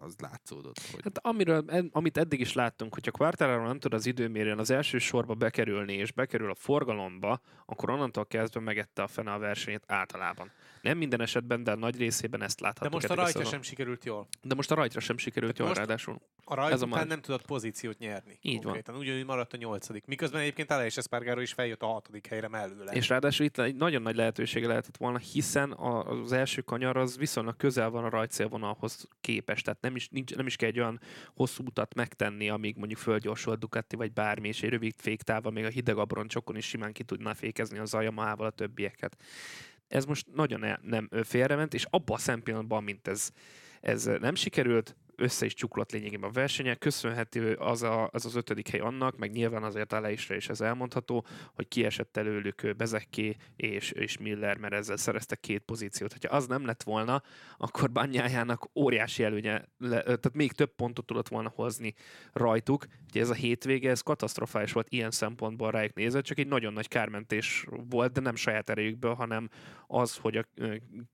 az 0.00 0.14
látszódott. 0.18 0.80
Hogy... 0.92 1.00
Hát 1.02 1.18
amiről, 1.18 1.64
amit 1.92 2.16
eddig 2.16 2.40
is 2.40 2.52
láttunk, 2.52 2.94
hogyha 2.94 3.10
Quartararo 3.10 3.66
nem 3.66 3.78
tud 3.78 3.94
az 3.94 4.06
időmérőn 4.06 4.58
az 4.58 4.70
első 4.70 4.98
sorba 4.98 5.34
bekerülni, 5.34 5.92
és 5.92 6.12
bekerül 6.12 6.50
a 6.50 6.54
forgalomba, 6.54 7.40
akkor 7.66 7.90
onnantól 7.90 8.26
kezdve 8.26 8.60
megette 8.60 9.02
a 9.02 9.06
fene 9.06 9.32
a 9.32 9.38
versenyt 9.38 9.84
általában. 9.86 10.50
Nem 10.88 10.98
minden 10.98 11.20
esetben, 11.20 11.64
de 11.64 11.70
a 11.70 11.76
nagy 11.76 11.96
részében 11.96 12.42
ezt 12.42 12.60
láthatjuk. 12.60 12.90
De 12.90 12.94
most 12.94 13.10
a 13.10 13.14
rajtra 13.22 13.44
sem 13.44 13.62
sikerült 13.62 14.04
jól. 14.04 14.28
De 14.42 14.54
most 14.54 14.70
a 14.70 14.74
rajtra 14.74 15.00
sem 15.00 15.18
sikerült 15.18 15.56
Tehát 15.56 15.76
jól, 15.76 15.84
ráadásul. 15.84 16.20
A 16.44 16.54
rajt 16.54 16.72
Ez 16.72 16.82
a 16.82 16.86
után 16.86 17.06
nem 17.06 17.20
tudott 17.20 17.46
pozíciót 17.46 17.98
nyerni. 17.98 18.38
Így 18.42 18.62
konkrétan. 18.62 18.94
van. 18.94 19.02
Ugyanúgy 19.02 19.24
maradt 19.24 19.52
a 19.52 19.56
nyolcadik. 19.56 20.06
Miközben 20.06 20.40
egyébként 20.40 20.70
Aleix 20.70 20.96
Espargaro 20.96 21.40
is 21.40 21.52
feljött 21.52 21.82
a 21.82 21.86
hatodik 21.86 22.26
helyre 22.26 22.48
mellőle. 22.48 22.92
És 22.92 23.08
ráadásul 23.08 23.46
itt 23.46 23.58
egy 23.58 23.74
nagyon 23.74 24.02
nagy 24.02 24.16
lehetősége 24.16 24.66
lehetett 24.66 24.96
volna, 24.96 25.18
hiszen 25.18 25.72
az 25.72 26.32
első 26.32 26.60
kanyar 26.60 26.96
az 26.96 27.16
viszonylag 27.16 27.56
közel 27.56 27.90
van 27.90 28.04
a 28.04 28.08
rajtszélvonalhoz 28.08 29.08
képest. 29.20 29.64
Tehát 29.64 29.80
nem 29.80 29.96
is, 29.96 30.08
nincs, 30.08 30.34
nem 30.34 30.46
is 30.46 30.56
kell 30.56 30.68
egy 30.68 30.78
olyan 30.78 31.00
hosszú 31.34 31.64
utat 31.64 31.94
megtenni, 31.94 32.48
amíg 32.48 32.76
mondjuk 32.76 33.00
földgyorsul 33.00 33.52
a 33.52 33.56
Ducati 33.56 33.96
vagy 33.96 34.12
bármi, 34.12 34.48
és 34.48 34.62
egy 34.62 34.70
rövid 34.70 34.94
féktávon 34.96 35.52
még 35.52 35.64
a 35.64 35.68
hideg 35.68 35.96
abroncsokon 35.96 36.56
is 36.56 36.66
simán 36.66 36.92
ki 36.92 37.02
tudná 37.02 37.32
fékezni 37.32 37.78
az 37.78 37.92
Yamaha-val 37.92 38.46
a 38.46 38.50
többieket 38.50 39.16
ez 39.88 40.04
most 40.04 40.26
nagyon 40.34 40.78
nem 40.82 41.08
félrement, 41.22 41.74
és 41.74 41.86
abban 41.90 42.16
a 42.16 42.20
szempontban, 42.20 42.84
mint 42.84 43.08
ez, 43.08 43.30
ez 43.80 44.04
nem 44.20 44.34
sikerült, 44.34 44.96
össze 45.18 45.46
is 45.46 45.54
csuklott 45.54 45.92
lényegében 45.92 46.30
a 46.30 46.32
versenyek. 46.32 46.78
Köszönhető 46.78 47.54
az, 47.54 47.82
a, 47.82 48.08
az 48.12 48.26
az 48.26 48.34
ötödik 48.34 48.68
hely 48.68 48.80
annak, 48.80 49.16
meg 49.16 49.30
nyilván 49.30 49.62
azért 49.62 49.92
Aleisre 49.92 50.36
is 50.36 50.48
ez 50.48 50.60
elmondható, 50.60 51.26
hogy 51.54 51.68
kiesett 51.68 52.16
előlük 52.16 52.76
Bezekké 52.76 53.36
és, 53.56 53.90
és 53.90 54.18
Miller, 54.18 54.56
mert 54.56 54.74
ezzel 54.74 54.96
szereztek 54.96 55.40
két 55.40 55.62
pozíciót. 55.62 56.24
Ha 56.26 56.36
az 56.36 56.46
nem 56.46 56.64
lett 56.64 56.82
volna, 56.82 57.22
akkor 57.56 57.92
Banyájának 57.92 58.70
óriási 58.74 59.22
előnye, 59.22 59.64
le, 59.78 60.02
tehát 60.02 60.34
még 60.34 60.52
több 60.52 60.74
pontot 60.74 61.06
tudott 61.06 61.28
volna 61.28 61.52
hozni 61.54 61.94
rajtuk. 62.32 62.86
Ugye 63.08 63.20
ez 63.20 63.30
a 63.30 63.34
hétvége, 63.34 63.90
ez 63.90 64.00
katasztrofális 64.00 64.72
volt 64.72 64.88
ilyen 64.90 65.10
szempontból 65.10 65.70
rájuk 65.70 65.94
nézve, 65.94 66.20
csak 66.20 66.38
egy 66.38 66.48
nagyon 66.48 66.72
nagy 66.72 66.88
kármentés 66.88 67.66
volt, 67.88 68.12
de 68.12 68.20
nem 68.20 68.36
saját 68.36 68.70
erejükből, 68.70 69.14
hanem 69.14 69.48
az, 69.86 70.16
hogy 70.16 70.36
a 70.36 70.44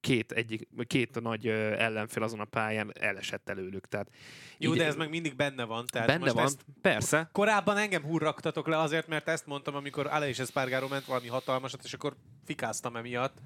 két, 0.01 0.33
egyik, 0.33 0.69
két 0.87 1.21
nagy 1.21 1.47
ellenfél 1.47 2.23
azon 2.23 2.41
a 2.41 2.45
pályán 2.45 2.93
elesett 3.01 3.49
előlük. 3.49 3.87
Tehát 3.95 4.11
Jó, 4.59 4.73
így, 4.73 4.79
de 4.79 4.85
ez 4.85 4.97
meg 4.97 5.09
mindig 5.09 5.37
benne 5.37 5.65
van. 5.65 5.87
Tehát 5.87 6.07
benne 6.07 6.19
most 6.19 6.35
van, 6.35 6.45
ezt, 6.45 6.65
persze. 6.81 7.29
Korábban 7.33 7.77
engem 7.77 8.03
hurraktatok 8.03 8.67
le 8.67 8.79
azért, 8.79 9.07
mert 9.07 9.29
ezt 9.29 9.47
mondtam, 9.47 9.75
amikor 9.75 10.07
Ale 10.07 10.29
és 10.29 10.39
Espargaro 10.39 10.89
ment 10.89 11.05
valami 11.05 11.29
hatalmasat, 11.29 11.85
és 11.85 11.93
akkor 11.93 12.17
fikáztam 12.45 12.97
emiatt 12.97 13.37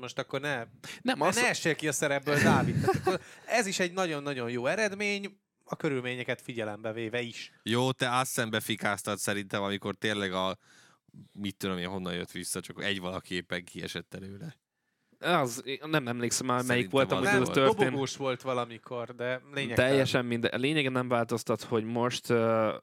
most 0.00 0.18
akkor 0.18 0.40
ne, 0.40 0.64
nem, 1.02 1.20
az... 1.20 1.34
ne 1.34 1.48
essél 1.48 1.74
ki 1.74 1.88
a 1.88 1.92
szerepből, 1.92 2.42
Dávid. 2.42 2.76
ez 3.46 3.66
is 3.66 3.78
egy 3.78 3.92
nagyon-nagyon 3.92 4.50
jó 4.50 4.66
eredmény, 4.66 5.40
a 5.64 5.76
körülményeket 5.76 6.42
figyelembe 6.42 6.92
véve 6.92 7.20
is. 7.20 7.52
Jó, 7.62 7.92
te 7.92 8.16
azt 8.16 8.30
szembe 8.30 8.60
fikáztad 8.60 9.18
szerintem, 9.18 9.62
amikor 9.62 9.94
tényleg 9.94 10.32
a 10.32 10.58
mit 11.32 11.56
tudom 11.56 11.78
én, 11.78 11.88
honnan 11.88 12.14
jött 12.14 12.30
vissza, 12.30 12.60
csak 12.60 12.84
egy 12.84 13.00
valaki 13.00 13.34
éppen 13.34 13.64
kiesett 13.64 14.14
előle. 14.14 14.56
Az, 15.22 15.62
nem 15.84 16.08
emlékszem 16.08 16.46
már, 16.46 16.64
melyik 16.64 16.90
volt, 16.90 17.12
amikor 17.12 17.40
ez 17.40 17.48
történt. 17.48 17.78
Dobogós 17.78 18.16
volt 18.16 18.42
valamikor, 18.42 19.14
de 19.14 19.40
lényegtelen. 19.54 19.90
Teljesen 19.90 20.24
minden. 20.24 20.60
Lényegen 20.60 20.92
nem 20.92 21.08
változtat, 21.08 21.62
hogy 21.62 21.84
most 21.84 22.30
uh, 22.30 22.74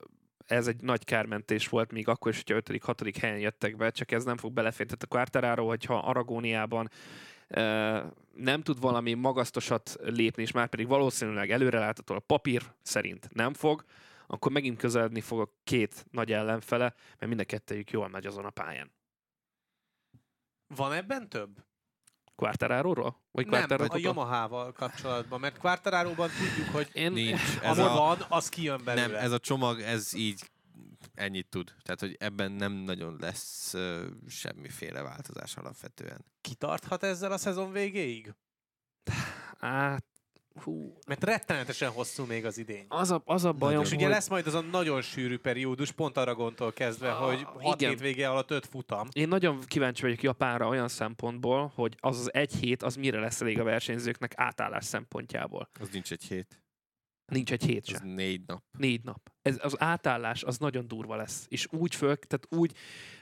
ez 0.46 0.68
egy 0.68 0.82
nagy 0.82 1.04
kármentés 1.04 1.68
volt, 1.68 1.92
még 1.92 2.08
akkor 2.08 2.32
is, 2.32 2.44
hogyha 2.46 2.74
5.-6. 2.74 3.16
helyen 3.22 3.40
jöttek 3.40 3.76
be, 3.76 3.90
csak 3.90 4.12
ez 4.12 4.24
nem 4.24 4.38
fog 4.38 4.54
beleférni. 4.54 4.86
Tehát 4.86 5.04
a 5.04 5.08
Quartararo, 5.08 5.68
hogyha 5.68 5.98
Aragóniában 5.98 6.90
uh, 7.50 8.00
nem 8.34 8.62
tud 8.62 8.80
valami 8.80 9.14
magasztosat 9.14 9.96
lépni, 10.02 10.42
és 10.42 10.52
már 10.52 10.68
pedig 10.68 10.88
valószínűleg 10.88 11.52
előrelátható 11.52 12.16
a 12.16 12.20
papír 12.20 12.62
szerint 12.82 13.30
nem 13.34 13.54
fog, 13.54 13.84
akkor 14.28 14.52
megint 14.52 14.78
közeledni 14.78 15.22
fog 15.22 15.40
a 15.40 15.54
két 15.64 16.06
nagy 16.12 16.32
ellenfele, 16.32 16.94
mert 17.10 17.28
mind 17.28 17.40
a 17.40 17.44
kettőjük 17.44 17.92
jól 17.92 18.08
megy 18.08 18.26
azon 18.26 18.46
a 18.46 18.50
pályán. 18.50 18.92
Van 20.76 20.94
ebben 20.94 21.30
több? 21.30 21.50
Quartararo-ról? 22.40 23.20
Vagy 23.32 23.48
Nem, 23.48 23.60
Quartararo 23.60 23.94
a 23.94 23.98
Yamaha-val 23.98 24.72
kapcsolatban, 24.72 25.40
mert 25.40 25.58
Quartararo-ban 25.58 26.30
tudjuk, 26.30 26.76
hogy 26.76 26.90
Én, 26.94 27.12
Nincs. 27.12 27.42
ez 27.62 27.78
ami 27.78 27.88
a, 27.88 27.94
van, 27.94 28.26
az 28.30 28.50
kijön 28.50 28.82
belőle. 28.84 29.08
nem, 29.08 29.16
ez 29.16 29.32
a 29.32 29.40
csomag, 29.40 29.80
ez 29.80 30.14
így 30.14 30.50
ennyit 31.14 31.48
tud. 31.50 31.74
Tehát, 31.84 32.00
hogy 32.00 32.16
ebben 32.20 32.52
nem 32.52 32.72
nagyon 32.72 33.18
lesz 33.20 33.74
uh, 33.74 34.02
semmiféle 34.28 35.02
változás 35.02 35.56
alapvetően. 35.56 36.26
Kitarthat 36.42 37.04
ezzel 37.04 37.32
a 37.32 37.38
szezon 37.38 37.72
végéig? 37.72 38.34
Á, 39.60 39.98
hú, 40.56 40.98
Mert 41.08 41.24
rettenetesen 41.24 41.90
hosszú 41.90 42.26
még 42.26 42.46
az 42.46 42.58
idény. 42.58 42.86
az 42.88 43.12
a, 43.12 43.22
az 43.26 43.44
a 43.46 43.52
bajom, 43.52 43.82
És 43.84 43.92
ugye 43.92 44.04
hogy 44.04 44.14
lesz 44.14 44.30
majd 44.30 44.48
az 44.48 44.54
a 44.54 44.62
nagyon 44.62 45.02
sűrű 45.02 45.38
periódus, 45.38 45.92
pont 45.92 46.18
Aragontól 46.18 46.74
kezdve, 46.74 47.12
Ah, 47.12 47.28
hogy 47.28 47.44
hat 47.44 47.82
igen. 47.82 47.90
hét 47.90 48.00
vége 48.00 48.30
alatt 48.30 48.52
öt 48.52 48.66
futam. 48.66 49.08
én 49.14 49.28
nagyon 49.28 49.60
kíváncsi 49.68 50.02
vagyok 50.02 50.22
Japánra 50.22 50.68
olyan 50.68 50.88
szempontból, 50.88 51.72
hogy 51.76 51.96
az 52.00 52.20
az 52.20 52.34
egy 52.34 52.54
hét, 52.56 52.84
az 52.84 52.96
mire 52.96 53.20
lesz 53.20 53.42
elég 53.42 53.60
a 53.60 53.64
versenyzőknek 53.64 54.34
átállás 54.36 54.86
szempontjából. 54.86 55.70
Az 55.80 55.90
nincs 55.92 56.12
egy 56.12 56.24
hét, 56.24 56.62
Nincs 57.32 57.52
egy 57.52 57.64
hét 57.64 57.84
az 57.84 57.90
sem. 57.90 58.08
négy 58.08 58.42
nap. 58.48 58.64
Négy 58.78 59.04
nap. 59.04 59.32
Ez, 59.42 59.58
az 59.62 59.82
átállás 59.82 60.44
az 60.44 60.58
nagyon 60.58 60.88
durva 60.88 61.16
lesz. 61.16 61.46
És 61.50 61.68
úgy 61.72 61.96
föl, 61.96 62.16
tehát 62.18 62.48
úgy 62.50 62.72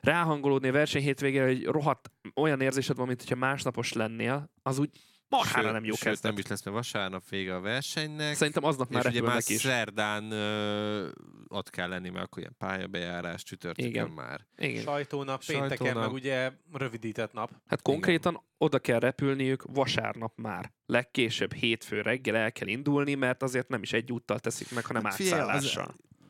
ráhangolódni 0.01 0.67
a 0.67 0.71
verseny 0.71 1.01
hétvégére, 1.01 1.45
hogy 1.45 1.65
rohadt 1.65 2.11
olyan 2.36 2.61
érzésed 2.61 2.97
van, 2.97 3.07
mint 3.07 3.19
hogyha 3.19 3.36
másnapos 3.36 3.93
lennél, 3.93 4.51
az 4.61 4.80
úgy 4.80 4.89
marhára 5.30 5.61
Sőt- 5.61 5.71
nem 5.73 5.84
jó 5.86 5.93
sőt, 5.93 6.03
kezdet. 6.03 6.32
nem 6.32 6.39
is 6.41 6.47
lesz, 6.47 6.63
mert 6.63 6.75
vasárnap 6.78 7.30
vége 7.30 7.55
a 7.55 7.59
versenynek. 7.59 8.36
Szerintem 8.36 8.63
aznap 8.63 8.89
már 8.89 9.05
és 9.05 9.11
ugye 9.11 9.21
már 9.21 9.41
is. 9.47 9.59
szerdán 9.61 10.32
ö, 10.32 11.09
ott 11.47 11.69
kell 11.69 11.89
lenni, 11.89 12.09
mert 12.09 12.25
akkor 12.25 12.39
ilyen 12.39 12.55
pályabejárás, 12.57 13.43
csütörtökön 13.43 13.89
Igen. 13.89 14.09
már. 14.09 14.47
Igen. 14.57 14.82
Sajtónap, 14.84 15.45
pénteken, 15.45 15.78
Sajtónap. 15.78 16.03
meg 16.05 16.13
ugye 16.13 16.51
rövidített 16.73 17.34
nap. 17.34 17.51
Hát 17.67 17.82
konkrétan 17.82 18.41
oda 18.57 18.80
kell 18.80 18.99
repülniük 18.99 19.63
vasárnap 19.67 20.34
már. 20.36 20.71
Legkésőbb 20.86 21.53
hétfő 21.53 22.01
reggel 22.01 22.36
el 22.36 22.51
kell 22.51 22.67
indulni, 22.67 23.13
mert 23.15 23.43
azért 23.43 23.67
nem 23.67 23.82
is 23.82 23.93
egy 23.93 24.11
úttal 24.11 24.39
teszik 24.39 24.71
meg, 24.71 24.86
hanem 24.86 25.03
Hát 25.03 25.15
figyelj, 25.15 25.49
az-. 25.49 25.80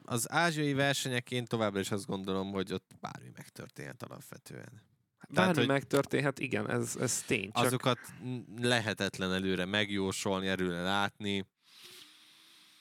Az 0.09 0.31
ázsiai 0.31 0.73
versenyek 0.73 1.31
én 1.31 1.45
továbbra 1.45 1.79
is 1.79 1.91
azt 1.91 2.05
gondolom, 2.05 2.51
hogy 2.51 2.73
ott 2.73 2.91
bármi 3.01 3.29
megtörténhet 3.35 4.03
alapvetően. 4.03 4.81
Bármi 5.34 5.55
hogy- 5.57 5.67
megtörténhet, 5.67 6.39
igen, 6.39 6.69
ez, 6.69 6.95
ez 6.95 7.21
tény. 7.21 7.51
Csak 7.51 7.65
Azokat 7.65 7.99
lehetetlen 8.57 9.34
előre 9.34 9.65
megjósolni, 9.65 10.47
előre 10.47 10.82
látni. 10.82 11.45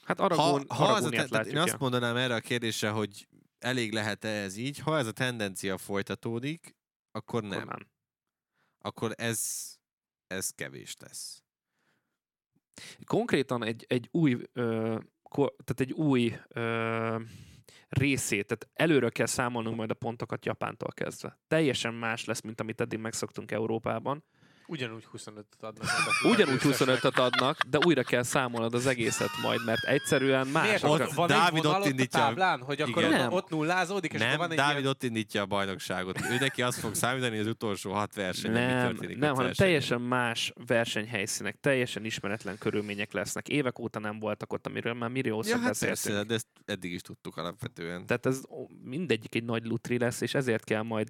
hát 0.05 0.21
Aragón, 0.21 0.65
ha, 0.69 0.75
ha 0.75 0.93
az 0.93 1.05
a 1.05 1.09
tehát 1.09 1.47
én 1.47 1.57
azt 1.57 1.79
mondanám 1.79 2.17
erre 2.17 2.35
a 2.35 2.41
kérdésre, 2.41 2.91
hogy 2.91 3.29
elég 3.59 3.93
lehet-e 3.93 4.29
ez 4.29 4.57
így, 4.57 4.79
ha 4.79 4.99
ez 4.99 5.07
a 5.07 5.13
tendencia 5.13 5.79
folytatódik, 5.79 6.77
akkor 7.11 7.45
Akkor 7.45 7.57
nem. 7.59 7.67
nem. 7.69 7.89
Akkor 8.79 9.13
ez, 9.17 9.41
ez 10.27 10.51
kevés 10.51 10.97
lesz. 10.99 11.43
Konkrétan 13.05 13.65
egy, 13.65 13.85
egy 13.89 14.09
új, 14.11 14.37
ö, 14.53 14.99
ko, 15.23 15.47
tehát 15.49 15.81
egy 15.81 15.93
új 15.93 16.37
ö, 16.49 17.21
részét, 17.97 18.47
tehát 18.47 18.69
előre 18.75 19.09
kell 19.09 19.27
számolnunk 19.27 19.77
majd 19.77 19.91
a 19.91 19.95
pontokat 19.95 20.47
Japántól 20.47 20.91
kezdve. 20.93 21.39
Teljesen 21.49 21.95
más 21.95 22.25
lesz, 22.25 22.41
mint 22.41 22.61
amit 22.61 22.81
eddig 22.81 22.99
megszoktunk 22.99 23.51
Európában. 23.51 24.25
Ugyanúgy 24.69 25.07
25-öt 25.17 25.47
adnak. 25.61 25.89
Ugyanúgy 26.33 26.59
győztesnek. 26.61 26.99
25-öt 27.01 27.19
adnak, 27.19 27.63
de 27.63 27.79
újra 27.87 28.03
kell 28.03 28.23
számolnod 28.23 28.75
az 28.75 28.87
egészet 28.87 29.29
majd, 29.43 29.65
mert 29.65 29.85
egyszerűen 29.85 30.47
más. 30.47 30.65
Miért? 30.65 30.83
Ott 30.85 31.13
van 31.13 31.27
Dávid 31.29 31.59
egy 31.59 31.67
ott 31.67 31.77
ott 31.77 31.85
a 31.85 31.89
indítja- 31.89 32.21
táblán, 32.21 32.61
hogy 32.63 32.81
akkor 32.81 33.03
Igen. 33.03 33.13
ott, 33.15 33.19
Nem. 33.21 33.33
ott 33.33 33.49
nullázódik, 33.49 34.13
és 34.13 34.21
Nem, 34.21 34.37
van 34.37 34.51
egy 34.51 34.57
Dávid 34.57 34.77
ilyen... 34.79 34.91
ott 34.91 35.03
indítja 35.03 35.43
a 35.43 35.47
bajnokságot. 35.47 36.21
Ő 36.31 36.37
neki 36.39 36.63
azt 36.63 36.79
fog 36.79 36.95
számítani, 36.95 37.39
az 37.39 37.47
utolsó 37.47 37.93
hat 37.93 38.15
versenyen 38.15 38.67
mi 38.67 38.73
Nem, 38.73 38.89
történik. 38.89 39.19
nem 39.19 39.29
hanem 39.35 39.47
versenyen. 39.47 39.55
teljesen 39.73 40.01
más 40.01 40.53
versenyhelyszínek, 40.67 41.57
teljesen 41.61 42.05
ismeretlen 42.05 42.59
körülmények 42.59 43.13
lesznek. 43.13 43.49
Évek 43.49 43.79
óta 43.79 43.99
nem 43.99 44.19
voltak 44.19 44.53
ott, 44.53 44.67
amiről 44.67 44.95
már 44.95 45.11
milliószor 45.11 45.57
Ja, 45.57 45.61
hát 45.63 45.79
persze, 45.79 46.25
de 46.25 46.35
ezt 46.35 46.47
eddig 46.65 46.93
is 46.93 47.01
tudtuk 47.01 47.37
alapvetően. 47.37 48.07
Tehát 48.07 48.27
ez 48.27 48.41
mindegyik 48.83 49.35
egy 49.35 49.45
nagy 49.45 49.67
lutri 49.67 49.99
lesz, 49.99 50.21
és 50.21 50.35
ezért 50.35 50.65
kell 50.65 50.83
majd 50.83 51.09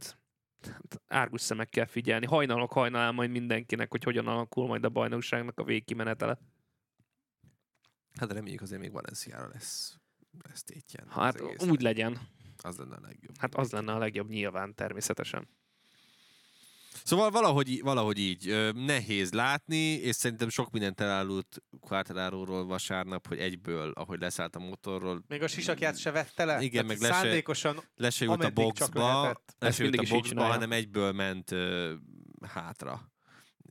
árgus 1.06 1.40
szemekkel 1.40 1.86
figyelni. 1.86 2.26
Hajnalok 2.26 2.72
hajnalán 2.72 3.14
majd 3.14 3.30
mindenkinek, 3.30 3.90
hogy 3.90 4.04
hogyan 4.04 4.26
alakul 4.26 4.66
majd 4.66 4.84
a 4.84 4.88
bajnokságnak 4.88 5.58
a 5.58 5.64
végkimenetele. 5.64 6.38
Hát 8.18 8.32
reméljük 8.32 8.60
azért 8.60 8.80
még 8.80 8.92
Valenciára 8.92 9.48
lesz. 9.48 9.98
lesz 10.42 10.62
tétjen. 10.62 11.08
Hát 11.08 11.40
úgy 11.62 11.80
legyen. 11.80 12.18
Az 12.56 12.76
lenne 12.78 12.94
a 12.94 13.00
legjobb. 13.00 13.36
Hát 13.38 13.54
az 13.54 13.72
lenne 13.72 13.92
a 13.92 13.98
legjobb 13.98 14.28
nyilván 14.28 14.74
természetesen. 14.74 15.48
Szóval 17.06 17.30
valahogy, 17.30 17.80
valahogy 17.82 18.18
így 18.18 18.48
ö, 18.48 18.70
nehéz 18.72 19.32
látni, 19.32 19.76
és 19.92 20.14
szerintem 20.14 20.48
sok 20.48 20.70
mindent 20.70 21.00
elárult 21.00 21.62
Quartararo-ról 21.80 22.66
vasárnap, 22.66 23.26
hogy 23.26 23.38
egyből, 23.38 23.90
ahogy 23.90 24.20
leszállt 24.20 24.56
a 24.56 24.58
motorról, 24.58 25.22
Még 25.28 25.42
a 25.42 25.48
sisakját 25.48 25.98
se 25.98 26.10
vette 26.10 26.44
le? 26.44 26.60
Igen, 26.62 26.86
Tehát 26.86 26.86
meg 26.86 27.10
le 27.10 27.14
se- 27.14 27.22
szándékosan 27.22 27.80
le 27.94 28.10
se 28.10 28.24
jut 28.24 28.44
a 28.44 28.50
boxba, 28.50 29.20
lehetett. 29.22 29.54
le 29.58 29.66
Ezt 29.66 29.76
se 29.76 29.84
jut 29.84 29.92
mindig 29.92 30.12
a 30.12 30.14
boxba, 30.14 30.42
hanem 30.44 30.72
egyből 30.72 31.12
ment 31.12 31.50
ö, 31.50 31.94
hátra 32.48 33.10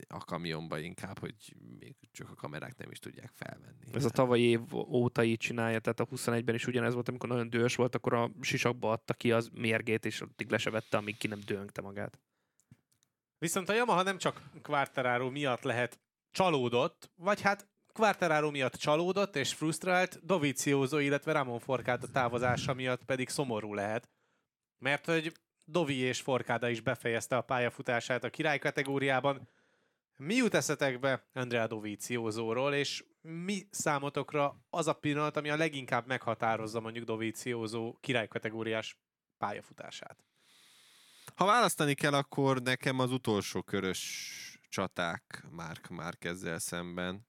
a 0.08 0.18
kamionba 0.18 0.80
inkább, 0.80 1.20
hogy 1.20 1.36
még 1.80 1.96
csak 2.12 2.30
a 2.30 2.34
kamerák 2.34 2.78
nem 2.78 2.92
is 2.92 3.00
tudják 3.00 3.32
felvenni. 3.36 3.86
Ez 3.94 4.06
a 4.06 4.10
tavalyi 4.10 4.44
év 4.44 4.62
óta 4.76 5.24
így 5.24 5.38
csinálja, 5.38 5.80
tehát 5.80 6.00
a 6.00 6.06
21-ben 6.06 6.56
is 6.56 6.68
ugyanez 6.68 6.94
volt, 6.94 7.10
amikor 7.10 7.30
nagyon 7.30 7.50
dühös 7.50 7.76
volt, 7.76 7.96
akkor 7.96 8.14
a 8.14 8.32
sisakba 8.42 8.92
adta 8.92 9.14
ki 9.14 9.32
az 9.32 9.50
mérgét, 9.54 10.06
és 10.06 10.22
addig 10.22 10.50
le 10.50 10.58
se 10.58 10.70
vette, 10.70 10.98
amíg 10.98 11.18
ki 11.18 11.28
nem 11.28 11.40
döngte 11.46 11.82
magát. 11.82 12.20
Viszont 13.38 13.70
a 13.70 13.74
Yamaha 13.74 14.02
nem 14.02 14.18
csak 14.18 14.42
Quartararo 14.62 15.30
miatt 15.30 15.64
lehet 15.64 16.00
csalódott, 16.32 17.12
vagy 17.16 17.42
hát 17.42 17.68
Quartararo 17.94 18.52
miatt 18.52 18.74
csalódott 18.74 19.36
és 19.36 19.54
frusztrált, 19.54 20.26
Dovizioso, 20.26 20.98
illetve 20.98 21.32
Ramon 21.32 21.60
Forcada 21.60 22.08
távozása 22.08 22.74
miatt 22.74 23.04
pedig 23.04 23.30
szomorú 23.30 23.74
lehet. 23.74 24.10
Mert 24.78 25.06
hogy 25.06 25.34
Dovi 25.66 25.96
és 25.96 26.22
Forcada 26.22 26.70
is 26.70 26.82
befejezte 26.82 27.38
a 27.38 27.42
pályafutását 27.42 28.24
a 28.24 28.30
király 28.30 28.60
kategóriában. 28.60 29.50
Mi 30.18 30.36
jut 30.36 30.54
eszetekbe 30.54 31.28
Andrea 31.34 31.68
Dovizioso-ról, 31.68 32.74
és 32.74 33.06
mi 33.22 33.68
számotokra 33.70 34.66
az 34.70 34.88
a 34.88 34.94
pillanat, 34.94 35.38
ami 35.38 35.50
a 35.50 35.58
leginkább 35.58 36.08
meghatározza 36.08 36.80
mondjuk 36.80 37.06
Dovizioso 37.06 37.94
király 38.00 38.28
kategóriás 38.28 38.98
pályafutását? 39.38 40.24
Ha 41.36 41.46
választani 41.46 41.94
kell, 41.94 42.14
akkor 42.14 42.62
nekem 42.62 43.00
az 43.00 43.12
utolsó 43.12 43.62
körös 43.62 44.60
csaták 44.70 45.46
Mark 45.50 45.88
Márkezzel 45.88 46.60
szemben. 46.60 47.28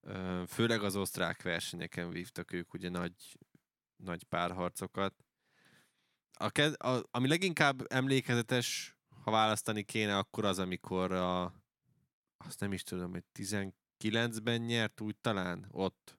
Ö, 0.00 0.42
Főleg 0.48 0.82
az 0.82 0.96
osztrák 0.96 1.42
versenyeken 1.42 2.10
vívtak 2.10 2.52
ők 2.52 2.74
ugye 2.74 2.88
nagy, 2.88 3.38
nagy 3.96 4.24
párharcokat. 4.24 5.14
A, 6.32 6.60
a, 6.88 7.02
ami 7.10 7.28
leginkább 7.28 7.92
emlékezetes, 7.92 8.96
ha 9.22 9.30
választani 9.30 9.82
kéne, 9.82 10.16
akkor 10.16 10.44
az, 10.44 10.58
amikor 10.58 11.12
a, 11.12 11.44
azt 12.36 12.60
nem 12.60 12.72
is 12.72 12.82
tudom, 12.82 13.10
hogy 13.10 13.24
19-ben 13.34 14.60
nyert 14.60 15.00
úgy 15.00 15.16
talán 15.16 15.66
ott 15.70 16.18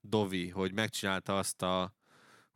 Dovi, 0.00 0.48
hogy 0.48 0.72
megcsinálta 0.72 1.38
azt 1.38 1.62
a 1.62 1.95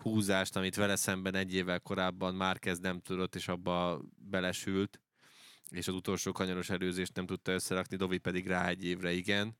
húzást, 0.00 0.56
amit 0.56 0.74
vele 0.74 0.96
szemben 0.96 1.34
egy 1.34 1.54
évvel 1.54 1.80
korábban 1.80 2.34
Márquez 2.34 2.78
nem 2.78 3.00
tudott, 3.00 3.34
és 3.34 3.48
abba 3.48 4.02
belesült, 4.16 5.00
és 5.70 5.88
az 5.88 5.94
utolsó 5.94 6.32
kanyaros 6.32 6.70
előzést 6.70 7.14
nem 7.14 7.26
tudta 7.26 7.52
összerakni, 7.52 7.96
Dovi 7.96 8.18
pedig 8.18 8.46
rá 8.46 8.68
egy 8.68 8.84
évre 8.84 9.12
igen. 9.12 9.58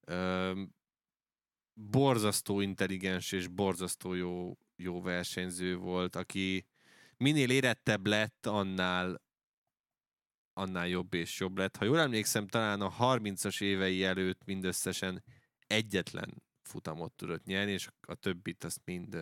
Öm, 0.00 0.74
borzasztó 1.74 2.60
intelligens 2.60 3.32
és 3.32 3.48
borzasztó 3.48 4.14
jó, 4.14 4.58
jó 4.76 5.02
versenyző 5.02 5.76
volt, 5.76 6.16
aki 6.16 6.66
minél 7.16 7.50
érettebb 7.50 8.06
lett, 8.06 8.46
annál 8.46 9.26
annál 10.58 10.88
jobb 10.88 11.14
és 11.14 11.40
jobb 11.40 11.58
lett. 11.58 11.76
Ha 11.76 11.84
jól 11.84 11.98
emlékszem, 11.98 12.46
talán 12.46 12.80
a 12.80 12.90
30-as 12.90 13.62
évei 13.62 14.04
előtt 14.04 14.44
mindösszesen 14.44 15.24
egyetlen 15.66 16.42
futamot 16.62 17.12
tudott 17.12 17.44
nyerni, 17.44 17.72
és 17.72 17.88
a 18.00 18.14
többit 18.14 18.64
azt 18.64 18.80
mind 18.84 19.16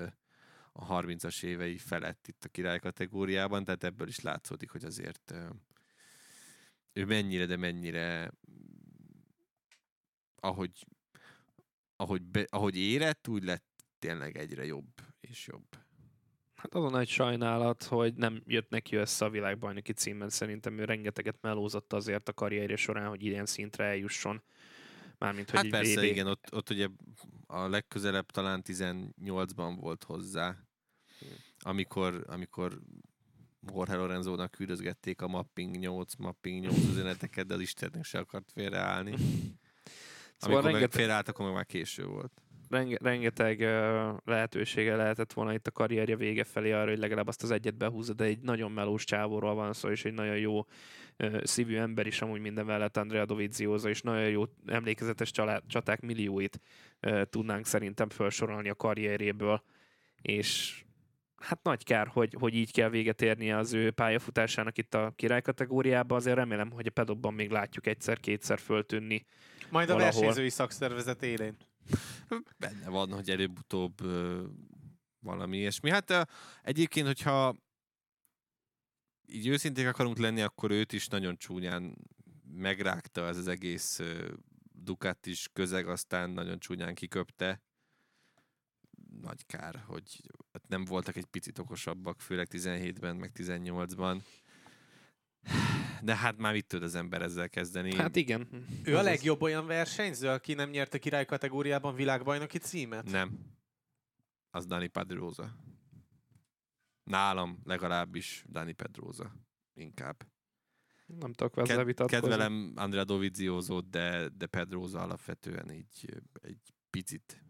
a 0.78 1.02
30-as 1.02 1.42
évei 1.42 1.78
felett 1.78 2.28
itt 2.28 2.44
a 2.44 2.48
király 2.48 2.78
kategóriában, 2.78 3.64
tehát 3.64 3.84
ebből 3.84 4.08
is 4.08 4.20
látszódik, 4.20 4.70
hogy 4.70 4.84
azért 4.84 5.34
ő 6.92 7.04
mennyire, 7.04 7.46
de 7.46 7.56
mennyire 7.56 8.30
ahogy, 10.40 10.86
ahogy, 11.96 12.22
be, 12.22 12.46
ahogy 12.48 12.76
érett, 12.76 13.28
úgy 13.28 13.44
lett 13.44 13.84
tényleg 13.98 14.36
egyre 14.36 14.64
jobb 14.64 14.92
és 15.20 15.46
jobb. 15.46 15.66
Hát 16.54 16.74
az 16.74 16.84
a 16.84 16.90
nagy 16.90 17.08
sajnálat, 17.08 17.82
hogy 17.82 18.14
nem 18.14 18.42
jött 18.46 18.70
neki 18.70 18.96
össze 18.96 19.24
a 19.24 19.30
világbajnoki 19.30 19.92
címben. 19.92 20.28
Szerintem 20.28 20.78
ő 20.78 20.84
rengeteget 20.84 21.40
melózott 21.40 21.92
azért 21.92 22.28
a 22.28 22.32
karrierje 22.32 22.76
során, 22.76 23.08
hogy 23.08 23.22
ilyen 23.22 23.46
szintre 23.46 23.84
eljusson. 23.84 24.42
Mármint, 25.18 25.50
hogy 25.50 25.58
Hát 25.58 25.68
persze, 25.68 26.00
VB. 26.00 26.04
igen, 26.04 26.26
ott, 26.26 26.54
ott 26.54 26.70
ugye 26.70 26.88
a 27.46 27.68
legközelebb 27.68 28.30
talán 28.30 28.62
18-ban 28.66 29.76
volt 29.80 30.04
hozzá, 30.04 30.65
amikor, 31.60 32.24
amikor 32.26 32.78
Jorge 33.74 33.94
Lorenzónak 33.96 34.50
küldözgették 34.50 35.20
a 35.20 35.28
mapping 35.28 35.76
8, 35.76 36.14
mapping 36.14 36.64
8 36.64 36.76
üzeneteket, 36.90 37.46
de 37.46 37.54
az 37.54 37.60
Istennek 37.60 38.04
se 38.04 38.18
akart 38.18 38.50
félreállni. 38.54 39.14
Szóval 40.38 40.56
Amikor 40.56 40.72
meg 40.72 40.80
rengeteg- 40.80 41.00
félreállt, 41.00 41.28
akkor 41.28 41.44
meg 41.44 41.54
már 41.54 41.66
késő 41.66 42.04
volt. 42.06 42.32
Renge, 42.68 42.96
rengeteg 43.00 43.58
uh, 43.60 44.16
lehetősége 44.24 44.96
lehetett 44.96 45.32
volna 45.32 45.52
itt 45.54 45.66
a 45.66 45.70
karrierje 45.70 46.16
vége 46.16 46.44
felé 46.44 46.72
arra, 46.72 46.88
hogy 46.90 46.98
legalább 46.98 47.26
azt 47.26 47.42
az 47.42 47.50
egyet 47.50 47.74
behúzza, 47.76 48.12
de 48.12 48.24
egy 48.24 48.38
nagyon 48.38 48.72
melós 48.72 49.04
csávóról 49.04 49.54
van 49.54 49.72
szó, 49.72 49.88
és 49.90 50.04
egy 50.04 50.12
nagyon 50.12 50.38
jó 50.38 50.58
uh, 50.58 51.44
szívű 51.44 51.76
ember 51.76 52.06
is 52.06 52.22
amúgy 52.22 52.40
minden 52.40 52.66
mellett 52.66 52.96
Andrea 52.96 53.24
Dovizioso, 53.24 53.88
és 53.88 54.02
nagyon 54.02 54.28
jó 54.28 54.44
emlékezetes 54.66 55.30
család, 55.30 55.62
csaták 55.66 56.00
millióit 56.00 56.60
uh, 57.02 57.22
tudnánk 57.22 57.66
szerintem 57.66 58.08
felsorolni 58.08 58.68
a 58.68 58.74
karrierjéből, 58.74 59.62
és 60.22 60.80
hát 61.36 61.62
nagy 61.62 61.84
kár, 61.84 62.06
hogy, 62.06 62.36
hogy 62.38 62.54
így 62.54 62.72
kell 62.72 62.88
véget 62.88 63.22
érnie 63.22 63.56
az 63.56 63.72
ő 63.72 63.90
pályafutásának 63.90 64.78
itt 64.78 64.94
a 64.94 65.12
király 65.16 65.42
kategóriában, 65.42 66.18
azért 66.18 66.36
remélem, 66.36 66.70
hogy 66.70 66.86
a 66.86 66.90
pedokban 66.90 67.34
még 67.34 67.50
látjuk 67.50 67.86
egyszer-kétszer 67.86 68.58
föltűnni. 68.58 69.24
Majd 69.70 69.90
a 69.90 69.92
Valahol. 69.92 70.12
versenyzői 70.12 70.50
szakszervezet 70.50 71.22
élén. 71.22 71.56
Benne 72.58 72.88
van, 72.88 73.12
hogy 73.12 73.30
előbb-utóbb 73.30 74.00
ö, 74.00 74.44
valami 75.18 75.56
ilyesmi. 75.56 75.90
Hát 75.90 76.10
ö, 76.10 76.20
egyébként, 76.62 77.06
hogyha 77.06 77.56
így 79.26 79.46
őszinték 79.46 79.86
akarunk 79.86 80.18
lenni, 80.18 80.42
akkor 80.42 80.70
őt 80.70 80.92
is 80.92 81.06
nagyon 81.08 81.36
csúnyán 81.36 81.96
megrágta 82.52 83.26
ez 83.26 83.36
az 83.36 83.48
egész 83.48 83.98
ö, 83.98 84.32
Ducatis 84.72 85.48
közeg, 85.52 85.88
aztán 85.88 86.30
nagyon 86.30 86.58
csúnyán 86.58 86.94
kiköpte. 86.94 87.62
Nagy 89.20 89.46
kár, 89.46 89.84
hogy 89.86 90.20
nem 90.68 90.84
voltak 90.84 91.16
egy 91.16 91.24
picit 91.24 91.58
okosabbak, 91.58 92.20
főleg 92.20 92.48
17-ben, 92.50 93.16
meg 93.16 93.30
18-ban. 93.34 94.20
De 96.02 96.16
hát 96.16 96.36
már 96.38 96.52
mit 96.52 96.66
tud 96.66 96.82
az 96.82 96.94
ember 96.94 97.22
ezzel 97.22 97.48
kezdeni? 97.48 97.94
Hát 97.96 98.16
igen. 98.16 98.48
Ő 98.84 98.90
Ez 98.90 98.94
a 98.94 98.98
az. 98.98 99.04
legjobb 99.04 99.42
olyan 99.42 99.66
versenyző, 99.66 100.28
aki 100.28 100.54
nem 100.54 100.70
nyerte 100.70 100.98
király 100.98 101.24
kategóriában 101.24 101.94
világbajnoki 101.94 102.58
címet? 102.58 103.10
Nem. 103.10 103.38
Az 104.50 104.66
Dani 104.66 104.86
Pedrosa. 104.86 105.56
Nálam 107.04 107.60
legalábbis 107.64 108.44
Dani 108.48 108.72
Pedrosa. 108.72 109.32
Inkább. 109.74 110.26
Nem 111.06 111.32
tudok 111.32 111.56
ezzel 111.56 111.76
Ked- 111.76 111.86
vitatkozni. 111.86 112.20
kedvelem 112.28 112.72
Andrea 112.76 113.04
Doviziózót, 113.04 113.90
de, 113.90 114.28
de 114.28 114.46
Pedrosa 114.46 115.00
alapvetően 115.00 115.70
így 115.72 116.22
egy 116.42 116.60
picit, 116.90 117.44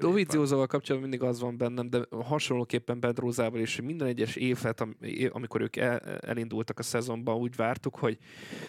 Doviziózóval 0.00 0.66
kapcsolatban 0.66 1.10
mindig 1.10 1.28
az 1.28 1.40
van 1.40 1.56
bennem, 1.56 1.90
de 1.90 2.06
hasonlóképpen 2.10 3.00
Pedrózával 3.00 3.60
is, 3.60 3.76
hogy 3.76 3.84
minden 3.84 4.08
egyes 4.08 4.36
évet, 4.36 4.86
amikor 5.28 5.60
ők 5.60 5.76
el, 5.76 5.98
elindultak 6.00 6.78
a 6.78 6.82
szezonban, 6.82 7.36
úgy 7.36 7.56
vártuk, 7.56 7.96
hogy 7.96 8.18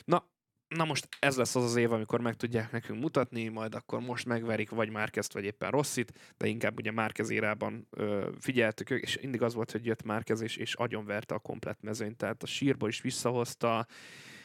na, 0.06 0.30
na 0.76 0.86
most 0.86 1.08
ez 1.20 1.38
lesz 1.38 1.56
az 1.56 1.64
az 1.64 1.76
év, 1.76 1.92
amikor 1.92 2.22
meg 2.22 2.36
tudják 2.36 2.72
nekünk 2.72 3.02
mutatni, 3.02 3.48
majd 3.48 3.76
akkor 3.76 4.00
most 4.00 4.26
megverik 4.26 4.70
vagy 4.70 4.90
Márkezt, 4.90 5.34
vagy 5.34 5.44
éppen 5.44 5.72
Rosszit, 5.72 6.34
de 6.38 6.48
inkább 6.48 6.78
ugye 6.78 6.92
Márkez 6.92 7.30
érában 7.30 7.88
ö, 7.90 8.30
figyeltük 8.40 8.90
ők, 8.90 9.02
és 9.02 9.20
mindig 9.22 9.42
az 9.42 9.54
volt, 9.54 9.72
hogy 9.72 9.86
jött 9.86 10.04
Márkez, 10.04 10.42
és, 10.42 10.58
és 10.58 10.74
agyonverte 10.74 11.36
a 11.36 11.40
komplet 11.40 11.82
mezőnyt, 11.82 12.18
tehát 12.18 12.44
a 12.44 12.46
sírból 12.46 12.90
is 12.90 13.02
visszahozta, 13.02 13.88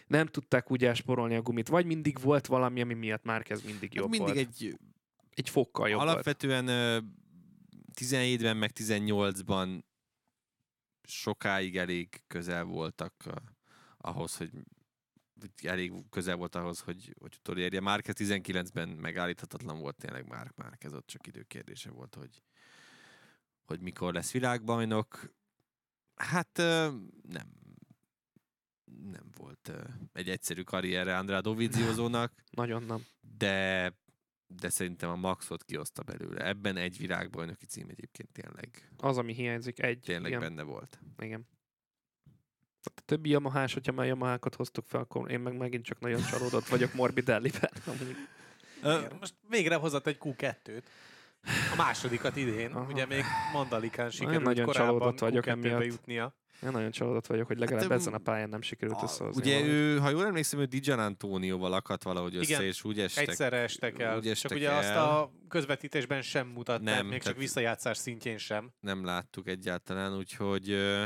nem 0.06 0.26
tudták 0.26 0.70
úgy 0.70 0.84
elsporolni 0.84 1.34
a 1.34 1.42
gumit, 1.42 1.68
vagy 1.68 1.86
mindig 1.86 2.20
volt 2.20 2.46
valami, 2.46 2.80
ami 2.80 2.94
miatt 2.94 3.24
Márkez 3.24 3.62
mindig 3.62 3.88
Hát 3.88 3.94
jobb 3.94 4.10
mindig 4.10 4.34
volt. 4.34 4.46
egy 4.46 4.78
egy 5.36 5.48
fokkal 5.48 5.88
jobb 5.88 6.00
alapvetően 6.00 6.68
ö, 6.68 6.98
17-ben 7.94 8.56
meg 8.56 8.70
18-ban 8.74 9.82
sokáig 11.02 11.76
elég 11.76 12.22
közel 12.26 12.64
voltak 12.64 13.24
ahhoz, 13.96 14.36
hogy 14.36 14.50
elég 15.62 15.92
közel 16.10 16.36
volt 16.36 16.54
ahhoz, 16.54 16.80
hogy, 16.80 17.14
hogy 17.20 17.34
utolérje. 17.38 17.80
Márquez 17.80 18.14
19-ben 18.18 18.88
megállíthatatlan 18.88 19.78
volt 19.78 19.96
tényleg 19.96 20.28
már 20.28 20.52
Márquez, 20.54 20.92
ott 20.92 21.06
csak 21.06 21.26
időkérdése 21.26 21.90
volt, 21.90 22.14
hogy, 22.14 22.42
hogy 23.64 23.80
mikor 23.80 24.12
lesz 24.12 24.32
világbajnok. 24.32 25.34
Hát 26.14 26.56
nem 27.22 27.64
nem 29.10 29.30
volt 29.36 29.72
egy 30.12 30.28
egyszerű 30.28 30.62
karrierre 30.62 31.18
Andrá 31.18 31.40
Doviziózónak, 31.40 32.32
Nagyon 32.50 32.82
nem. 32.82 33.06
de 33.20 33.92
de 34.46 34.68
szerintem 34.68 35.10
a 35.10 35.16
maxot 35.16 35.64
kihozta 35.64 36.02
belőle. 36.02 36.46
Ebben 36.46 36.76
egy 36.76 36.98
világbajnoki 36.98 37.66
cím 37.66 37.88
egyébként 37.88 38.28
tényleg, 38.32 38.90
Az, 38.96 39.18
ami 39.18 39.32
hiányzik, 39.34 39.82
egy. 39.82 40.00
tényleg 40.00 40.26
igen. 40.30 40.40
benne 40.40 40.62
volt. 40.62 40.98
igen. 41.18 41.48
A 42.96 43.00
többi 43.04 43.28
Yamahás, 43.28 43.72
hogyha 43.72 43.92
már 43.92 44.06
Yamahákat 44.06 44.54
hoztuk 44.54 44.84
fel, 44.86 45.00
akkor 45.00 45.30
én 45.30 45.40
meg 45.40 45.56
megint 45.56 45.84
csak 45.84 46.00
nagyon 46.00 46.22
csalódott 46.22 46.66
vagyok 46.66 46.94
Morbidelli-ben. 46.94 47.70
Most 49.20 49.34
végre 49.48 49.74
hozott 49.74 50.06
egy 50.06 50.16
Q2-t. 50.20 50.82
A 51.72 51.76
másodikat 51.76 52.36
idén. 52.36 52.72
Aha. 52.72 52.92
Ugye 52.92 53.06
még 53.06 53.22
Mandalikán 53.52 54.10
sikerült 54.10 54.42
nagyon 54.42 54.66
korábban 54.66 54.98
csalódott 54.98 55.18
vagyok 55.18 55.44
Q2-be 55.44 55.50
emiatt. 55.68 55.84
jutnia. 55.84 56.34
Én 56.62 56.70
nagyon 56.70 56.90
csalódott 56.90 57.26
vagyok, 57.26 57.46
hogy 57.46 57.58
legalább 57.58 57.82
Hát, 57.82 57.92
ezen 57.92 58.14
a 58.14 58.18
pályán 58.18 58.48
nem 58.48 58.62
sikerült 58.62 59.02
összehozni. 59.02 59.42
ugye 59.42 59.52
valamit. 59.54 59.74
ő, 59.74 59.98
ha 59.98 60.10
jól 60.10 60.24
emlékszem, 60.26 60.60
ő 60.60 60.64
Dijan 60.64 60.98
Antónióval 60.98 61.72
akadt 61.72 62.02
valahogy 62.02 62.36
össze, 62.36 62.48
Igen, 62.54 62.62
és 62.62 62.84
úgy 62.84 63.00
estek. 63.00 63.28
Egyszerre 63.28 63.56
estek 63.56 63.98
el. 63.98 64.16
úgy 64.16 64.22
Csak 64.22 64.32
estek 64.32 64.50
ugye 64.52 64.70
azt 64.72 64.88
el. 64.88 65.04
a 65.16 65.32
közvetítésben 65.48 66.22
sem 66.22 66.46
mutatták, 66.46 66.84
Nem, 66.96 67.06
még 67.06 67.22
csak 67.22 67.36
visszajátszás 67.36 67.96
szintjén 67.98 68.38
sem. 68.38 68.70
Nem 68.80 69.04
láttuk 69.04 69.48
egyáltalán, 69.48 70.16
úgyhogy 70.16 70.70
ö, 70.70 71.04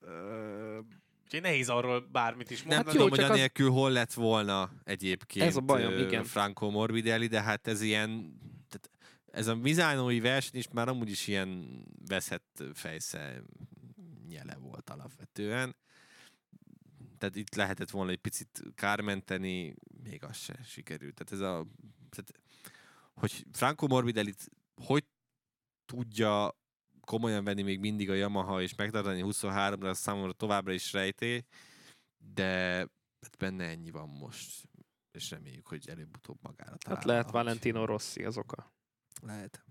ö, 0.00 0.78
Úgyhogy 1.24 1.40
nehéz 1.42 1.68
arról 1.68 2.00
bármit 2.12 2.50
is 2.50 2.62
nem 2.62 2.74
mondani. 2.74 2.90
tudom, 2.96 3.02
jó, 3.06 3.08
hogy 3.08 3.18
csak 3.18 3.30
az- 3.30 3.36
anélkül 3.36 3.70
hol 3.70 3.90
lett 3.90 4.12
volna 4.12 4.70
egyébként 4.84 5.46
Ez 5.46 5.56
a 5.56 5.60
bajom, 5.60 5.98
igen. 5.98 6.24
Franco 6.24 6.70
Morbidelli, 6.70 7.26
de 7.26 7.42
hát 7.42 7.66
ez 7.66 7.80
ilyen 7.80 8.38
ez 9.34 9.46
a 9.46 9.54
Mizánói 9.54 10.20
verseny 10.20 10.58
is 10.58 10.68
már 10.68 10.88
amúgy 10.88 11.10
is 11.10 11.26
ilyen 11.26 11.82
veszett 12.06 12.62
fejsze 12.74 13.42
nyele 14.28 14.56
volt 14.56 14.90
alapvetően. 14.90 15.76
Tehát 17.18 17.36
itt 17.36 17.54
lehetett 17.54 17.90
volna 17.90 18.10
egy 18.10 18.18
picit 18.18 18.62
kármenteni, 18.74 19.74
még 20.02 20.24
az 20.24 20.36
se 20.36 20.58
sikerült. 20.62 21.14
Tehát 21.14 21.32
ez 21.32 21.50
a... 21.50 21.66
Tehát, 22.10 22.40
hogy 23.14 23.46
Franco 23.52 23.86
Morbidelli 23.86 24.34
hogy 24.74 25.04
tudja 25.84 26.58
komolyan 27.00 27.44
venni 27.44 27.62
még 27.62 27.80
mindig 27.80 28.10
a 28.10 28.14
Yamaha 28.14 28.62
és 28.62 28.74
megtartani 28.74 29.22
23-ra, 29.24 29.88
az 29.88 29.98
számomra 29.98 30.32
továbbra 30.32 30.72
is 30.72 30.92
rejté, 30.92 31.44
de 32.34 32.76
hát 33.20 33.36
benne 33.38 33.64
ennyi 33.64 33.90
van 33.90 34.08
most, 34.08 34.68
és 35.12 35.30
reméljük, 35.30 35.66
hogy 35.66 35.88
előbb-utóbb 35.88 36.38
magára 36.42 36.76
talál. 36.76 36.98
Hát 36.98 37.06
lehet. 37.06 37.30
Valentino 37.30 37.84
Rossi 37.84 38.24
az 38.24 38.36
oka. 38.36 38.73
Lehet. 39.22 39.64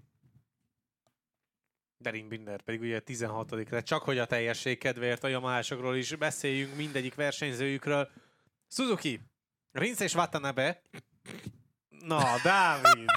Derin 1.97 2.27
Binder 2.27 2.61
pedig 2.61 2.81
ugye 2.81 2.99
16 2.99 3.51
lett. 3.51 3.85
Csak 3.85 4.03
hogy 4.03 4.17
a 4.17 4.25
teljesség 4.25 4.77
kedvéért 4.77 5.23
a 5.23 5.27
Yamahásokról 5.27 5.95
is 5.95 6.15
beszéljünk, 6.15 6.75
mindegyik 6.75 7.15
versenyzőjükről. 7.15 8.09
Suzuki, 8.67 9.21
Rinsz 9.71 9.99
és 9.99 10.15
Watanabe. 10.15 10.81
Na, 11.89 12.23
Dávid! 12.43 13.09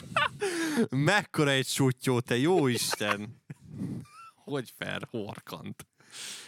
Mekkora 0.90 1.50
egy 1.50 1.66
sutyó, 1.66 2.20
te 2.20 2.36
jó 2.36 2.66
Isten! 2.66 3.42
hogy 4.50 4.72
fel, 4.76 5.00
horkant. 5.10 5.86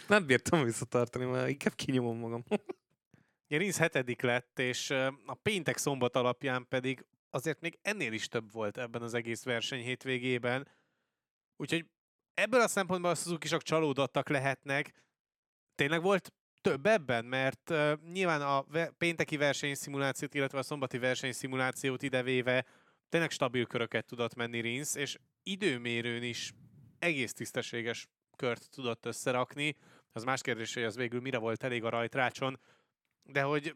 Nem 0.07 0.25
bírtam 0.25 0.63
visszatartani, 0.63 1.25
mert 1.25 1.49
inkább 1.49 1.75
kinyomom 1.75 2.17
magam. 2.17 2.43
Ugye 3.47 3.57
Rinsz 3.57 3.77
hetedik 3.77 4.21
lett, 4.21 4.59
és 4.59 4.89
a 5.25 5.33
péntek 5.41 5.77
szombat 5.77 6.15
alapján 6.15 6.67
pedig 6.67 7.05
azért 7.29 7.61
még 7.61 7.79
ennél 7.81 8.13
is 8.13 8.27
több 8.27 8.51
volt 8.51 8.77
ebben 8.77 9.01
az 9.01 9.13
egész 9.13 9.43
verseny 9.43 9.81
hétvégében. 9.81 10.67
Úgyhogy 11.57 11.85
ebből 12.33 12.61
a 12.61 12.67
szempontból 12.67 13.11
a 13.11 13.15
suzuki 13.15 13.47
csalódottak 13.57 14.29
lehetnek. 14.29 14.93
Tényleg 15.75 16.01
volt 16.01 16.33
több 16.61 16.85
ebben, 16.85 17.25
mert 17.25 17.69
uh, 17.69 17.93
nyilván 18.11 18.41
a 18.41 18.63
ve- 18.67 18.91
pénteki 18.97 19.37
versenyszimulációt, 19.37 20.33
illetve 20.33 20.57
a 20.57 20.63
szombati 20.63 20.97
versenyszimulációt 20.97 22.01
idevéve 22.01 22.65
tényleg 23.09 23.31
stabil 23.31 23.65
köröket 23.65 24.05
tudott 24.05 24.35
menni 24.35 24.59
Rinsz, 24.59 24.95
és 24.95 25.17
időmérőn 25.43 26.23
is 26.23 26.53
egész 26.99 27.33
tisztességes 27.33 28.07
kört 28.35 28.69
tudott 28.69 29.05
összerakni. 29.05 29.75
Az 30.11 30.23
más 30.23 30.41
kérdés, 30.41 30.73
hogy 30.73 30.83
az 30.83 30.95
végül 30.95 31.21
mire 31.21 31.37
volt 31.37 31.63
elég 31.63 31.83
a 31.83 31.89
rajtrácson, 31.89 32.59
de 33.23 33.41
hogy 33.41 33.75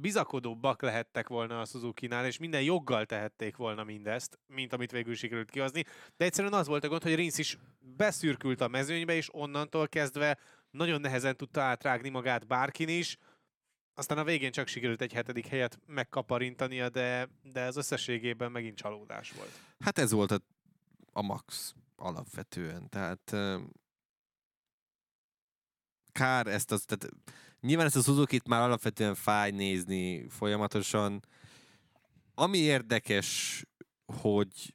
bizakodóbbak 0.00 0.82
lehettek 0.82 1.28
volna 1.28 1.60
a 1.60 1.64
Suzuki-nál, 1.64 2.26
és 2.26 2.38
minden 2.38 2.62
joggal 2.62 3.06
tehették 3.06 3.56
volna 3.56 3.84
mindezt, 3.84 4.38
mint 4.46 4.72
amit 4.72 4.90
végül 4.90 5.14
sikerült 5.14 5.50
kihozni. 5.50 5.84
De 6.16 6.24
egyszerűen 6.24 6.52
az 6.52 6.66
volt 6.66 6.84
a 6.84 6.88
gond, 6.88 7.02
hogy 7.02 7.14
Rinsz 7.14 7.38
is 7.38 7.58
beszürkült 7.78 8.60
a 8.60 8.68
mezőnybe, 8.68 9.14
és 9.14 9.34
onnantól 9.34 9.88
kezdve 9.88 10.38
nagyon 10.70 11.00
nehezen 11.00 11.36
tudta 11.36 11.60
átrágni 11.60 12.08
magát 12.08 12.46
bárkin 12.46 12.88
is. 12.88 13.16
Aztán 13.94 14.18
a 14.18 14.24
végén 14.24 14.52
csak 14.52 14.66
sikerült 14.66 15.00
egy 15.00 15.12
hetedik 15.12 15.46
helyet 15.46 15.78
megkaparintania, 15.86 16.88
de, 16.88 17.28
de 17.42 17.64
az 17.64 17.76
összességében 17.76 18.52
megint 18.52 18.76
csalódás 18.76 19.30
volt. 19.32 19.60
Hát 19.78 19.98
ez 19.98 20.12
volt 20.12 20.30
a, 20.30 20.38
a 21.12 21.22
max 21.22 21.74
alapvetően. 21.96 22.88
Tehát 22.88 23.36
kár 26.12 26.46
ezt 26.46 26.72
az, 26.72 26.84
tehát 26.84 27.08
nyilván 27.62 27.86
ezt 27.86 27.96
a 27.96 28.00
Suzuki-t 28.00 28.48
már 28.48 28.60
alapvetően 28.60 29.14
fáj 29.14 29.50
nézni 29.50 30.28
folyamatosan. 30.28 31.20
Ami 32.34 32.58
érdekes, 32.58 33.62
hogy 34.22 34.74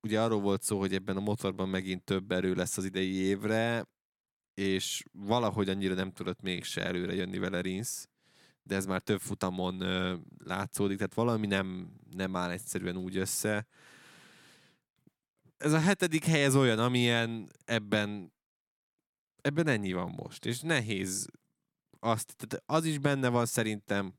ugye 0.00 0.20
arról 0.20 0.40
volt 0.40 0.62
szó, 0.62 0.78
hogy 0.78 0.94
ebben 0.94 1.16
a 1.16 1.20
motorban 1.20 1.68
megint 1.68 2.04
több 2.04 2.32
erő 2.32 2.54
lesz 2.54 2.76
az 2.76 2.84
idei 2.84 3.14
évre, 3.14 3.86
és 4.54 5.02
valahogy 5.12 5.68
annyira 5.68 5.94
nem 5.94 6.12
tudott 6.12 6.40
mégse 6.40 6.84
előre 6.84 7.14
jönni 7.14 7.38
vele 7.38 7.60
Rinsz, 7.60 8.08
de 8.62 8.74
ez 8.74 8.86
már 8.86 9.00
több 9.00 9.20
futamon 9.20 9.80
ö, 9.80 10.16
látszódik, 10.44 10.96
tehát 10.96 11.14
valami 11.14 11.46
nem, 11.46 11.92
nem 12.10 12.36
áll 12.36 12.50
egyszerűen 12.50 12.96
úgy 12.96 13.16
össze. 13.16 13.66
Ez 15.56 15.72
a 15.72 15.80
hetedik 15.80 16.24
hely 16.24 16.44
ez 16.44 16.56
olyan, 16.56 16.78
amilyen 16.78 17.50
ebben 17.64 18.32
ebben 19.40 19.66
ennyi 19.66 19.92
van 19.92 20.14
most, 20.16 20.44
és 20.44 20.60
nehéz 20.60 21.28
azt, 22.00 22.34
tehát 22.36 22.62
az 22.66 22.84
is 22.84 22.98
benne 22.98 23.28
van 23.28 23.46
szerintem, 23.46 24.14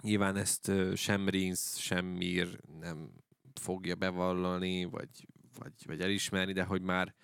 nyilván 0.00 0.36
ezt 0.36 0.72
sem 0.94 1.28
Rinsz, 1.28 1.76
sem 1.76 2.06
Mir 2.06 2.60
nem 2.80 3.10
fogja 3.60 3.94
bevallani, 3.94 4.84
vagy, 4.84 5.26
vagy, 5.58 5.72
vagy 5.86 6.00
elismerni, 6.00 6.52
de 6.52 6.64
hogy 6.64 6.82
már, 6.82 7.14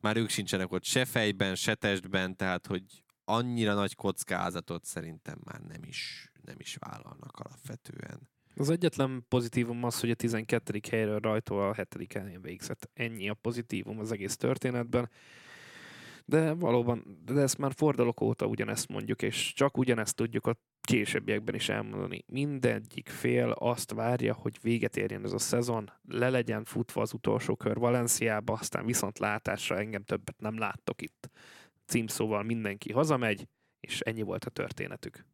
már 0.00 0.16
ők 0.16 0.28
sincsenek 0.28 0.72
ott 0.72 0.84
se 0.84 1.04
fejben, 1.04 1.54
se 1.54 1.74
testben, 1.74 2.36
tehát 2.36 2.66
hogy 2.66 2.82
annyira 3.24 3.74
nagy 3.74 3.94
kockázatot 3.94 4.84
szerintem 4.84 5.38
már 5.44 5.60
nem 5.60 5.80
is, 5.82 6.32
nem 6.42 6.56
is 6.58 6.76
vállalnak 6.78 7.38
alapvetően. 7.38 8.28
Az 8.56 8.70
egyetlen 8.70 9.24
pozitívum 9.28 9.84
az, 9.84 10.00
hogy 10.00 10.10
a 10.10 10.14
12. 10.14 10.80
helyről 10.90 11.18
rajtó 11.18 11.58
a 11.58 11.74
7. 11.74 12.12
helyen 12.12 12.42
végzett. 12.42 12.90
Ennyi 12.94 13.28
a 13.28 13.34
pozitívum 13.34 13.98
az 13.98 14.12
egész 14.12 14.36
történetben. 14.36 15.10
De 16.28 16.52
valóban, 16.52 17.22
de 17.24 17.40
ezt 17.40 17.58
már 17.58 17.72
fordulok 17.74 18.20
óta 18.20 18.46
ugyanezt 18.46 18.88
mondjuk, 18.88 19.22
és 19.22 19.52
csak 19.52 19.78
ugyanezt 19.78 20.16
tudjuk 20.16 20.46
a 20.46 20.56
későbbiekben 20.80 21.54
is 21.54 21.68
elmondani. 21.68 22.24
Mindegyik 22.26 23.08
fél 23.08 23.50
azt 23.50 23.92
várja, 23.92 24.34
hogy 24.34 24.58
véget 24.62 24.96
érjen 24.96 25.24
ez 25.24 25.32
a 25.32 25.38
szezon, 25.38 25.90
le 26.08 26.30
legyen 26.30 26.64
futva 26.64 27.00
az 27.00 27.12
utolsó 27.12 27.56
kör 27.56 27.78
Valenciába, 27.78 28.52
aztán 28.52 28.86
viszont 28.86 29.18
látásra 29.18 29.78
engem 29.78 30.02
többet 30.02 30.40
nem 30.40 30.58
láttok 30.58 31.02
itt. 31.02 31.30
Címszóval 31.84 32.42
mindenki 32.42 32.92
hazamegy, 32.92 33.48
és 33.80 34.00
ennyi 34.00 34.22
volt 34.22 34.44
a 34.44 34.50
történetük. 34.50 35.24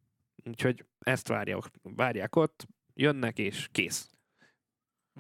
Úgyhogy 0.45 0.85
ezt 0.99 1.29
várják, 1.29 1.63
várják 1.83 2.37
ott, 2.37 2.67
jönnek 2.95 3.39
és 3.39 3.69
kész. 3.73 4.11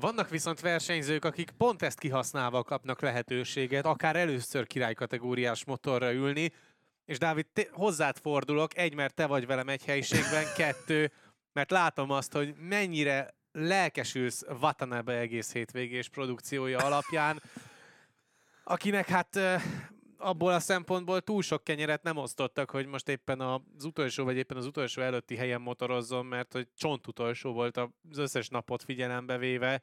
Vannak 0.00 0.28
viszont 0.28 0.60
versenyzők, 0.60 1.24
akik 1.24 1.50
pont 1.50 1.82
ezt 1.82 1.98
kihasználva 1.98 2.62
kapnak 2.62 3.00
lehetőséget, 3.00 3.84
akár 3.84 4.16
először 4.16 4.66
királykategóriás 4.66 5.64
motorra 5.64 6.12
ülni, 6.12 6.52
és 7.04 7.18
Dávid, 7.18 7.46
te, 7.52 7.66
hozzád 7.72 8.18
fordulok, 8.18 8.76
egy, 8.76 8.94
mert 8.94 9.14
te 9.14 9.26
vagy 9.26 9.46
velem 9.46 9.68
egy 9.68 9.84
helyiségben, 9.84 10.44
kettő, 10.56 11.12
mert 11.52 11.70
látom 11.70 12.10
azt, 12.10 12.32
hogy 12.32 12.54
mennyire 12.58 13.34
lelkesülsz 13.52 14.42
Watanabe 14.60 15.18
egész 15.18 15.52
hétvégés 15.52 16.08
produkciója 16.08 16.78
alapján, 16.78 17.42
akinek 18.64 19.08
hát 19.08 19.38
abból 20.22 20.52
a 20.52 20.60
szempontból 20.60 21.20
túl 21.20 21.42
sok 21.42 21.64
kenyeret 21.64 22.02
nem 22.02 22.16
osztottak, 22.16 22.70
hogy 22.70 22.86
most 22.86 23.08
éppen 23.08 23.40
az 23.40 23.84
utolsó, 23.84 24.24
vagy 24.24 24.36
éppen 24.36 24.56
az 24.56 24.66
utolsó 24.66 25.02
előtti 25.02 25.36
helyen 25.36 25.60
motorozzon, 25.60 26.26
mert 26.26 26.52
hogy 26.52 26.68
csont 26.76 27.06
utolsó 27.06 27.52
volt 27.52 27.76
az 27.76 28.18
összes 28.18 28.48
napot 28.48 28.82
figyelembe 28.82 29.38
véve. 29.38 29.82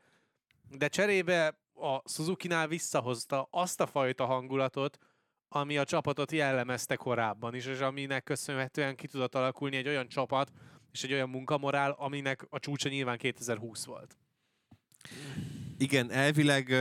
De 0.69 0.87
cserébe 0.87 1.59
a 1.73 2.09
Suzuki-nál 2.09 2.67
visszahozta 2.67 3.47
azt 3.51 3.81
a 3.81 3.87
fajta 3.87 4.25
hangulatot, 4.25 4.97
ami 5.47 5.77
a 5.77 5.83
csapatot 5.83 6.31
jellemezte 6.31 6.95
korábban 6.95 7.55
is, 7.55 7.65
és 7.65 7.79
aminek 7.79 8.23
köszönhetően 8.23 8.95
ki 8.95 9.07
tudott 9.07 9.35
alakulni 9.35 9.75
egy 9.75 9.87
olyan 9.87 10.07
csapat, 10.07 10.51
és 10.91 11.03
egy 11.03 11.13
olyan 11.13 11.29
munkamorál, 11.29 11.91
aminek 11.91 12.45
a 12.49 12.59
csúcsa 12.59 12.89
nyilván 12.89 13.17
2020 13.17 13.85
volt. 13.85 14.17
Igen, 15.77 16.11
elvileg 16.11 16.73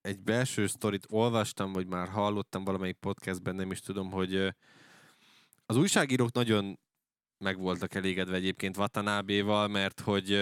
egy 0.00 0.20
belső 0.20 0.66
sztorit 0.66 1.06
olvastam, 1.08 1.72
vagy 1.72 1.86
már 1.86 2.08
hallottam 2.08 2.64
valamelyik 2.64 2.96
podcastben, 2.96 3.54
nem 3.54 3.70
is 3.70 3.80
tudom, 3.80 4.10
hogy 4.10 4.54
az 5.66 5.76
újságírók 5.76 6.32
nagyon 6.32 6.78
meg 7.38 7.58
voltak 7.58 7.94
elégedve 7.94 8.36
egyébként 8.36 8.76
Watanabe-val, 8.76 9.68
mert 9.68 10.00
hogy 10.00 10.32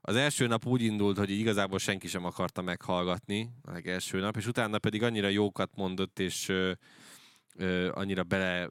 az 0.00 0.16
első 0.16 0.46
nap 0.46 0.66
úgy 0.66 0.82
indult, 0.82 1.18
hogy 1.18 1.30
igazából 1.30 1.78
senki 1.78 2.06
sem 2.06 2.24
akarta 2.24 2.62
meghallgatni 2.62 3.50
a 3.62 3.70
legelső 3.70 4.20
nap, 4.20 4.36
és 4.36 4.46
utána 4.46 4.78
pedig 4.78 5.02
annyira 5.02 5.28
jókat 5.28 5.76
mondott, 5.76 6.18
és 6.18 6.52
annyira 7.90 8.24
bele 8.24 8.68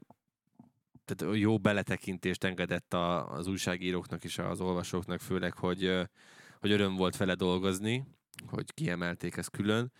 tehát 1.04 1.36
jó 1.36 1.58
beletekintést 1.58 2.44
engedett 2.44 2.94
a, 2.94 3.32
az 3.32 3.46
újságíróknak 3.46 4.24
és 4.24 4.38
az 4.38 4.60
olvasóknak 4.60 5.20
főleg, 5.20 5.52
hogy, 5.52 6.08
hogy 6.60 6.70
öröm 6.70 6.96
volt 6.96 7.16
vele 7.16 7.34
dolgozni, 7.34 8.04
hogy 8.46 8.74
kiemelték 8.74 9.36
ezt 9.36 9.50
külön. 9.50 9.92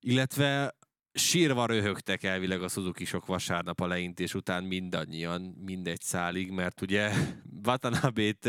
Illetve 0.00 0.74
sírva 1.12 1.66
röhögtek 1.66 2.22
elvileg 2.22 2.62
a 2.62 2.68
suzuki 2.68 3.06
vasárnap 3.26 3.80
a 3.80 3.86
leintés 3.86 4.34
után 4.34 4.64
mindannyian, 4.64 5.40
mindegy 5.40 6.00
szálig, 6.00 6.50
mert 6.50 6.80
ugye 6.80 7.12
Watanabe-t 7.66 8.48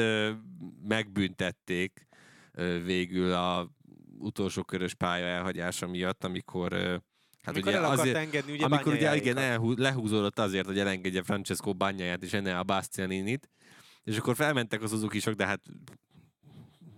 megbüntették 0.82 2.08
végül 2.84 3.34
a 3.34 3.70
utolsó 4.18 4.64
körös 4.64 4.94
pálya 4.94 5.26
elhagyása 5.26 5.88
miatt, 5.88 6.24
amikor 6.24 7.02
Hát 7.46 7.56
amikor 7.56 7.72
ugye 7.72 7.82
el 7.82 7.92
azért, 7.92 8.16
engedni, 8.16 8.52
ugye 8.52 8.66
amikor 8.66 8.94
ugye 8.94 9.16
igen, 9.16 9.38
elhú, 9.38 9.74
lehúzódott 9.78 10.40
azért, 10.40 10.66
hogy 10.66 10.80
elengedje 10.80 11.24
Francesco 11.24 11.74
Bányáját 11.74 12.24
és 12.24 12.34
Enea 12.34 12.64
Bastianinit, 12.64 13.50
és 14.04 14.18
akkor 14.18 14.36
felmentek 14.36 14.82
az 14.82 14.90
Suzuki-sok, 14.90 15.34
de 15.34 15.46
hát 15.46 15.62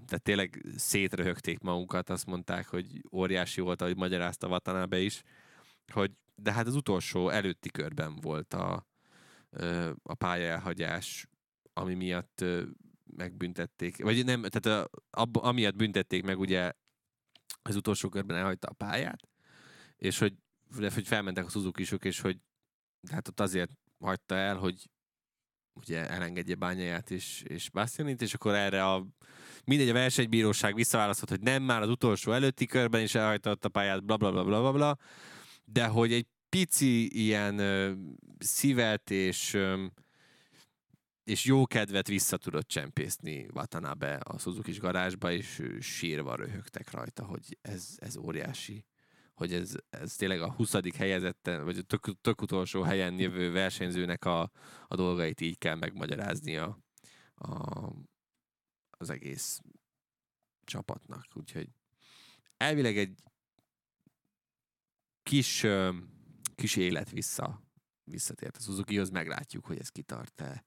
tehát 0.07 0.23
tényleg 0.23 0.65
szétröhögték 0.75 1.59
magukat, 1.59 2.09
azt 2.09 2.25
mondták, 2.25 2.67
hogy 2.67 3.01
óriási 3.11 3.61
volt, 3.61 3.81
ahogy 3.81 3.97
magyarázta 3.97 4.47
Watanabe 4.47 4.99
is, 4.99 5.21
hogy 5.93 6.11
de 6.35 6.51
hát 6.51 6.67
az 6.67 6.75
utolsó 6.75 7.29
előtti 7.29 7.69
körben 7.69 8.15
volt 8.15 8.53
a, 8.53 8.87
a 10.03 10.13
pályaelhagyás, 10.13 11.27
ami 11.73 11.93
miatt 11.93 12.45
megbüntették, 13.15 14.03
vagy 14.03 14.25
nem, 14.25 14.43
tehát 14.43 14.81
a, 14.83 14.99
ab, 15.09 15.37
amiatt 15.37 15.75
büntették 15.75 16.23
meg 16.23 16.39
ugye 16.39 16.71
az 17.61 17.75
utolsó 17.75 18.09
körben 18.09 18.37
elhagyta 18.37 18.67
a 18.67 18.73
pályát, 18.73 19.27
és 19.95 20.17
hogy, 20.17 20.33
de, 20.77 20.91
hogy 20.93 21.07
felmentek 21.07 21.45
a 21.45 21.49
suzuki 21.49 21.85
és 22.01 22.19
hogy 22.19 22.39
de 22.99 23.13
hát 23.13 23.27
ott 23.27 23.39
azért 23.39 23.71
hagyta 23.99 24.35
el, 24.35 24.55
hogy 24.55 24.89
ugye 25.73 26.09
elengedje 26.09 26.55
bányáját 26.55 27.11
és, 27.11 27.41
és 27.41 27.69
Bastianit, 27.69 28.21
és 28.21 28.33
akkor 28.33 28.55
erre 28.55 28.85
a 28.85 29.07
mindegy, 29.67 29.89
a 29.89 29.93
versenybíróság 29.93 30.75
visszaválaszolt, 30.75 31.29
hogy 31.29 31.39
nem 31.39 31.63
már 31.63 31.81
az 31.81 31.89
utolsó 31.89 32.31
előtti 32.31 32.65
körben 32.65 33.01
is 33.01 33.15
elhajtott 33.15 33.65
a 33.65 33.69
pályát, 33.69 34.03
bla 34.03 34.17
bla 34.17 34.31
bla 34.31 34.43
bla 34.43 34.59
bla, 34.59 34.71
bla 34.71 34.97
de 35.65 35.85
hogy 35.85 36.13
egy 36.13 36.25
pici 36.49 37.23
ilyen 37.23 37.59
ö, 37.59 37.91
szívet 38.39 39.11
és 39.11 39.53
ö, 39.53 39.85
és 41.23 41.45
jó 41.45 41.65
kedvet 41.65 42.07
vissza 42.07 42.37
tudott 42.37 42.67
csempészni 42.67 43.47
Watanabe 43.53 44.15
a 44.15 44.37
suzuki 44.37 44.71
garázsba, 44.71 45.31
és 45.31 45.63
sírva 45.79 46.35
röhögtek 46.35 46.91
rajta, 46.91 47.25
hogy 47.25 47.57
ez, 47.61 47.95
ez 47.97 48.17
óriási 48.17 48.85
hogy 49.37 49.53
ez, 49.53 49.75
ez 49.89 50.15
tényleg 50.15 50.41
a 50.41 50.51
20. 50.51 50.95
helyezetten, 50.95 51.63
vagy 51.63 51.77
a 51.77 51.81
tök, 51.81 52.21
tök 52.21 52.41
utolsó 52.41 52.81
helyen 52.81 53.19
jövő 53.19 53.51
versenyzőnek 53.51 54.25
a, 54.25 54.51
a 54.87 54.95
dolgait 54.95 55.41
így 55.41 55.57
kell 55.57 55.75
megmagyaráznia 55.75 56.79
a, 57.35 57.89
az 58.97 59.09
egész 59.09 59.61
csapatnak. 60.63 61.25
Úgyhogy 61.33 61.69
elvileg 62.57 62.97
egy 62.97 63.15
kis, 65.23 65.65
kis 66.55 66.75
élet 66.75 67.09
vissza, 67.09 67.61
visszatért 68.03 68.57
a 68.57 68.59
Suzuki-hoz, 68.59 69.09
meglátjuk, 69.09 69.65
hogy 69.65 69.79
ez 69.79 69.89
kitart-e 69.89 70.65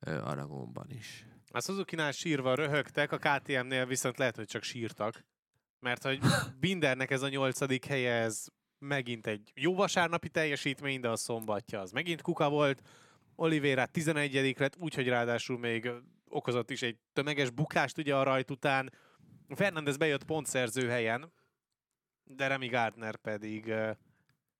Aragonban 0.00 0.90
is. 0.90 1.26
A 1.52 1.60
Suzuki-nál 1.60 2.12
sírva 2.12 2.54
röhögtek, 2.54 3.12
a 3.12 3.18
KTM-nél 3.18 3.86
viszont 3.86 4.18
lehet, 4.18 4.36
hogy 4.36 4.46
csak 4.46 4.62
sírtak. 4.62 5.24
Mert 5.78 6.02
hogy 6.02 6.20
Bindernek 6.60 7.10
ez 7.10 7.22
a 7.22 7.28
nyolcadik 7.28 7.84
helye, 7.84 8.12
ez 8.12 8.46
megint 8.78 9.26
egy 9.26 9.52
jó 9.54 9.74
vasárnapi 9.74 10.28
teljesítmény, 10.28 11.00
de 11.00 11.08
a 11.08 11.16
szombatja 11.16 11.80
az 11.80 11.90
megint 11.90 12.22
kuka 12.22 12.50
volt. 12.50 12.82
Oliveira 13.34 13.86
11 13.86 14.58
lett, 14.58 14.76
úgyhogy 14.76 15.08
ráadásul 15.08 15.58
még 15.58 15.90
okozott 16.30 16.70
is 16.70 16.82
egy 16.82 16.98
tömeges 17.12 17.50
bukást 17.50 17.98
ugye 17.98 18.16
a 18.16 18.22
rajt 18.22 18.50
után. 18.50 18.92
Fernandez 19.48 19.96
bejött 19.96 20.24
pontszerző 20.24 20.88
helyen, 20.88 21.32
de 22.24 22.46
Remy 22.46 22.66
Gardner 22.66 23.16
pedig 23.16 23.72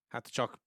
hát 0.08 0.28
csak 0.28 0.58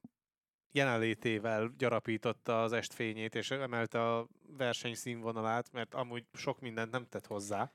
jelenlétével 0.72 1.74
gyarapította 1.78 2.64
az 2.64 2.72
estfényét, 2.74 3.36
és 3.36 3.52
emelte 3.52 4.14
a 4.14 4.28
verseny 4.58 4.94
színvonalát, 4.96 5.72
mert 5.72 5.94
amúgy 5.94 6.26
sok 6.34 6.60
mindent 6.60 6.92
nem 6.92 7.06
tett 7.10 7.28
hozzá. 7.28 7.74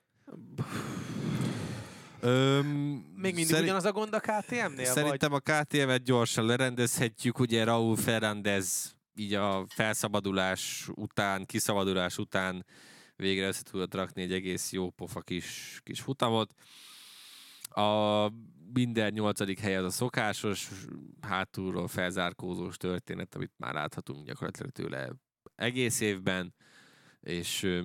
Öm, 2.21 2.67
Még 2.67 3.35
mindig 3.35 3.47
szeri- 3.47 3.63
ugyanaz 3.63 3.85
a 3.85 3.93
gond 3.93 4.15
a 4.15 4.21
KTM-nél? 4.21 4.85
Szerintem 4.85 5.33
a 5.33 5.39
KTM-et 5.39 6.03
gyorsan 6.03 6.47
lerendezhetjük, 6.47 7.39
ugye 7.39 7.65
Raúl 7.65 7.97
Ferrandez 7.97 8.97
így 9.15 9.35
a 9.35 9.67
felszabadulás 9.69 10.89
után, 10.95 11.45
kiszabadulás 11.47 12.19
után 12.19 12.65
végre 13.19 13.47
össze 13.47 13.63
tudott 13.63 13.95
rakni 13.95 14.23
egy 14.23 14.33
egész 14.33 14.73
jó 14.73 14.91
pofa 14.91 15.21
kis, 15.21 15.81
kis 15.85 16.01
futamot. 16.01 16.55
A 17.63 18.29
minden 18.73 19.13
nyolcadik 19.13 19.59
hely 19.59 19.77
az 19.77 19.85
a 19.85 19.91
szokásos, 19.91 20.71
hátulról 21.21 21.89
felzárkózós 21.89 22.77
történet, 22.77 23.35
amit 23.35 23.53
már 23.57 23.75
láthatunk 23.75 24.27
gyakorlatilag 24.27 24.71
tőle 24.71 25.13
egész 25.55 26.01
évben, 26.01 26.55
és 27.21 27.81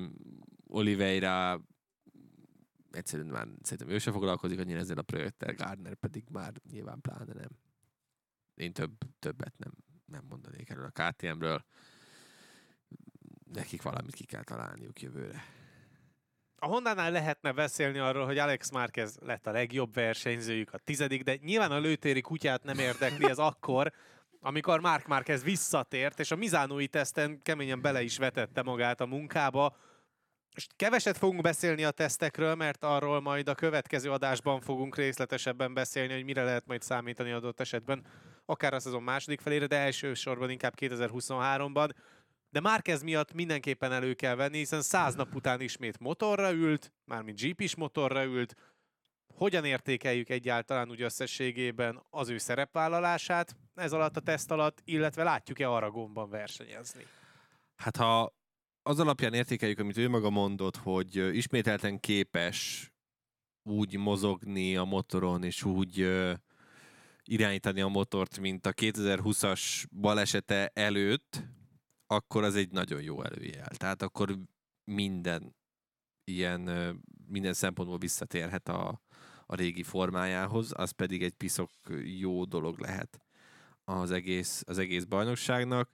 Oliveira 0.67 1.61
egyszerűen 2.91 3.27
már 3.27 3.47
szerintem 3.61 3.95
ő 3.95 3.97
se 3.97 4.11
foglalkozik 4.11 4.59
annyira 4.59 4.79
ezzel 4.79 4.97
a 4.97 5.01
projekttel, 5.01 5.53
Gardner 5.53 5.95
pedig 5.95 6.23
már 6.31 6.53
nyilván 6.71 7.01
pláne 7.01 7.33
nem. 7.33 7.49
Én 8.55 8.73
több, 8.73 8.91
többet 9.19 9.57
nem, 9.57 9.71
nem 10.05 10.25
mondanék 10.29 10.69
erről 10.69 10.91
a 10.93 11.09
KTM-ről. 11.09 11.65
Nekik 13.53 13.81
valamit 13.81 14.15
ki 14.15 14.25
kell 14.25 14.43
találniuk 14.43 15.01
jövőre. 15.01 15.43
A 16.55 16.65
Honda-nál 16.65 17.11
lehetne 17.11 17.51
beszélni 17.51 17.97
arról, 17.97 18.25
hogy 18.25 18.37
Alex 18.37 18.71
Márquez 18.71 19.17
lett 19.21 19.47
a 19.47 19.51
legjobb 19.51 19.93
versenyzőjük, 19.93 20.73
a 20.73 20.77
tizedik, 20.77 21.23
de 21.23 21.35
nyilván 21.35 21.71
a 21.71 21.79
lőtéri 21.79 22.21
kutyát 22.21 22.63
nem 22.63 22.79
érdekli 22.79 23.29
ez 23.29 23.37
akkor, 23.37 23.93
amikor 24.39 24.79
Mark 24.79 25.07
Márquez 25.07 25.43
visszatért, 25.43 26.19
és 26.19 26.31
a 26.31 26.35
Mizánói 26.35 26.87
teszten 26.87 27.41
keményen 27.41 27.81
bele 27.81 28.01
is 28.01 28.17
vetette 28.17 28.61
magát 28.61 29.01
a 29.01 29.05
munkába. 29.05 29.75
És 30.55 30.67
keveset 30.75 31.17
fogunk 31.17 31.41
beszélni 31.41 31.83
a 31.83 31.91
tesztekről, 31.91 32.55
mert 32.55 32.83
arról 32.83 33.21
majd 33.21 33.49
a 33.49 33.55
következő 33.55 34.11
adásban 34.11 34.61
fogunk 34.61 34.95
részletesebben 34.95 35.73
beszélni, 35.73 36.13
hogy 36.13 36.23
mire 36.23 36.43
lehet 36.43 36.65
majd 36.65 36.81
számítani 36.81 37.31
adott 37.31 37.59
esetben, 37.59 38.05
akár 38.45 38.73
a 38.73 38.79
szezon 38.79 39.03
második 39.03 39.41
felére, 39.41 39.65
de 39.65 39.77
elsősorban 39.77 40.49
inkább 40.49 40.73
2023-ban. 40.79 41.89
De 42.53 42.59
Márquez 42.59 43.01
miatt 43.01 43.33
mindenképpen 43.33 43.91
elő 43.91 44.13
kell 44.13 44.35
venni, 44.35 44.57
hiszen 44.57 44.81
száz 44.81 45.15
nap 45.15 45.35
után 45.35 45.61
ismét 45.61 45.99
motorra 45.99 46.51
ült, 46.51 46.93
mármint 47.05 47.41
GP-s 47.41 47.75
motorra 47.75 48.23
ült. 48.23 48.55
Hogyan 49.35 49.65
értékeljük 49.65 50.29
egyáltalán 50.29 50.89
úgy 50.89 51.01
összességében 51.01 52.03
az 52.09 52.29
ő 52.29 52.37
szerepvállalását 52.37 53.55
ez 53.75 53.93
alatt 53.93 54.17
a 54.17 54.19
teszt 54.19 54.51
alatt, 54.51 54.81
illetve 54.83 55.23
látjuk-e 55.23 55.69
Aragonban 55.69 56.29
versenyezni? 56.29 57.05
Hát 57.75 57.97
ha 57.97 58.33
az 58.83 58.99
alapján 58.99 59.33
értékeljük, 59.33 59.79
amit 59.79 59.97
ő 59.97 60.09
maga 60.09 60.29
mondott, 60.29 60.77
hogy 60.77 61.35
ismételten 61.35 61.99
képes 61.99 62.91
úgy 63.63 63.97
mozogni 63.97 64.75
a 64.75 64.83
motoron, 64.83 65.43
és 65.43 65.63
úgy 65.63 66.09
irányítani 67.23 67.81
a 67.81 67.87
motort, 67.87 68.39
mint 68.39 68.65
a 68.65 68.73
2020-as 68.73 69.85
balesete 69.91 70.71
előtt, 70.73 71.43
akkor 72.15 72.43
az 72.43 72.55
egy 72.55 72.71
nagyon 72.71 73.01
jó 73.01 73.23
előjel. 73.23 73.67
Tehát 73.67 74.01
akkor 74.01 74.37
minden 74.83 75.55
ilyen, 76.23 76.61
minden 77.27 77.53
szempontból 77.53 77.97
visszatérhet 77.97 78.67
a, 78.67 79.01
a 79.45 79.55
régi 79.55 79.83
formájához, 79.83 80.71
az 80.75 80.91
pedig 80.91 81.23
egy 81.23 81.33
piszok 81.33 81.71
jó 82.03 82.45
dolog 82.45 82.79
lehet 82.79 83.25
az 83.83 84.11
egész, 84.11 84.63
az 84.65 84.77
egész 84.77 85.03
bajnokságnak. 85.03 85.89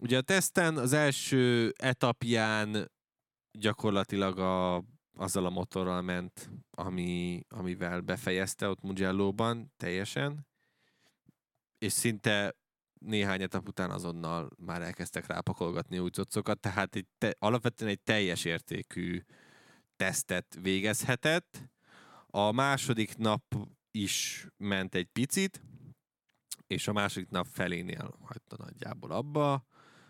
Ugye 0.00 0.16
a 0.16 0.22
teszten 0.22 0.76
az 0.76 0.92
első 0.92 1.72
etapján 1.76 2.90
gyakorlatilag 3.58 4.38
a, 4.38 4.84
azzal 5.16 5.46
a 5.46 5.50
motorral 5.50 6.02
ment, 6.02 6.50
ami, 6.70 7.44
amivel 7.48 8.00
befejezte 8.00 8.68
ott 8.68 8.80
Mugello-ban 8.80 9.72
teljesen, 9.76 10.46
és 11.78 11.92
szinte 11.92 12.56
néhány 13.04 13.42
etap 13.42 13.68
után 13.68 13.90
azonnal 13.90 14.50
már 14.56 14.82
elkezdtek 14.82 15.26
rápakolgatni 15.26 15.98
új 15.98 16.10
cuccokat, 16.10 16.60
tehát 16.60 16.96
egy 16.96 17.06
te, 17.18 17.34
alapvetően 17.38 17.90
egy 17.90 18.00
teljes 18.00 18.44
értékű 18.44 19.22
tesztet 19.96 20.58
végezhetett. 20.60 21.62
A 22.26 22.52
második 22.52 23.16
nap 23.16 23.42
is 23.90 24.46
ment 24.56 24.94
egy 24.94 25.08
picit, 25.12 25.62
és 26.66 26.88
a 26.88 26.92
második 26.92 27.28
nap 27.28 27.46
felénél 27.46 28.16
hagyta 28.20 28.56
nagyjából 28.58 29.10
abba, 29.10 29.66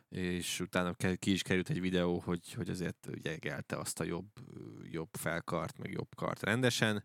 és 0.08 0.60
utána 0.60 0.94
ki 0.94 1.32
is 1.32 1.42
került 1.42 1.70
egy 1.70 1.80
videó, 1.80 2.18
hogy, 2.18 2.52
hogy 2.52 2.68
azért 2.68 3.08
jegelte 3.22 3.76
azt 3.76 4.00
a 4.00 4.04
jobb, 4.04 4.30
jobb 4.82 5.08
felkart, 5.12 5.78
meg 5.78 5.90
jobb 5.90 6.14
kart 6.14 6.42
rendesen, 6.42 7.04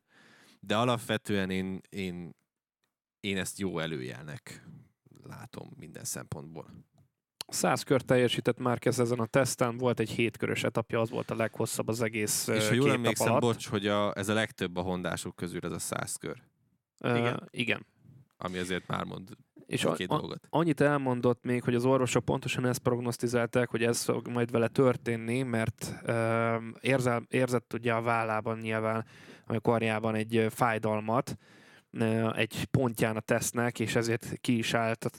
de 0.60 0.78
alapvetően 0.78 1.50
én, 1.50 1.82
én, 1.90 2.36
én 3.20 3.38
ezt 3.38 3.60
jó 3.60 3.80
előjelnek 3.80 4.64
látom 5.24 5.70
minden 5.80 6.04
szempontból. 6.04 6.66
100 7.48 7.84
kört 7.84 8.06
teljesített 8.06 8.58
Márquez 8.60 9.00
ezen 9.00 9.20
a 9.20 9.26
teszten, 9.26 9.78
volt 9.78 10.00
egy 10.00 10.10
hétkörös 10.10 10.64
etapja, 10.64 11.00
az 11.00 11.10
volt 11.10 11.32
a 11.32 11.36
leghosszabb 11.36 11.88
az 11.88 12.02
egész 12.02 12.48
és 12.48 12.68
ha 12.68 12.74
jól 12.74 12.86
két 12.86 12.94
emlékszem, 12.94 13.28
alatt. 13.30 13.42
bocs, 13.42 13.68
hogy 13.68 13.88
a, 13.88 14.18
ez 14.18 14.30
a 14.30 14.34
legtöbb 14.34 14.76
a 14.78 14.82
hondások 14.82 15.36
közül 15.36 15.60
ez 15.64 15.72
a 15.72 15.80
száz 15.80 16.16
kör, 16.16 16.42
Ö, 17.00 17.16
Igen. 17.18 17.48
igen. 17.52 17.86
ami 18.38 18.58
azért 18.58 18.88
már 18.88 19.04
mond 19.04 19.30
És 19.66 19.86
a, 19.86 19.92
a, 19.92 20.06
dolgot. 20.06 20.48
annyit 20.50 20.82
elmondott 20.82 21.44
még, 21.44 21.64
hogy 21.64 21.76
az 21.76 21.86
orvosok 21.86 22.26
pontosan 22.26 22.66
ezt 22.66 22.80
prognosztizálták, 22.80 23.70
hogy 23.70 23.84
ez 23.84 24.04
fog 24.04 24.28
majd 24.28 24.52
vele 24.52 24.68
történni, 24.68 25.42
mert 25.42 25.94
ö, 26.04 26.56
érzel, 26.82 27.24
érzett 27.30 27.74
ugye 27.74 27.94
a 27.94 28.02
vállában 28.02 28.58
nyilván, 28.58 29.06
a 29.46 29.62
karjában 29.62 30.16
egy 30.16 30.46
fájdalmat, 30.50 31.38
egy 32.36 32.66
pontján 32.72 33.16
a 33.16 33.20
tesznek, 33.20 33.80
és 33.80 33.96
ezért 33.96 34.38
ki 34.42 34.58
is 34.58 34.74
állt, 34.74 35.12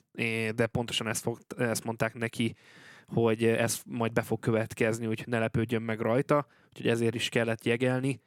de 0.54 0.66
pontosan 0.66 1.08
ezt, 1.08 1.22
fog, 1.22 1.38
ezt 1.56 1.84
mondták 1.84 2.14
neki, 2.14 2.54
hogy 3.06 3.44
ez 3.44 3.80
majd 3.86 4.12
be 4.12 4.22
fog 4.22 4.38
következni, 4.38 5.06
úgyhogy 5.06 5.28
ne 5.28 5.38
lepődjön 5.38 5.82
meg 5.82 6.00
rajta, 6.00 6.46
úgyhogy 6.68 6.88
ezért 6.88 7.14
is 7.14 7.28
kellett 7.28 7.64
jegelni. 7.64 8.20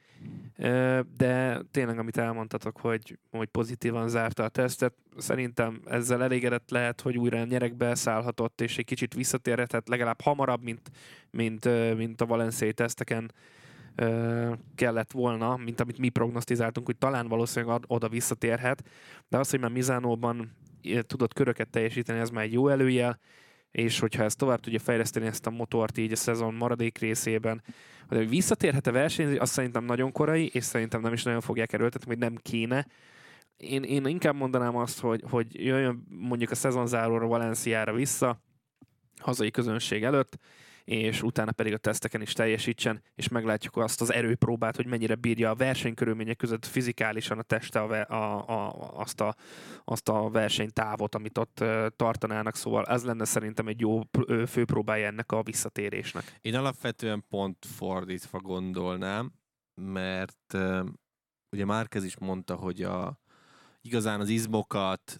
De 1.17 1.61
tényleg, 1.71 1.99
amit 1.99 2.17
elmondtatok, 2.17 2.77
hogy, 2.77 3.17
hogy 3.31 3.47
pozitívan 3.47 4.09
zárta 4.09 4.43
a 4.43 4.49
tesztet, 4.49 4.93
szerintem 5.17 5.81
ezzel 5.85 6.23
elégedett 6.23 6.69
lehet, 6.69 7.01
hogy 7.01 7.17
újra 7.17 7.39
a 7.39 7.45
nyerekbe 7.45 7.95
szállhatott, 7.95 8.61
és 8.61 8.77
egy 8.77 8.85
kicsit 8.85 9.13
visszatérhetett 9.13 9.87
legalább 9.87 10.21
hamarabb, 10.21 10.63
mint, 10.63 10.91
mint, 11.29 11.95
mint 11.95 12.21
a 12.21 12.25
valenciai 12.25 12.73
teszteken 12.73 13.31
kellett 14.75 15.11
volna, 15.11 15.57
mint 15.57 15.79
amit 15.79 15.97
mi 15.97 16.09
prognosztizáltunk, 16.09 16.85
hogy 16.85 16.97
talán 16.97 17.27
valószínűleg 17.27 17.81
oda 17.87 18.09
visszatérhet, 18.09 18.83
de 19.29 19.37
az, 19.37 19.49
hogy 19.49 19.59
már 19.59 19.71
Mizánóban 19.71 20.51
tudott 21.07 21.33
köröket 21.33 21.69
teljesíteni, 21.69 22.19
ez 22.19 22.29
már 22.29 22.43
egy 22.43 22.53
jó 22.53 22.67
előjel, 22.67 23.19
és 23.71 23.99
hogyha 23.99 24.23
ezt 24.23 24.37
tovább 24.37 24.59
tudja 24.59 24.79
fejleszteni 24.79 25.25
ezt 25.25 25.47
a 25.47 25.49
motort 25.49 25.97
így 25.97 26.11
a 26.11 26.15
szezon 26.15 26.53
maradék 26.53 26.97
részében, 26.97 27.63
hogy 28.07 28.29
visszatérhet-e 28.29 28.91
versenyezni, 28.91 29.37
azt 29.37 29.51
szerintem 29.53 29.83
nagyon 29.83 30.11
korai, 30.11 30.49
és 30.53 30.63
szerintem 30.63 31.01
nem 31.01 31.13
is 31.13 31.23
nagyon 31.23 31.41
fogják 31.41 31.73
erőltetni, 31.73 32.07
hogy 32.07 32.17
nem 32.17 32.35
kéne. 32.35 32.87
Én, 33.57 33.83
én 33.83 34.05
inkább 34.05 34.35
mondanám 34.35 34.75
azt, 34.75 34.99
hogy, 34.99 35.23
hogy 35.29 35.65
jöjjön 35.65 36.05
mondjuk 36.09 36.51
a 36.51 36.55
szezonzáróra 36.55 37.27
Valenciára 37.27 37.93
vissza, 37.93 38.41
hazai 39.17 39.51
közönség 39.51 40.03
előtt, 40.03 40.37
és 40.83 41.23
utána 41.23 41.51
pedig 41.51 41.73
a 41.73 41.77
teszteken 41.77 42.21
is 42.21 42.33
teljesítsen, 42.33 43.03
és 43.15 43.27
meglátjuk 43.27 43.77
azt 43.77 44.01
az 44.01 44.13
erőpróbát, 44.13 44.75
hogy 44.75 44.85
mennyire 44.85 45.15
bírja 45.15 45.49
a 45.49 45.55
versenykörülmények 45.55 46.37
között 46.37 46.65
fizikálisan 46.65 47.39
a 47.39 47.41
teste 47.41 47.79
a, 47.79 48.13
a, 48.13 48.49
a, 48.49 48.91
azt, 48.99 49.21
a, 49.21 49.35
azt 49.83 50.09
a 50.09 50.29
versenytávot, 50.29 51.15
amit 51.15 51.37
ott 51.37 51.63
tartanának, 51.95 52.55
szóval 52.55 52.85
ez 52.85 53.03
lenne 53.03 53.25
szerintem 53.25 53.67
egy 53.67 53.79
jó 53.79 54.01
főpróbája 54.47 55.07
ennek 55.07 55.31
a 55.31 55.43
visszatérésnek. 55.43 56.37
Én 56.41 56.55
alapvetően 56.55 57.25
pont 57.29 57.65
fordítva 57.65 58.39
gondolnám, 58.39 59.31
mert 59.81 60.57
ugye 61.51 61.65
Márkez 61.65 62.03
is 62.03 62.17
mondta, 62.17 62.55
hogy 62.55 62.81
a, 62.81 63.19
igazán 63.81 64.19
az 64.19 64.29
izmokat 64.29 65.19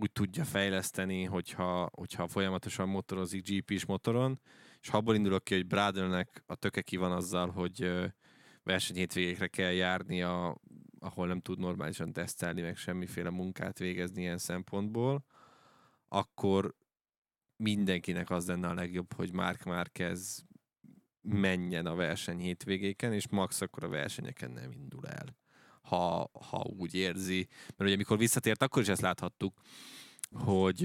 úgy 0.00 0.12
tudja 0.12 0.44
fejleszteni, 0.44 1.24
hogyha, 1.24 1.90
hogyha 1.94 2.28
folyamatosan 2.28 2.88
motorozik 2.88 3.48
GP-s 3.48 3.84
motoron, 3.84 4.40
és 4.80 4.88
ha 4.88 4.96
abból 4.96 5.14
indulok 5.14 5.44
ki, 5.44 5.54
hogy 5.54 5.66
Bradelnek 5.66 6.42
a 6.46 6.54
töke 6.54 6.82
ki 6.82 6.96
van 6.96 7.12
azzal, 7.12 7.50
hogy 7.50 7.92
versenyhétvégékre 8.62 9.46
kell 9.46 9.72
járnia, 9.72 10.60
ahol 10.98 11.26
nem 11.26 11.40
tud 11.40 11.58
normálisan 11.58 12.12
tesztelni, 12.12 12.60
meg 12.60 12.76
semmiféle 12.76 13.30
munkát 13.30 13.78
végezni 13.78 14.20
ilyen 14.20 14.38
szempontból, 14.38 15.24
akkor 16.08 16.74
mindenkinek 17.56 18.30
az 18.30 18.46
lenne 18.46 18.68
a 18.68 18.74
legjobb, 18.74 19.12
hogy 19.12 19.32
Mark 19.32 19.62
Márquez 19.62 20.44
menjen 21.20 21.86
a 21.86 21.94
verseny 21.94 22.38
hétvégéken, 22.38 23.12
és 23.12 23.28
max 23.28 23.60
akkor 23.60 23.84
a 23.84 23.88
versenyeken 23.88 24.50
nem 24.50 24.72
indul 24.72 25.06
el. 25.06 25.43
Ha, 25.94 26.30
ha 26.50 26.64
úgy 26.78 26.94
érzi. 26.94 27.48
Mert 27.66 27.80
ugye 27.80 27.94
amikor 27.94 28.18
visszatért, 28.18 28.62
akkor 28.62 28.82
is 28.82 28.88
ezt 28.88 29.00
láthattuk, 29.00 29.60
hogy 30.32 30.84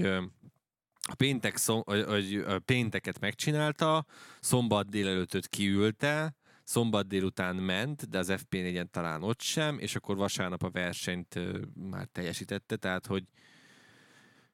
a 1.02 1.14
péntek 1.16 1.56
szom, 1.56 1.82
hogy, 1.84 2.34
ö, 2.34 2.58
pénteket 2.58 3.20
megcsinálta, 3.20 4.06
szombat 4.40 4.88
délelőttöt 4.88 5.48
kiülte, 5.48 6.34
szombat 6.64 7.06
délután 7.06 7.56
ment, 7.56 8.08
de 8.08 8.18
az 8.18 8.32
FP4-en 8.32 8.90
talán 8.90 9.22
ott 9.22 9.40
sem, 9.40 9.78
és 9.78 9.96
akkor 9.96 10.16
vasárnap 10.16 10.62
a 10.62 10.70
versenyt 10.70 11.38
már 11.74 12.06
teljesítette, 12.12 12.76
tehát 12.76 13.06
hogy 13.06 13.24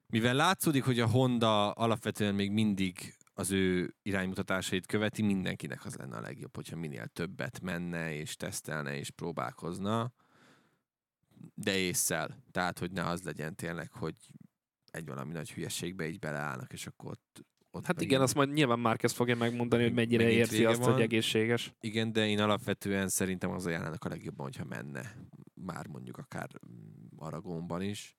mivel 0.07 0.35
látszódik, 0.35 0.85
hogy 0.85 1.01
a 1.01 1.07
Honda 1.07 1.71
alapvetően 1.71 2.35
még 2.35 2.51
mindig 2.51 3.15
az 3.35 3.51
ő 3.51 3.95
iránymutatásait 4.03 4.87
követi, 4.87 5.23
mindenkinek 5.23 5.85
az 5.85 5.95
lenne 5.95 6.17
a 6.17 6.21
legjobb, 6.21 6.55
hogyha 6.57 6.77
minél 6.77 7.07
többet 7.07 7.61
menne, 7.61 8.15
és 8.15 8.37
tesztelne, 8.37 8.99
és 8.99 9.11
próbálkozna, 9.11 10.13
de 11.55 11.77
észszel. 11.77 12.43
Tehát, 12.51 12.79
hogy 12.79 12.91
ne 12.91 13.05
az 13.05 13.23
legyen 13.23 13.55
tényleg, 13.55 13.93
hogy 13.93 14.15
egy 14.91 15.07
valami 15.07 15.33
nagy 15.33 15.53
hülyeségbe 15.53 16.09
így 16.09 16.19
beleállnak, 16.19 16.73
és 16.73 16.87
akkor 16.87 17.11
ott, 17.11 17.45
ott 17.71 17.87
Hát 17.87 18.01
igen, 18.01 18.21
azt 18.21 18.35
majd 18.35 18.53
nyilván 18.53 18.79
Márquez 18.79 19.13
fogja 19.13 19.37
megmondani, 19.37 19.83
hogy 19.83 19.93
mennyire 19.93 20.31
érzi 20.31 20.65
azt, 20.65 20.79
van. 20.79 20.93
hogy 20.93 21.03
egészséges. 21.03 21.75
Igen, 21.81 22.13
de 22.13 22.27
én 22.27 22.41
alapvetően 22.41 23.09
szerintem 23.09 23.51
az 23.51 23.67
ajánlának 23.67 24.05
a 24.05 24.09
legjobban, 24.09 24.47
hogyha 24.47 24.65
menne. 24.65 25.15
Már 25.55 25.87
mondjuk 25.87 26.19
akár 26.19 26.49
mm, 26.69 27.19
Aragonban 27.19 27.83
is. 27.83 28.17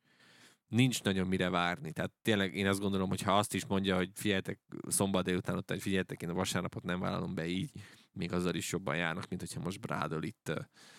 Nincs 0.67 1.03
nagyon 1.03 1.27
mire 1.27 1.49
várni. 1.49 1.91
Tehát 1.91 2.11
tényleg 2.21 2.55
én 2.55 2.67
azt 2.67 2.79
gondolom, 2.79 3.09
hogy 3.09 3.21
ha 3.21 3.37
azt 3.37 3.53
is 3.53 3.65
mondja, 3.65 3.95
hogy 3.95 4.09
figyeljetek, 4.13 4.59
szombat 4.87 5.23
délután 5.23 5.57
ott, 5.57 5.69
hogy 5.69 5.81
figyeljetek, 5.81 6.21
én 6.21 6.29
a 6.29 6.33
vasárnapot 6.33 6.83
nem 6.83 6.99
vállalom 6.99 7.35
be 7.35 7.47
így, 7.47 7.71
még 8.17 8.33
azzal 8.33 8.55
is 8.55 8.71
jobban 8.71 8.97
járnak, 8.97 9.29
mint 9.29 9.41
hogyha 9.41 9.59
most 9.59 9.79
Brádol 9.79 10.23
itt 10.23 10.51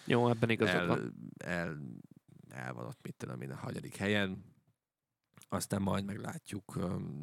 Jó, 0.05 0.29
ebben 0.29 0.51
igazad 0.51 0.91
el, 0.91 1.13
el, 1.37 1.79
el 2.49 2.73
van 2.73 2.87
ott, 2.87 3.03
mit 3.03 3.15
tudom 3.15 3.41
én, 3.41 3.51
a 3.51 3.57
hagyadik 3.57 3.97
helyen. 3.97 4.45
Aztán 5.49 5.83
majd 5.83 6.05
meglátjuk, 6.05 6.79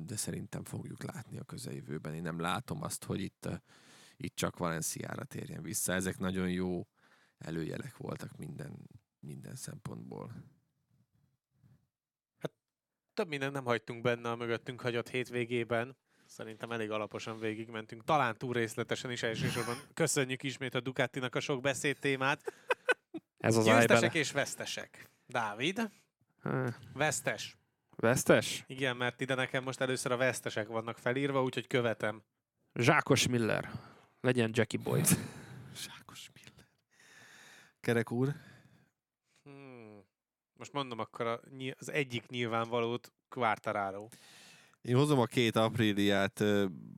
de 0.05 0.15
szerintem 0.15 0.63
fogjuk 0.63 1.03
látni 1.03 1.37
a 1.37 1.43
közeljövőben. 1.43 2.13
Én 2.13 2.21
nem 2.21 2.39
látom 2.39 2.83
azt, 2.83 3.03
hogy 3.03 3.21
itt, 3.21 3.49
itt 4.17 4.35
csak 4.35 4.57
Valenciára 4.57 5.23
térjen 5.23 5.61
vissza. 5.61 5.93
Ezek 5.93 6.17
nagyon 6.17 6.49
jó 6.51 6.87
előjelek 7.37 7.97
voltak 7.97 8.37
minden, 8.37 8.89
minden 9.19 9.55
szempontból. 9.55 10.31
Több 13.13 13.27
mindent 13.27 13.53
nem 13.53 13.65
hagytunk 13.65 14.01
benne 14.01 14.31
a 14.31 14.35
mögöttünk 14.35 14.81
hagyott 14.81 15.09
hétvégében. 15.09 15.97
Szerintem 16.35 16.71
elég 16.71 16.91
alaposan 16.91 17.39
végigmentünk, 17.39 18.03
talán 18.03 18.37
túl 18.37 18.53
részletesen 18.53 19.11
is 19.11 19.23
elsősorban. 19.23 19.75
Köszönjük 19.93 20.43
ismét 20.43 20.75
a 20.75 20.79
Ducatinak 20.79 21.35
a 21.35 21.39
sok 21.39 21.61
beszédtémát. 21.61 22.53
Ez 23.37 23.57
az 23.57 23.65
Győztesek 23.65 24.13
és 24.13 24.31
vesztesek. 24.31 25.09
Dávid, 25.27 25.89
Há, 26.41 26.77
vesztes. 26.93 27.57
Vesztes? 27.95 28.63
Igen, 28.67 28.97
mert 28.97 29.21
ide 29.21 29.35
nekem 29.35 29.63
most 29.63 29.81
először 29.81 30.11
a 30.11 30.17
vesztesek 30.17 30.67
vannak 30.67 30.97
felírva, 30.97 31.43
úgyhogy 31.43 31.67
követem. 31.67 32.23
Zsákos 32.73 33.27
Miller. 33.27 33.71
Legyen 34.21 34.49
Jackie 34.53 34.79
Boy. 34.83 35.01
Sákos 35.85 36.29
Miller. 36.33 36.67
Kerek 37.79 38.11
úr, 38.11 38.35
Hmm. 39.43 40.03
Most 40.53 40.73
mondom 40.73 40.99
akkor 40.99 41.27
a, 41.27 41.39
az 41.77 41.91
egyik 41.91 42.27
nyilvánvalót, 42.27 43.11
Quartararo. 43.29 44.07
Én 44.85 44.95
hozom 44.95 45.19
a 45.19 45.25
két 45.25 45.55
apríliát, 45.55 46.39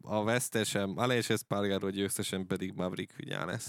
a 0.02 0.24
vesztesem, 0.24 0.98
Aleix 0.98 1.30
Espargaro 1.30 1.90
győztesem 1.90 2.46
pedig 2.46 2.74
Maverick 2.74 3.14
Viñales. 3.18 3.64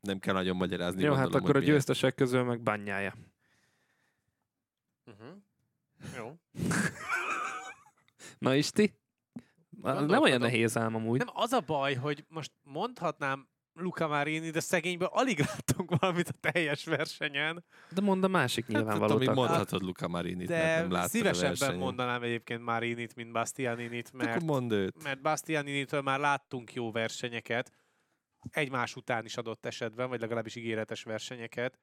Nem 0.00 0.18
kell 0.18 0.34
nagyon 0.34 0.56
magyarázni. 0.56 1.02
Jó, 1.02 1.12
hát 1.12 1.22
gondolom, 1.22 1.42
akkor 1.42 1.56
a 1.56 1.58
hogy 1.58 1.66
miért. 1.66 1.76
győztesek 1.76 2.14
közül 2.14 2.42
meg 2.44 2.60
bányája. 2.60 3.14
Uh-huh. 5.06 5.36
Jó. 6.16 6.38
Na 8.38 8.54
Isti? 8.54 8.94
Nem 9.82 9.94
olyan 9.94 10.06
Gondolkodom. 10.06 10.40
nehéz 10.40 10.76
ám 10.76 10.94
amúgy. 10.94 11.18
Nem, 11.18 11.28
az 11.32 11.52
a 11.52 11.60
baj, 11.60 11.94
hogy 11.94 12.24
most 12.28 12.52
mondhatnám 12.62 13.48
Luca 13.78 14.06
Marini, 14.08 14.50
de 14.50 14.60
szegényből 14.60 15.08
alig 15.12 15.38
láttunk 15.38 15.96
valamit 15.98 16.28
a 16.28 16.50
teljes 16.50 16.84
versenyen, 16.84 17.64
De 17.90 18.00
mondd 18.00 18.24
a 18.24 18.28
másik 18.28 18.64
Hát, 18.64 18.72
tudom, 18.72 18.82
nyilvánvalót. 18.82 19.18
hogy 19.18 19.26
akkor. 19.26 19.46
mondhatod 19.48 19.82
Luca 19.82 20.08
Marinit, 20.08 20.48
mert 20.48 20.62
de 20.62 20.80
nem 20.80 20.90
láttad 20.90 21.06
a 21.06 21.08
szívesebben 21.08 21.48
versenyen. 21.48 21.78
mondanám 21.78 22.22
egyébként 22.22 22.62
Marinit, 22.62 23.14
mint 23.14 23.32
Bastianinit, 23.32 24.10
Akkor 24.14 24.26
mert, 24.26 24.42
mondd 24.42 24.72
őt. 24.72 25.02
mert 25.02 25.20
Bastianinitől 25.22 26.00
már 26.00 26.20
láttunk 26.20 26.74
jó 26.74 26.90
versenyeket, 26.92 27.72
egymás 28.50 28.96
után 28.96 29.24
is 29.24 29.36
adott 29.36 29.66
esetben, 29.66 30.08
vagy 30.08 30.20
legalábbis 30.20 30.54
ígéretes 30.56 31.02
versenyeket, 31.02 31.78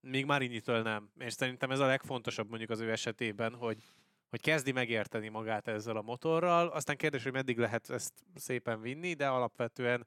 míg 0.00 0.24
Marinitől 0.24 0.82
nem. 0.82 1.10
És 1.18 1.32
szerintem 1.32 1.70
ez 1.70 1.78
a 1.78 1.86
legfontosabb 1.86 2.48
mondjuk 2.48 2.70
az 2.70 2.80
ő 2.80 2.90
esetében, 2.90 3.54
hogy, 3.54 3.82
hogy 4.30 4.40
kezdi 4.40 4.72
megérteni 4.72 5.28
magát 5.28 5.68
ezzel 5.68 5.96
a 5.96 6.02
motorral, 6.02 6.66
aztán 6.68 6.96
kérdés, 6.96 7.22
hogy 7.22 7.32
meddig 7.32 7.58
lehet 7.58 7.90
ezt 7.90 8.12
szépen 8.34 8.80
vinni, 8.80 9.14
de 9.14 9.26
alapvetően 9.28 10.06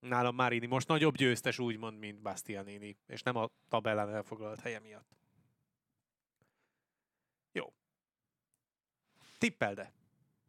nálam 0.00 0.34
Marini 0.34 0.66
most 0.66 0.88
nagyobb 0.88 1.16
győztes 1.16 1.58
úgymond, 1.58 1.98
mint 1.98 2.22
Bastianini, 2.22 2.96
és 3.06 3.22
nem 3.22 3.36
a 3.36 3.48
tabellán 3.68 4.14
elfoglalt 4.14 4.60
helye 4.60 4.80
miatt. 4.80 5.16
Jó. 7.52 7.72
Tippelde. 9.38 9.92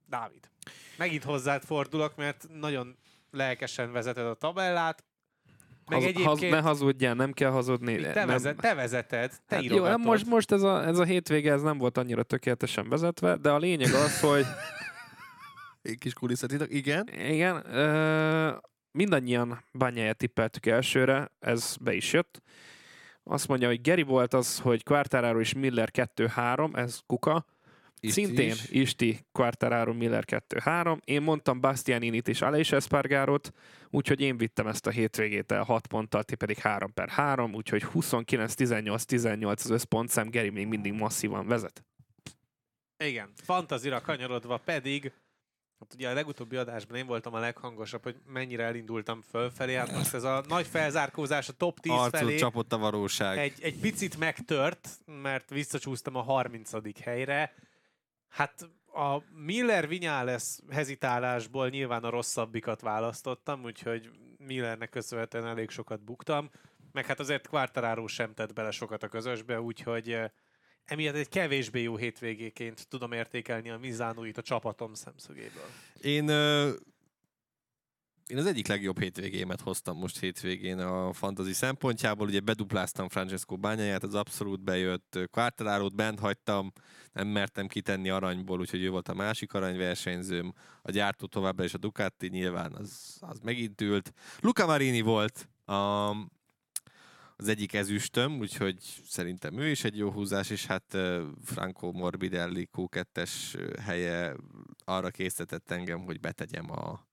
Dávid. 0.06 0.50
Megint 0.98 1.24
hozzád 1.24 1.64
fordulok, 1.64 2.16
mert 2.16 2.48
nagyon 2.54 2.98
lelkesen 3.32 3.92
vezeted 3.92 4.26
a 4.26 4.34
tabellát, 4.34 5.06
meg 5.86 5.98
Haz, 6.00 6.08
egyébként... 6.08 6.28
haz, 6.28 6.40
ne 6.40 6.62
hazudjál, 6.62 7.14
nem 7.14 7.32
kell 7.32 7.52
hazudni. 7.52 7.96
Te, 8.02 8.14
nem, 8.14 8.28
vezet, 8.28 8.58
te 8.58 8.74
vezeted, 8.74 9.32
te 9.48 9.56
Hát 9.56 9.64
jó, 9.64 9.72
írogatod. 9.74 9.98
hát 9.98 10.06
most, 10.08 10.26
most 10.26 10.52
ez, 10.52 10.62
a, 10.62 10.86
ez 10.86 11.00
a 11.00 11.04
hétvége 11.04 11.52
ez 11.52 11.62
nem 11.62 11.78
volt 11.78 11.98
annyira 11.98 12.24
tökéletesen 12.24 12.90
vezetve, 12.90 13.36
de 13.36 13.52
a 13.52 13.58
lényeg 13.58 13.94
az, 13.94 14.20
hogy 14.20 14.46
Egy 15.82 15.98
kis 15.98 16.14
kulisszatitok, 16.14 16.74
igen. 16.74 17.08
igen, 17.14 17.74
ö, 17.76 18.56
mindannyian 18.92 19.64
bányáját 19.72 20.18
tippeltük 20.18 20.66
elsőre, 20.66 21.32
ez 21.40 21.76
be 21.82 21.94
is 21.94 22.14
jött. 22.14 22.42
Azt 23.24 23.48
mondja, 23.48 23.68
hogy 23.68 23.82
Geri 23.82 24.04
volt 24.04 24.34
az, 24.34 24.60
hogy 24.60 24.84
Quartararo 24.84 25.40
és 25.40 25.54
Miller 25.54 25.90
2-3, 25.94 26.78
ez 26.78 27.00
kuka. 27.06 27.46
Isti 28.00 28.24
Szintén 28.24 28.50
is. 28.50 28.70
Isti, 28.70 29.26
Quartararo, 29.32 29.94
Miller 29.94 30.24
2-3. 30.28 30.98
Én 31.04 31.22
mondtam 31.22 31.60
Bastianinit 31.60 32.28
és 32.28 32.42
Aleix 32.42 32.72
Espargarot, 32.72 33.52
úgyhogy 33.90 34.22
én 34.22 34.38
vittem 34.38 34.68
ezt 34.68 34.88
a 34.88 34.90
hétvégét 34.90 35.52
el 35.52 35.64
6 35.64 35.88
ponttal, 35.88 36.24
ti 36.24 36.36
pedig 36.36 36.58
3 36.58 36.94
per 36.94 37.10
3, 37.10 37.54
úgyhogy 37.54 37.86
29-18-18 37.94 39.64
az 39.64 39.70
összpontszám, 39.70 40.30
Geri 40.30 40.50
még 40.50 40.68
mindig 40.68 40.94
masszívan 40.94 41.48
vezet. 41.48 41.86
Igen, 42.98 43.30
fantazira 43.44 44.02
kanyarodva 44.02 44.58
pedig, 44.58 45.12
hát 45.80 45.94
ugye 45.94 46.10
a 46.10 46.14
legutóbbi 46.14 46.56
adásban 46.56 46.98
én 46.98 47.06
voltam 47.06 47.34
a 47.34 47.40
leghangosabb, 47.40 48.04
hogy 48.04 48.16
mennyire 48.26 48.64
elindultam 48.64 49.22
fölfelé, 49.22 49.74
hát 49.74 49.92
most 49.92 50.14
ez 50.14 50.24
a 50.24 50.44
nagy 50.48 50.68
felzárkózás 50.68 51.50
a 51.50 51.54
top 51.54 51.80
10 51.80 51.92
Arcot 51.92 52.20
felé 52.20 52.36
csapott 52.36 52.74
a 52.74 52.78
valóság. 52.78 53.38
egy, 53.38 53.58
egy 53.62 53.80
picit 53.80 54.18
megtört, 54.18 54.90
mert 55.06 55.50
visszacsúsztam 55.50 56.16
a 56.16 56.22
30. 56.22 57.02
helyre. 57.04 57.54
Hát 58.28 58.70
a 58.94 59.22
Miller 59.46 59.88
Vinyales 59.88 60.60
hezitálásból 60.70 61.70
nyilván 61.70 62.04
a 62.04 62.10
rosszabbikat 62.10 62.82
választottam, 62.82 63.64
úgyhogy 63.64 64.10
Millernek 64.38 64.90
köszönhetően 64.90 65.46
elég 65.46 65.70
sokat 65.70 66.04
buktam, 66.04 66.50
meg 66.92 67.06
hát 67.06 67.20
azért 67.20 67.48
Quartararo 67.48 68.08
sem 68.08 68.34
tett 68.34 68.54
bele 68.54 68.72
sokat 68.72 69.04
a 69.04 69.08
közösbe, 69.08 69.62
úgyhogy 69.62 70.12
eh, 70.12 70.30
emiatt 70.88 71.16
egy 71.16 71.30
kevésbé 71.30 71.82
jó 71.82 71.96
hétvégéként 71.96 72.88
tudom 72.88 73.12
értékelni 73.12 73.70
a 73.70 73.78
Mizánóit 73.78 74.38
a 74.38 74.42
csapatom 74.42 74.94
szemszögéből. 74.94 75.70
Én, 76.02 76.28
ö, 76.28 76.72
én 78.28 78.38
az 78.38 78.46
egyik 78.46 78.68
legjobb 78.68 79.00
hétvégémet 79.00 79.62
hoztam 79.62 79.98
most 79.98 80.20
hétvégén 80.20 80.80
a 80.80 81.14
fantazi 81.14 81.54
szempontjából. 81.54 82.28
Ugye 82.28 82.40
bedupláztam 82.40 83.10
Francesco 83.10 83.58
bányáját, 83.58 84.04
az 84.04 84.14
abszolút 84.14 84.64
bejött. 84.64 85.20
Quartararo-t 85.32 85.96
bent 85.96 86.20
hagytam, 86.20 86.72
nem 87.14 87.28
mertem 87.28 87.68
kitenni 87.68 88.10
aranyból, 88.10 88.60
úgyhogy 88.60 88.84
ő 88.84 88.90
volt 88.90 89.08
a 89.08 89.14
másik 89.14 89.54
aranyversenyzőm. 89.54 90.54
A 90.82 90.92
gyártó 90.92 91.26
továbbra 91.26 91.64
is 91.64 91.74
a 91.74 91.78
Ducati, 91.78 92.28
nyilván 92.28 92.74
az, 92.74 93.18
az 93.20 93.40
megint 93.40 93.82
ült. 93.82 94.14
Luca 94.40 94.66
Marini 94.66 95.02
volt 95.02 95.50
a, 95.66 96.10
az 97.40 97.48
egyik 97.48 97.74
ezüstöm, 97.74 98.40
úgyhogy 98.40 98.78
szerintem 99.06 99.58
ő 99.58 99.70
is 99.70 99.84
egy 99.84 99.98
jó 99.98 100.12
húzás, 100.12 100.50
és 100.50 100.66
hát 100.66 100.98
Franco 101.44 101.92
Morbidelli 101.92 102.70
Q2-es 102.74 103.32
helye 103.82 104.36
arra 104.86 105.10
készített 105.10 105.72
engem, 105.72 106.04
hogy 106.04 106.20
betegyem 106.20 106.72
a, 106.72 107.08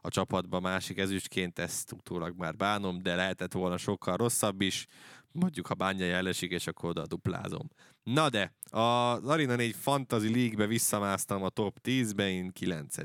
a 0.00 0.10
csapatba 0.10 0.60
másik 0.60 0.98
ezüstként, 0.98 1.58
ezt 1.58 1.92
utólag 1.92 2.38
már 2.38 2.56
bánom, 2.56 3.02
de 3.02 3.14
lehetett 3.14 3.52
volna 3.52 3.76
sokkal 3.76 4.16
rosszabb 4.16 4.60
is. 4.60 4.86
Mondjuk, 5.32 5.66
ha 5.66 5.74
bányai 5.74 6.10
elesik, 6.10 6.50
és 6.50 6.66
akkor 6.66 6.88
oda 6.88 7.06
duplázom. 7.06 7.68
Na 8.02 8.28
de, 8.28 8.54
az 8.70 9.28
Arena 9.28 9.56
4 9.56 9.74
Fantasy 9.74 10.34
League-be 10.34 10.66
visszamásztam 10.66 11.42
a 11.42 11.48
top 11.48 11.78
10-be, 11.82 12.28
én 12.28 12.50
9 12.52 12.96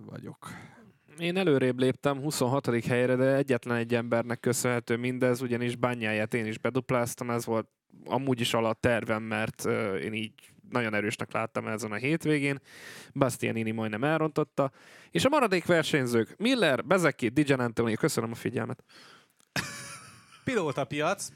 vagyok. 0.00 0.50
Én 1.20 1.36
előrébb 1.36 1.78
léptem 1.78 2.20
26. 2.20 2.84
helyre, 2.84 3.16
de 3.16 3.34
egyetlen 3.34 3.76
egy 3.76 3.94
embernek 3.94 4.40
köszönhető 4.40 4.96
mindez, 4.96 5.40
ugyanis 5.40 5.76
bányáját 5.76 6.34
én 6.34 6.46
is 6.46 6.58
bedupláztam, 6.58 7.30
ez 7.30 7.44
volt 7.44 7.68
amúgy 8.04 8.40
is 8.40 8.54
alatt 8.54 8.80
tervem, 8.80 9.22
mert 9.22 9.64
ö, 9.64 9.96
én 9.96 10.12
így 10.12 10.32
nagyon 10.70 10.94
erősnek 10.94 11.32
láttam 11.32 11.66
ezen 11.66 11.92
a 11.92 11.96
hétvégén. 11.96 12.58
Bastianini 13.14 13.70
majdnem 13.70 14.04
elrontotta. 14.04 14.70
És 15.10 15.24
a 15.24 15.28
maradék 15.28 15.64
versenyzők, 15.64 16.34
Miller, 16.38 16.84
Bezeki, 16.84 17.28
Dijan 17.28 17.60
Antonio, 17.60 17.96
köszönöm 17.96 18.30
a 18.30 18.34
figyelmet. 18.34 18.84
Pilóta 20.44 20.84
piac. 20.84 21.28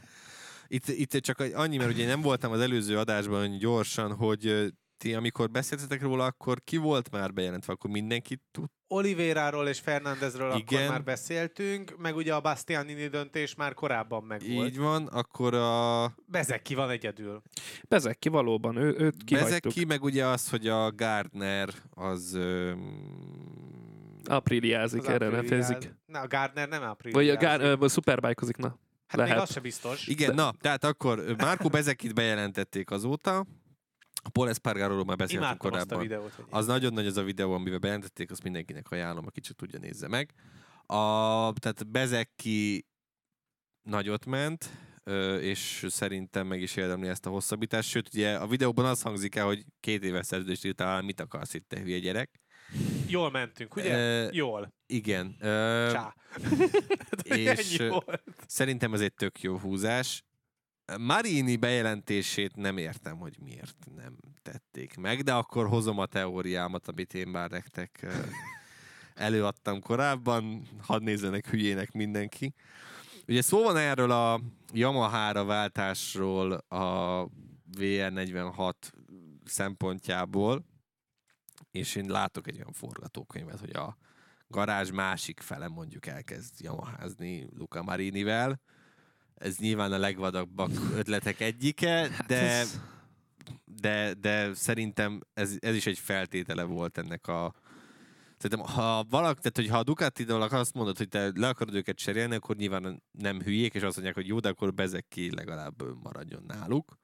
Itt, 0.66 0.88
itt 0.88 1.16
csak 1.16 1.40
egy- 1.40 1.52
annyi, 1.54 1.76
mert 1.76 1.90
ugye 1.90 2.06
nem 2.06 2.20
voltam 2.20 2.52
az 2.52 2.60
előző 2.60 2.98
adásban 2.98 3.58
gyorsan, 3.58 4.12
hogy 4.14 4.72
ti 4.96 5.14
amikor 5.14 5.50
beszéltetek 5.50 6.02
róla, 6.02 6.24
akkor 6.24 6.58
ki 6.64 6.76
volt 6.76 7.10
már 7.10 7.32
bejelentve, 7.32 7.72
akkor 7.72 7.90
mindenki 7.90 8.40
tud. 8.50 8.64
Olivéráról 8.88 9.68
és 9.68 9.80
Fernandezről 9.80 10.50
akkor 10.50 10.88
már 10.88 11.04
beszéltünk, 11.04 11.96
meg 11.98 12.16
ugye 12.16 12.34
a 12.34 12.40
Bastianini 12.40 13.06
döntés 13.06 13.54
már 13.54 13.74
korábban 13.74 14.24
megvolt. 14.24 14.68
Így 14.68 14.78
van, 14.78 15.06
akkor 15.06 15.54
a 15.54 16.14
Bezeki 16.26 16.74
van 16.74 16.90
egyedül. 16.90 17.42
Bezeki 17.88 18.28
valóban, 18.28 18.76
ő, 18.76 18.94
őt 18.98 19.24
kihagytuk. 19.24 19.62
Bezeki, 19.62 19.84
meg 19.84 20.02
ugye 20.02 20.26
az, 20.26 20.50
hogy 20.50 20.68
a 20.68 20.90
Gardner 20.92 21.68
az... 21.90 22.34
Ö, 22.34 22.72
Apriliázik, 24.24 25.00
Az 25.00 25.08
erre 25.08 25.28
refezik. 25.28 25.94
Na, 26.06 26.20
a 26.20 26.26
Gardner 26.26 26.68
nem 26.68 26.82
április. 26.82 27.14
Vagy 27.14 27.28
a 27.28 27.36
gár, 27.36 27.60
ö, 27.60 27.86
superbike-ozik, 27.88 28.56
na. 28.56 28.78
hát 29.06 29.20
még 29.20 29.26
lehet. 29.28 29.42
az 29.42 29.52
se 29.52 29.60
biztos. 29.60 30.06
igen, 30.06 30.34
na, 30.34 30.52
tehát 30.60 30.84
akkor 30.84 31.24
Márko 31.36 31.68
Bezekit 31.68 32.14
bejelentették 32.14 32.90
azóta, 32.90 33.46
a 34.24 34.28
Paul 34.28 34.48
Espargaróról 34.48 35.04
már 35.04 35.16
beszéltünk 35.16 35.46
Imádtam 35.50 35.72
azt 35.72 35.82
a 35.82 35.94
korábban. 35.94 36.08
videót. 36.08 36.46
Az 36.50 36.66
nagyon 36.66 36.92
nagy 36.92 37.06
az 37.06 37.16
a 37.16 37.22
videó, 37.22 37.52
amivel 37.52 37.78
bejelentették, 37.78 38.30
azt 38.30 38.42
mindenkinek 38.42 38.90
ajánlom, 38.90 39.26
aki 39.26 39.40
csak 39.40 39.56
tudja 39.56 39.78
nézze 39.78 40.08
meg. 40.08 40.32
A, 40.86 40.96
tehát 41.52 41.90
Bezeki 41.90 42.86
nagyot 43.82 44.26
ment, 44.26 44.70
és 45.40 45.86
szerintem 45.88 46.46
meg 46.46 46.60
is 46.60 46.76
érdemli 46.76 47.08
ezt 47.08 47.26
a 47.26 47.30
hosszabbítást. 47.30 47.88
Sőt, 47.88 48.08
ugye 48.14 48.34
a 48.36 48.46
videóban 48.46 48.84
az 48.84 49.02
hangzik 49.02 49.34
el, 49.34 49.44
hogy 49.44 49.64
két 49.80 50.04
éves 50.04 50.26
szerződést 50.26 50.64
írtál, 50.64 51.02
mit 51.02 51.20
akarsz 51.20 51.54
itt, 51.54 51.68
te 51.68 51.80
hülye 51.80 51.98
gyerek. 51.98 52.40
Jól 53.06 53.30
mentünk, 53.30 53.76
ugye? 53.76 53.96
Ö, 53.96 54.28
Jól. 54.32 54.74
Igen. 54.86 55.36
Ö, 55.40 55.88
Csá. 55.92 56.14
és, 57.22 57.78
Ennyi 57.78 57.88
ö, 57.88 57.88
volt. 57.88 58.22
Szerintem 58.46 58.94
ez 58.94 59.00
egy 59.00 59.14
tök 59.14 59.40
jó 59.40 59.58
húzás. 59.58 60.24
Marini 60.98 61.56
bejelentését 61.56 62.56
nem 62.56 62.76
értem, 62.76 63.16
hogy 63.18 63.36
miért 63.42 63.76
nem 63.96 64.16
tették 64.42 64.96
meg, 64.96 65.22
de 65.22 65.32
akkor 65.32 65.68
hozom 65.68 65.98
a 65.98 66.06
teóriámat, 66.06 66.88
amit 66.88 67.14
én 67.14 67.28
már 67.28 67.50
nektek 67.50 68.06
előadtam 69.14 69.80
korábban, 69.80 70.68
hadd 70.80 71.02
nézzenek 71.02 71.48
hülyének 71.48 71.92
mindenki. 71.92 72.54
Ugye 73.28 73.42
szó 73.42 73.62
van 73.62 73.76
erről 73.76 74.10
a 74.10 74.40
Yamaha-ra 74.72 75.44
váltásról 75.44 76.52
a 76.52 77.28
VR46 77.78 78.72
szempontjából, 79.44 80.64
és 81.70 81.94
én 81.94 82.06
látok 82.06 82.48
egy 82.48 82.56
olyan 82.56 82.72
forgatókönyvet, 82.72 83.60
hogy 83.60 83.76
a 83.76 83.96
garázs 84.48 84.90
másik 84.90 85.40
fele 85.40 85.68
mondjuk 85.68 86.06
elkezd 86.06 86.60
Yamaházni 86.60 87.48
Luca 87.56 87.82
Marinivel. 87.82 88.60
Ez 89.44 89.56
nyilván 89.56 89.92
a 89.92 89.98
legvadabbak 89.98 90.70
ötletek 90.94 91.40
egyike, 91.40 92.10
de, 92.26 92.40
ez- 92.40 92.80
de, 93.64 94.14
de 94.14 94.54
szerintem 94.54 95.20
ez, 95.34 95.56
ez 95.58 95.74
is 95.74 95.86
egy 95.86 95.98
feltétele 95.98 96.62
volt 96.62 96.98
ennek 96.98 97.26
a 97.26 97.54
Szerintem, 98.38 98.74
ha 98.74 99.04
valaki, 99.08 99.40
tehát, 99.40 99.56
hogy 99.56 99.68
ha 99.68 99.78
a 99.78 99.82
ducati 99.82 100.24
azt 100.24 100.74
mondod, 100.74 100.96
hogy 100.96 101.08
te 101.08 101.30
le 101.34 101.48
akarod 101.48 101.74
őket 101.74 101.96
cserélni, 101.96 102.34
akkor 102.34 102.56
nyilván 102.56 103.02
nem 103.10 103.40
hülyék, 103.42 103.74
és 103.74 103.82
azt 103.82 103.94
mondják, 103.94 104.14
hogy 104.14 104.26
jó, 104.26 104.38
de 104.40 104.48
akkor 104.48 104.74
bezek 104.74 105.06
ki 105.08 105.34
legalább 105.34 106.02
maradjon 106.02 106.44
náluk. 106.46 106.96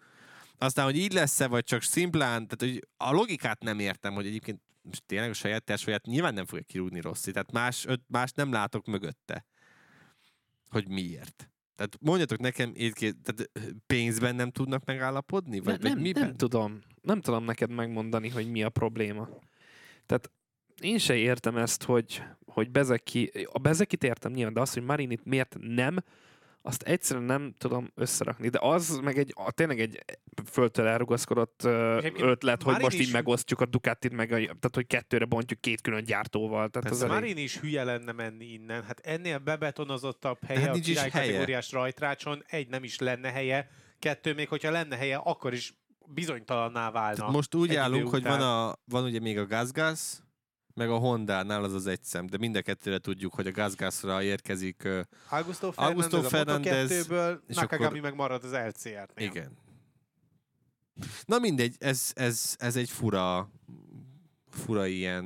Aztán, 0.59 0.85
hogy 0.85 0.97
így 0.97 1.13
lesz-e, 1.13 1.47
vagy 1.47 1.65
csak 1.65 1.83
szimplán, 1.83 2.47
tehát 2.49 2.75
hogy 2.75 2.89
a 2.97 3.13
logikát 3.13 3.63
nem 3.63 3.79
értem, 3.79 4.15
hogy 4.15 4.27
egyébként 4.27 4.61
most 4.83 5.03
tényleg 5.07 5.31
a 5.31 5.35
saját 5.35 5.65
tesóját 5.65 6.07
nyilván 6.07 6.35
nem 6.35 6.47
fogja 6.47 6.65
kirúgni 6.65 7.01
Rossi, 7.01 7.33
tehát 7.33 7.53
más, 7.53 7.87
más 8.07 8.33
nem 8.33 8.53
látok 8.53 8.87
mögötte, 8.87 9.47
hogy 10.69 10.89
miért. 10.89 11.51
Tehát 11.81 11.99
mondjatok 12.01 12.39
nekem, 12.39 12.73
tehát 12.95 13.51
pénzben 13.87 14.35
nem 14.35 14.51
tudnak 14.51 14.85
megállapodni? 14.85 15.59
Vagy, 15.59 15.67
nem, 15.67 15.81
vagy 15.81 15.91
nem, 15.91 16.01
miben? 16.01 16.23
nem 16.23 16.35
tudom. 16.35 16.79
Nem 17.03 17.21
tudom 17.21 17.45
neked 17.45 17.71
megmondani, 17.71 18.29
hogy 18.29 18.51
mi 18.51 18.63
a 18.63 18.69
probléma. 18.69 19.29
Tehát 20.07 20.31
én 20.81 20.99
se 20.99 21.17
értem 21.17 21.57
ezt, 21.57 21.83
hogy, 21.83 22.23
hogy 22.47 22.71
Bezeki, 22.71 23.31
a 23.53 23.59
Bezekit 23.59 24.05
értem 24.05 24.33
nyilván, 24.33 24.53
de 24.53 24.61
azt, 24.61 24.75
hogy 24.75 24.83
Marinit 24.83 25.25
miért 25.25 25.57
nem, 25.61 25.97
azt 26.63 26.83
egyszerűen 26.83 27.27
nem 27.27 27.55
tudom 27.59 27.91
összerakni. 27.95 28.49
De 28.49 28.59
az 28.63 28.99
meg 29.03 29.19
egy, 29.19 29.33
a, 29.37 29.53
tényleg 29.53 29.81
egy 29.81 30.05
földtől 30.51 30.87
elrugaszkodott 30.87 31.63
ötlet, 32.19 32.63
hogy 32.63 32.81
most 32.81 32.99
így 32.99 33.13
megosztjuk 33.13 33.61
a 33.61 33.67
Ducatit, 33.67 34.13
meg 34.13 34.33
a, 34.33 34.37
tehát 34.37 34.71
hogy 34.75 34.87
kettőre 34.87 35.25
bontjuk 35.25 35.61
két 35.61 35.81
külön 35.81 36.05
gyártóval. 36.05 36.69
Tehát 36.69 36.89
Persze, 36.89 37.05
az 37.05 37.11
elég... 37.11 37.23
Marin 37.23 37.45
is 37.45 37.59
hülye 37.59 37.85
lenne 37.85 38.13
menni 38.13 38.45
innen. 38.45 38.83
Hát 38.83 39.01
ennél 39.01 39.39
bebetonozottabb 39.39 40.45
helye 40.45 40.61
hát 40.61 40.77
a 40.77 40.81
király 40.81 41.11
helye. 41.11 41.27
kategóriás 41.27 41.73
rajtrácson. 41.73 42.45
Egy, 42.47 42.69
nem 42.69 42.85
is 42.85 42.99
lenne 42.99 43.31
helye. 43.31 43.69
Kettő, 43.99 44.35
még 44.35 44.49
hogyha 44.49 44.71
lenne 44.71 44.97
helye, 44.97 45.17
akkor 45.17 45.53
is 45.53 45.75
bizonytalanná 46.07 46.91
válna. 46.91 47.17
Tehát 47.17 47.33
most 47.33 47.55
úgy 47.55 47.75
állunk, 47.75 48.09
hogy 48.09 48.23
van, 48.23 48.41
a, 48.41 48.77
van 48.85 49.05
ugye 49.05 49.21
még 49.21 49.39
a 49.39 49.47
GazGaz, 49.47 50.23
meg 50.75 50.91
a 50.91 50.97
Honda-nál 50.97 51.65
az 51.65 51.73
az 51.73 51.87
egy 51.87 52.03
szem, 52.03 52.27
de 52.27 52.39
mind 52.39 52.57
a 52.57 52.63
kettőre 52.63 52.99
tudjuk, 52.99 53.35
hogy 53.35 53.47
a 53.47 53.51
GazGazra 53.51 54.23
érkezik. 54.23 54.85
ö, 54.85 55.01
Augusto 55.29 55.73
Augusto 55.75 56.23
Fernandez, 56.23 56.31
Fernandez, 56.31 56.91
a 56.91 56.95
Moto2-ből, 57.15 57.41
és 57.47 57.57
Nakagami 57.57 57.87
akkor- 57.87 58.01
meg 58.01 58.15
marad 58.15 58.45
az 58.45 58.53
LCR-nél. 58.53 59.27
Igen. 59.29 59.57
Na 61.25 61.39
mindegy, 61.39 61.77
ez, 61.79 62.11
ez, 62.15 62.55
ez 62.59 62.77
egy 62.77 62.91
fura, 62.91 63.51
fura 64.51 64.87
ilyen, 64.87 65.25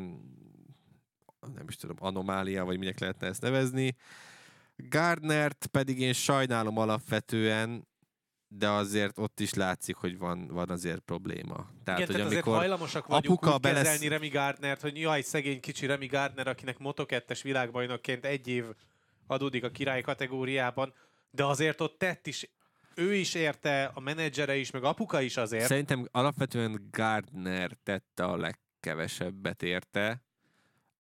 nem 1.55 1.68
is 1.68 1.76
tudom, 1.76 1.97
anomália, 2.01 2.64
vagy 2.64 2.78
minek 2.78 2.99
lehetne 2.99 3.26
ezt 3.26 3.40
nevezni. 3.42 3.97
Gardnert 4.76 5.66
pedig 5.66 6.01
én 6.01 6.12
sajnálom 6.12 6.78
alapvetően, 6.78 7.86
de 8.59 8.69
azért 8.69 9.19
ott 9.19 9.41
is 9.41 9.55
látszik, 9.55 9.97
hogy 9.97 10.19
van, 10.19 10.47
van 10.47 10.71
azért 10.71 11.01
probléma. 11.01 11.55
Tehát, 11.85 12.01
Igen, 12.01 12.07
hogy 12.07 12.07
tehát 12.07 12.27
azért 12.27 12.45
hajlamosak 12.45 13.07
vagyunk 13.07 13.25
apuka 13.41 13.55
úgy 13.55 13.61
belesz- 13.61 13.83
kezelni 13.83 14.09
Remy 14.09 14.29
Gardnert, 14.29 14.81
hogy 14.81 15.01
jaj, 15.01 15.21
szegény 15.23 15.61
kicsi 15.61 15.87
Remy 15.87 16.07
Gardner, 16.07 16.49
akinek 16.49 16.77
Moto2-es 16.79 17.41
világbajnokként 17.43 18.25
egy 18.25 18.49
év 18.49 18.65
adódik 19.27 19.65
a 19.65 19.71
király 19.71 20.01
kategóriában, 20.01 20.93
de 21.31 21.45
azért 21.45 21.81
ott 21.81 21.99
tett 21.99 22.27
is, 22.27 22.51
ő 22.95 23.15
is 23.15 23.35
érte, 23.35 23.91
a 23.95 24.01
menedzsere 24.01 24.57
is, 24.57 24.71
meg 24.71 24.85
apuka 24.85 25.21
is 25.21 25.37
azért. 25.37 25.67
Szerintem 25.67 26.09
alapvetően 26.11 26.89
Gardner 26.91 27.71
tette 27.83 28.25
a 28.25 28.37
legkevesebbet 28.37 29.63
érte. 29.63 30.23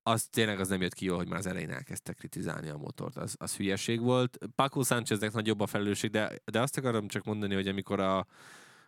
Az 0.06 0.24
tényleg 0.24 0.60
az 0.60 0.68
nem 0.68 0.80
jött 0.80 0.94
ki 0.94 1.04
jól, 1.04 1.16
hogy 1.16 1.28
már 1.28 1.38
az 1.38 1.46
elején 1.46 1.70
elkezdte 1.70 2.12
kritizálni 2.12 2.68
a 2.68 2.76
motort. 2.76 3.16
Az, 3.16 3.34
az 3.38 3.56
hülyeség 3.56 4.00
volt. 4.00 4.38
Paco 4.54 4.82
Sáncheznek 4.82 5.32
nagyobb 5.32 5.60
a 5.60 5.66
felelősség, 5.66 6.10
de, 6.10 6.32
de 6.44 6.60
azt 6.60 6.76
akarom 6.76 7.08
csak 7.08 7.24
mondani, 7.24 7.54
hogy 7.54 7.68
amikor 7.68 8.00
a 8.00 8.26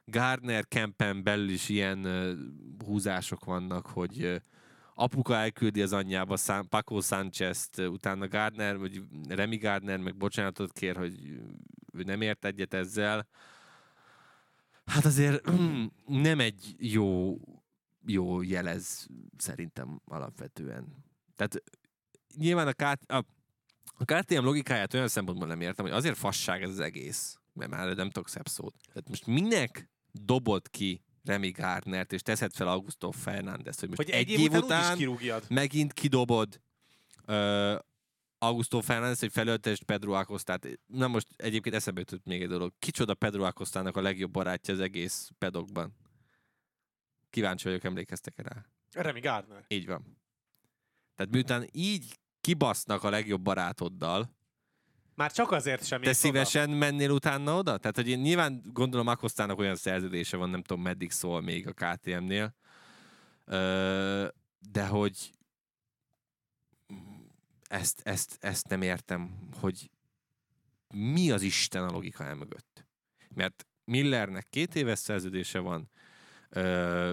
Gardner 0.04 0.64
campen 0.68 1.22
belül 1.22 1.48
is 1.48 1.68
ilyen 1.68 2.04
uh, 2.04 2.32
húzások 2.86 3.44
vannak, 3.44 3.86
hogy 3.86 4.24
uh, 4.24 4.36
apuka 4.94 5.34
elküldi 5.34 5.82
az 5.82 5.92
anyjába 5.92 6.36
Szán, 6.36 6.68
Paco 6.68 7.00
Sánchez-t, 7.00 7.78
uh, 7.78 7.90
utána 7.90 8.28
Gardner, 8.28 8.78
vagy 8.78 9.02
Remy 9.28 9.56
Gardner 9.56 9.98
meg 9.98 10.16
bocsánatot 10.16 10.72
kér, 10.72 10.96
hogy 10.96 11.40
ő 11.92 12.02
nem 12.02 12.20
ért 12.20 12.44
egyet 12.44 12.74
ezzel. 12.74 13.28
Hát 14.84 15.04
azért 15.04 15.50
nem 16.06 16.40
egy 16.40 16.74
jó, 16.78 17.38
jó 18.06 18.42
jelez 18.42 19.06
szerintem 19.36 20.00
alapvetően. 20.04 21.05
Tehát 21.36 21.62
nyilván 22.36 22.66
a, 22.66 22.72
K- 22.72 23.10
a, 23.12 23.24
a 23.98 24.04
KTM 24.04 24.44
logikáját 24.44 24.94
olyan 24.94 25.08
szempontból 25.08 25.48
nem 25.48 25.60
értem, 25.60 25.84
hogy 25.84 25.94
azért 25.94 26.16
fasság 26.16 26.62
ez 26.62 26.70
az 26.70 26.80
egész, 26.80 27.38
mert 27.52 27.70
már 27.70 27.96
nem 27.96 28.10
tudok 28.10 28.28
szebb 28.28 28.48
szót. 28.48 28.74
Tehát 28.92 29.08
most 29.08 29.26
minek 29.26 29.90
dobod 30.12 30.68
ki 30.70 31.04
Remy 31.24 31.50
Gardnert, 31.50 32.12
és 32.12 32.22
teszed 32.22 32.52
fel 32.54 32.68
Augusto 32.68 33.10
Fernández, 33.10 33.78
hogy 33.78 33.88
most 33.88 34.02
hogy 34.02 34.10
egy, 34.10 34.30
év 34.30 34.50
után, 34.50 34.62
után 34.62 34.96
kirúgjad. 34.96 35.44
megint 35.48 35.92
kidobod 35.92 36.60
uh, 37.26 37.78
Augusto 38.38 38.80
Fernández, 38.80 39.20
hogy 39.20 39.32
felöltest 39.32 39.82
Pedro 39.82 40.12
Acostát. 40.12 40.68
Na 40.86 41.08
most 41.08 41.26
egyébként 41.36 41.74
eszembe 41.74 42.00
jutott 42.00 42.24
még 42.24 42.42
egy 42.42 42.48
dolog. 42.48 42.72
Kicsoda 42.78 43.14
Pedro 43.14 43.44
Acostának 43.44 43.96
a 43.96 44.00
legjobb 44.00 44.30
barátja 44.30 44.74
az 44.74 44.80
egész 44.80 45.30
pedokban? 45.38 45.96
Kíváncsi 47.30 47.64
vagyok, 47.64 47.84
emlékeztek 47.84 48.34
rá? 48.36 48.66
Remy 48.92 49.20
Gardner. 49.20 49.64
Így 49.68 49.86
van. 49.86 50.18
Tehát 51.16 51.32
miután 51.32 51.68
így 51.72 52.18
kibasznak 52.40 53.02
a 53.02 53.10
legjobb 53.10 53.42
barátoddal, 53.42 54.34
Már 55.14 55.32
csak 55.32 55.50
azért 55.50 55.84
sem 55.86 56.00
te 56.00 56.06
mész 56.06 56.18
oda. 56.18 56.26
szívesen 56.28 56.70
mennél 56.70 57.10
utána 57.10 57.56
oda? 57.56 57.76
Tehát, 57.78 57.96
hogy 57.96 58.08
én 58.08 58.18
nyilván 58.18 58.62
gondolom 58.72 59.06
Akostának 59.06 59.58
olyan 59.58 59.76
szerződése 59.76 60.36
van, 60.36 60.50
nem 60.50 60.62
tudom 60.62 60.82
meddig 60.82 61.10
szól 61.10 61.40
még 61.40 61.66
a 61.68 61.72
KTM-nél, 61.72 62.54
Ö, 63.44 64.28
de 64.70 64.86
hogy 64.86 65.30
ezt, 67.68 68.00
ezt, 68.04 68.36
ezt 68.40 68.68
nem 68.68 68.82
értem, 68.82 69.48
hogy 69.60 69.90
mi 70.94 71.30
az 71.30 71.42
Isten 71.42 71.84
a 71.84 71.90
logika 71.92 72.24
el 72.24 72.34
mögött. 72.34 72.86
Mert 73.34 73.66
Millernek 73.84 74.46
két 74.50 74.74
éves 74.74 74.98
szerződése 74.98 75.58
van, 75.58 75.90
Ö, 76.48 77.12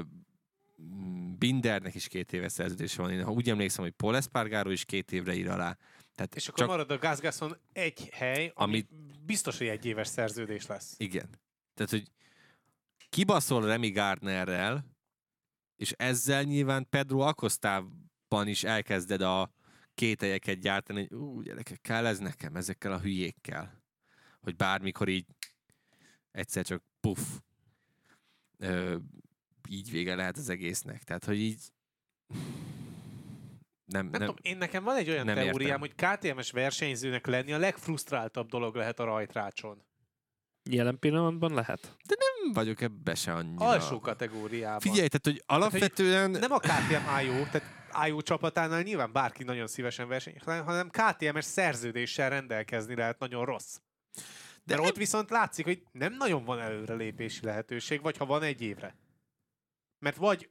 Bindernek 1.38 1.96
is 1.96 2.08
két 2.08 2.34
éves 2.34 2.52
szerződése 2.52 3.02
van. 3.02 3.12
Én 3.12 3.24
ha 3.24 3.32
úgy 3.32 3.50
emlékszem, 3.50 3.84
hogy 3.84 3.94
Paul 3.94 4.16
Espargaro 4.16 4.70
is 4.70 4.86
két 4.86 5.12
évre 5.12 5.34
ír 5.34 5.50
alá. 5.50 5.78
Tehát 6.16 6.36
És 6.36 6.48
akkor 6.48 6.60
csak... 6.60 6.68
marad 6.68 6.92
a 6.92 6.98
Gazgasson 6.98 7.58
egy 7.72 8.10
hely, 8.12 8.52
ami 8.56 8.74
Amit- 8.74 9.26
biztos, 9.26 9.58
hogy 9.58 9.68
egy 9.68 9.86
éves 9.86 10.08
szerződés 10.08 10.66
lesz. 10.66 10.96
Igen. 10.98 11.30
Tehát, 11.74 11.92
hogy 11.92 12.12
kibaszol 13.10 13.66
Remy 13.66 13.90
Gardnerrel, 13.90 14.86
és 15.76 15.92
ezzel 15.92 16.44
nyilván 16.44 16.90
Pedro 16.90 17.20
Acostában 17.20 18.48
is 18.48 18.64
elkezded 18.64 19.22
a 19.22 19.54
kételyeket 19.96 20.60
gyártani, 20.60 21.08
hogy 21.08 21.18
ú, 21.18 21.42
gyerekek, 21.42 21.82
kell 21.82 22.06
ez 22.06 22.20
nekem, 22.20 22.56
ezekkel 22.56 22.92
a 22.92 23.00
hülyékkel. 23.00 23.82
Hogy 24.42 24.56
bármikor 24.56 25.08
így 25.08 25.26
egyszer 26.32 26.66
csak 26.66 26.84
puff, 27.00 27.20
így 29.74 29.92
vége 29.92 30.16
lehet 30.16 30.38
az 30.38 30.50
egésznek. 30.50 31.04
Tehát, 31.04 31.26
hogy 31.26 31.40
így 31.40 31.60
nem, 33.94 34.06
Nem, 34.06 34.10
nem, 34.10 34.20
tudom, 34.20 34.36
én 34.42 34.58
nekem 34.58 34.84
van 34.84 34.96
egy 34.96 35.10
olyan 35.10 35.26
nem 35.26 35.36
teóriám, 35.36 35.84
értem. 35.84 36.08
hogy 36.10 36.20
KTM-es 36.20 36.52
versenyzőnek 36.52 37.26
lenni 37.26 37.54
a 37.54 37.58
legfrusztráltabb 37.58 38.50
dolog 38.50 38.76
lehet 38.76 39.00
a 39.00 39.04
rajtrácson. 39.04 39.84
Jelen 40.70 41.00
pillanatban 41.00 41.54
lehet. 41.54 41.98
nem 42.08 42.54
vagyok 42.54 42.82
ebbe 42.82 43.16
se 43.16 43.34
annyira. 43.34 43.66
Alsó 43.66 44.00
kategóriában. 44.00 44.80
Figyelj, 44.80 45.08
tehát, 45.08 45.26
hogy 45.26 45.44
alapvetően... 45.46 46.32
Nem 46.32 46.52
a 46.52 46.60
KTM 46.60 47.26
IO, 47.26 47.44
tehát 47.52 47.64
IO 48.08 48.22
csapatánál 48.22 48.82
nyilván 48.82 49.12
bárki 49.12 49.44
nagyon 49.44 49.68
szívesen 49.68 50.08
verseny, 50.08 50.38
hanem- 50.46 50.90
KTM-es 50.90 51.46
szerződéssel 51.46 52.30
rendelkezni 52.30 52.96
lehet 52.96 53.20
nagyon 53.20 53.46
rossz. 53.46 53.78
De 54.64 54.76
De 54.76 54.82
ott 54.82 54.96
viszont 54.96 55.30
látszik, 55.30 55.66
hogy 55.66 55.84
nem 55.92 56.14
nagyon 56.14 56.44
van 56.44 56.60
előrelépési 56.60 57.46
lehetőség, 57.46 58.02
vagy 58.02 58.18
ha 58.18 58.26
van 58.26 58.44
egy 58.44 58.62
évre. 58.62 58.96
Mert 60.04 60.16
vagy 60.16 60.50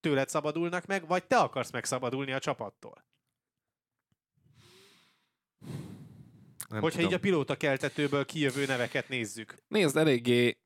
tőled 0.00 0.28
szabadulnak 0.28 0.86
meg, 0.86 1.06
vagy 1.06 1.24
te 1.26 1.36
akarsz 1.36 1.70
megszabadulni 1.70 2.32
a 2.32 2.38
csapattól. 2.38 3.04
nem 6.68 6.80
Hogyha 6.80 6.98
tudom. 6.98 7.10
így 7.10 7.16
a 7.16 7.20
pilóta 7.20 7.56
keltetőből 7.56 8.24
kijövő 8.24 8.66
neveket 8.66 9.08
nézzük. 9.08 9.54
Nézd, 9.68 9.96
eléggé, 9.96 10.58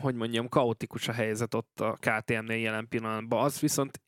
hogy 0.00 0.14
mondjam, 0.14 0.48
kaotikus 0.48 1.08
a 1.08 1.12
helyzet 1.12 1.54
ott 1.54 1.80
a 1.80 1.98
KTM-nél 2.00 2.58
jelen 2.58 2.88
pillanatban. 2.88 3.44
Az 3.44 3.60
viszont 3.60 4.00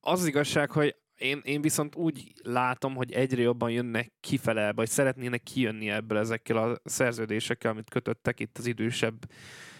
az 0.00 0.20
az 0.20 0.26
igazság, 0.26 0.70
hogy 0.70 0.96
én, 1.14 1.40
én 1.44 1.60
viszont 1.60 1.94
úgy 1.94 2.32
látom, 2.42 2.94
hogy 2.94 3.12
egyre 3.12 3.42
jobban 3.42 3.70
jönnek 3.70 4.12
kifele, 4.20 4.72
vagy 4.72 4.88
szeretnének 4.88 5.42
kijönni 5.42 5.90
ebből 5.90 6.18
ezekkel 6.18 6.56
a 6.56 6.80
szerződésekkel, 6.84 7.70
amit 7.70 7.90
kötöttek 7.90 8.40
itt 8.40 8.58
az 8.58 8.66
idősebb 8.66 9.30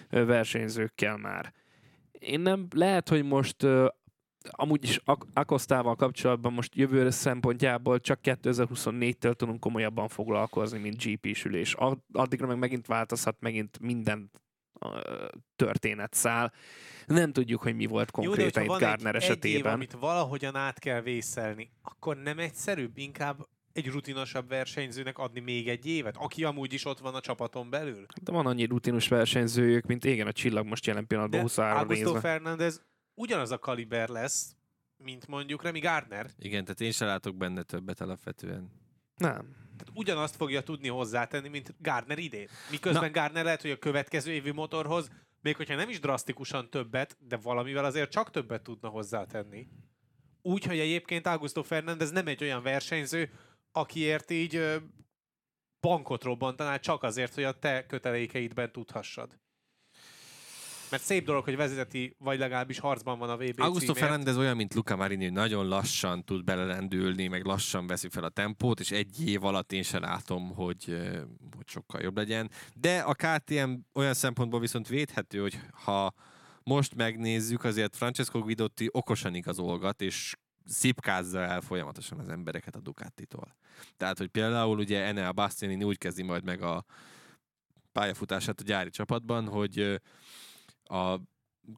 versenyzőkkel 0.08 1.16
már. 1.16 1.54
Én 2.18 2.40
nem, 2.40 2.66
lehet, 2.74 3.08
hogy 3.08 3.24
most 3.24 3.62
ö, 3.62 3.86
amúgy 4.50 4.84
is 4.84 5.00
Ak- 5.04 5.26
Akosztával 5.34 5.94
kapcsolatban 5.94 6.52
most 6.52 6.74
jövőre 6.74 7.10
szempontjából 7.10 8.00
csak 8.00 8.20
2024-től 8.22 9.34
tudunk 9.34 9.60
komolyabban 9.60 10.08
foglalkozni, 10.08 10.78
mint 10.78 11.02
GP 11.04 11.34
sülés. 11.34 11.74
Ad- 11.74 12.02
Addigra 12.12 12.46
meg 12.46 12.58
megint 12.58 12.86
változhat 12.86 13.36
megint 13.40 13.78
minden 13.78 14.30
ö, 14.80 14.98
történetszál. 15.56 16.52
Nem 17.06 17.32
tudjuk, 17.32 17.62
hogy 17.62 17.74
mi 17.74 17.86
volt 17.86 18.10
konkrétan 18.10 18.64
Jó, 18.64 18.74
itt 18.74 18.80
Gardner 18.80 19.14
egy, 19.14 19.22
egy 19.22 19.28
év, 19.28 19.30
esetében. 19.30 19.72
amit 19.72 19.92
valahogyan 19.92 20.56
át 20.56 20.78
kell 20.78 21.00
vészelni, 21.00 21.70
akkor 21.82 22.16
nem 22.16 22.38
egyszerűbb 22.38 22.98
inkább 22.98 23.46
egy 23.76 23.86
rutinosabb 23.86 24.48
versenyzőnek 24.48 25.18
adni 25.18 25.40
még 25.40 25.68
egy 25.68 25.86
évet, 25.86 26.16
aki 26.16 26.44
amúgy 26.44 26.72
is 26.72 26.84
ott 26.84 26.98
van 26.98 27.14
a 27.14 27.20
csapaton 27.20 27.70
belül? 27.70 28.06
De 28.22 28.32
van 28.32 28.46
annyi 28.46 28.64
rutinus 28.64 29.08
versenyzőjük, 29.08 29.86
mint 29.86 30.04
igen, 30.04 30.26
a 30.26 30.32
csillag 30.32 30.66
most 30.66 30.86
jelen 30.86 31.06
pillanatban 31.06 31.38
De 31.38 31.44
23 31.44 31.78
Augusto 31.78 32.04
nézve. 32.04 32.20
Fernández 32.20 32.82
ugyanaz 33.14 33.50
a 33.50 33.58
kaliber 33.58 34.08
lesz, 34.08 34.56
mint 34.96 35.26
mondjuk 35.26 35.62
Remy 35.62 35.78
Gardner. 35.78 36.30
Igen, 36.38 36.64
tehát 36.64 36.80
én 36.80 36.92
sem 36.92 37.08
látok 37.08 37.36
benne 37.36 37.62
többet 37.62 38.00
alapvetően. 38.00 38.70
Nem. 39.16 39.54
Tehát 39.76 39.90
ugyanazt 39.94 40.36
fogja 40.36 40.60
tudni 40.60 40.88
hozzátenni, 40.88 41.48
mint 41.48 41.74
Gardner 41.78 42.18
idén. 42.18 42.48
Miközben 42.70 43.10
Na. 43.12 43.20
Gardner 43.20 43.44
lehet, 43.44 43.62
hogy 43.62 43.70
a 43.70 43.78
következő 43.78 44.32
évi 44.32 44.50
motorhoz, 44.50 45.10
még 45.40 45.56
hogyha 45.56 45.74
nem 45.74 45.88
is 45.88 46.00
drasztikusan 46.00 46.70
többet, 46.70 47.16
de 47.28 47.36
valamivel 47.36 47.84
azért 47.84 48.10
csak 48.10 48.30
többet 48.30 48.62
tudna 48.62 48.88
hozzátenni. 48.88 49.68
Úgyhogy 50.42 50.78
egyébként 50.78 51.26
Augusto 51.26 51.62
Fernández 51.62 52.10
nem 52.10 52.26
egy 52.26 52.42
olyan 52.42 52.62
versenyző, 52.62 53.30
akiért 53.76 54.30
így 54.30 54.80
bankot 55.80 56.24
robbantanál 56.24 56.80
csak 56.80 57.02
azért, 57.02 57.34
hogy 57.34 57.44
a 57.44 57.58
te 57.58 57.86
kötelékeidben 57.86 58.72
tudhassad. 58.72 59.38
Mert 60.90 61.02
szép 61.02 61.24
dolog, 61.24 61.44
hogy 61.44 61.56
vezeti, 61.56 62.16
vagy 62.18 62.38
legalábbis 62.38 62.78
harcban 62.78 63.18
van 63.18 63.30
a 63.30 63.36
VB 63.36 63.60
Augusto. 63.60 63.94
Fernández 63.94 64.36
olyan, 64.36 64.56
mint 64.56 64.74
Luca 64.74 64.96
Marini, 64.96 65.24
hogy 65.24 65.32
nagyon 65.32 65.68
lassan 65.68 66.24
tud 66.24 66.44
belelendülni, 66.44 67.26
meg 67.26 67.44
lassan 67.44 67.86
veszi 67.86 68.08
fel 68.08 68.24
a 68.24 68.28
tempót, 68.28 68.80
és 68.80 68.90
egy 68.90 69.28
év 69.28 69.44
alatt 69.44 69.72
én 69.72 69.82
sem 69.82 70.00
látom, 70.00 70.54
hogy, 70.54 70.84
hogy 71.56 71.68
sokkal 71.68 72.00
jobb 72.00 72.16
legyen. 72.16 72.50
De 72.74 72.98
a 72.98 73.14
KTM 73.14 73.72
olyan 73.92 74.14
szempontból 74.14 74.60
viszont 74.60 74.88
védhető, 74.88 75.40
hogy 75.40 75.58
ha 75.84 76.14
most 76.62 76.94
megnézzük, 76.94 77.64
azért 77.64 77.96
Francesco 77.96 78.40
Guidotti 78.40 78.88
okosan 78.92 79.34
igazolgat, 79.34 80.00
és 80.00 80.34
szipkázza 80.66 81.40
el 81.40 81.60
folyamatosan 81.60 82.18
az 82.18 82.28
embereket 82.28 82.76
a 82.76 82.80
Ducatitól. 82.80 83.56
Tehát, 83.96 84.18
hogy 84.18 84.28
például 84.28 84.78
ugye 84.78 85.04
Enea 85.04 85.32
Bastianini 85.32 85.84
úgy 85.84 85.98
kezdi 85.98 86.22
majd 86.22 86.44
meg 86.44 86.62
a 86.62 86.84
pályafutását 87.92 88.60
a 88.60 88.64
gyári 88.64 88.90
csapatban, 88.90 89.48
hogy 89.48 90.00
a 90.84 91.16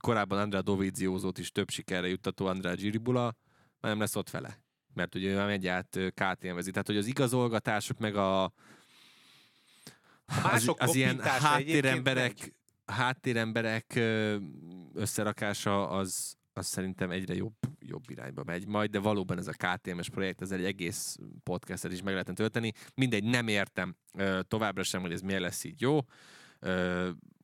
korábban 0.00 0.38
Andrea 0.38 0.62
Dovizioso-t 0.62 1.38
is 1.38 1.52
több 1.52 1.70
sikerre 1.70 2.08
juttató 2.08 2.46
Andrea 2.46 2.74
Giribula 2.74 3.36
már 3.80 3.92
nem 3.92 4.00
lesz 4.00 4.16
ott 4.16 4.30
vele. 4.30 4.62
Mert 4.94 5.14
ugye 5.14 5.30
ő 5.30 5.36
már 5.36 5.46
megy 5.46 5.66
át 5.66 5.96
ö, 5.96 6.08
KTM-vezi. 6.08 6.70
Tehát, 6.70 6.86
hogy 6.86 6.96
az 6.96 7.06
igazolgatások 7.06 7.98
meg 7.98 8.16
a 8.16 8.44
az, 8.44 10.42
mások 10.42 10.80
az 10.80 10.94
ilyen 10.94 11.20
háttéremberek, 11.20 12.54
háttéremberek 12.86 14.00
összerakása 14.94 15.88
az, 15.88 16.37
az 16.58 16.66
szerintem 16.66 17.10
egyre 17.10 17.34
jobb, 17.34 17.56
jobb 17.80 18.10
irányba 18.10 18.42
megy 18.44 18.66
majd, 18.66 18.90
de 18.90 18.98
valóban 18.98 19.38
ez 19.38 19.46
a 19.46 19.52
KTM-es 19.52 20.10
projekt, 20.10 20.42
ez 20.42 20.50
egy 20.50 20.64
egész 20.64 21.16
podcastet 21.42 21.92
is 21.92 22.02
meg 22.02 22.12
lehetne 22.12 22.32
tölteni. 22.32 22.72
Mindegy, 22.94 23.24
nem 23.24 23.48
értem 23.48 23.96
továbbra 24.42 24.82
sem, 24.82 25.00
hogy 25.00 25.12
ez 25.12 25.20
miért 25.20 25.40
lesz 25.40 25.64
így 25.64 25.80
jó, 25.80 25.98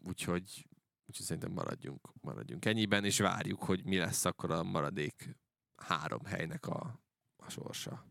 úgyhogy, 0.07 0.67
úgyhogy 1.07 1.27
szerintem 1.27 1.53
maradjunk, 1.53 2.09
maradjunk 2.21 2.65
ennyiben, 2.65 3.05
és 3.05 3.19
várjuk, 3.19 3.63
hogy 3.63 3.85
mi 3.85 3.97
lesz 3.97 4.25
akkor 4.25 4.51
a 4.51 4.63
maradék 4.63 5.37
három 5.77 6.25
helynek 6.25 6.67
a, 6.67 7.01
a 7.37 7.51
sorsa. 7.51 8.05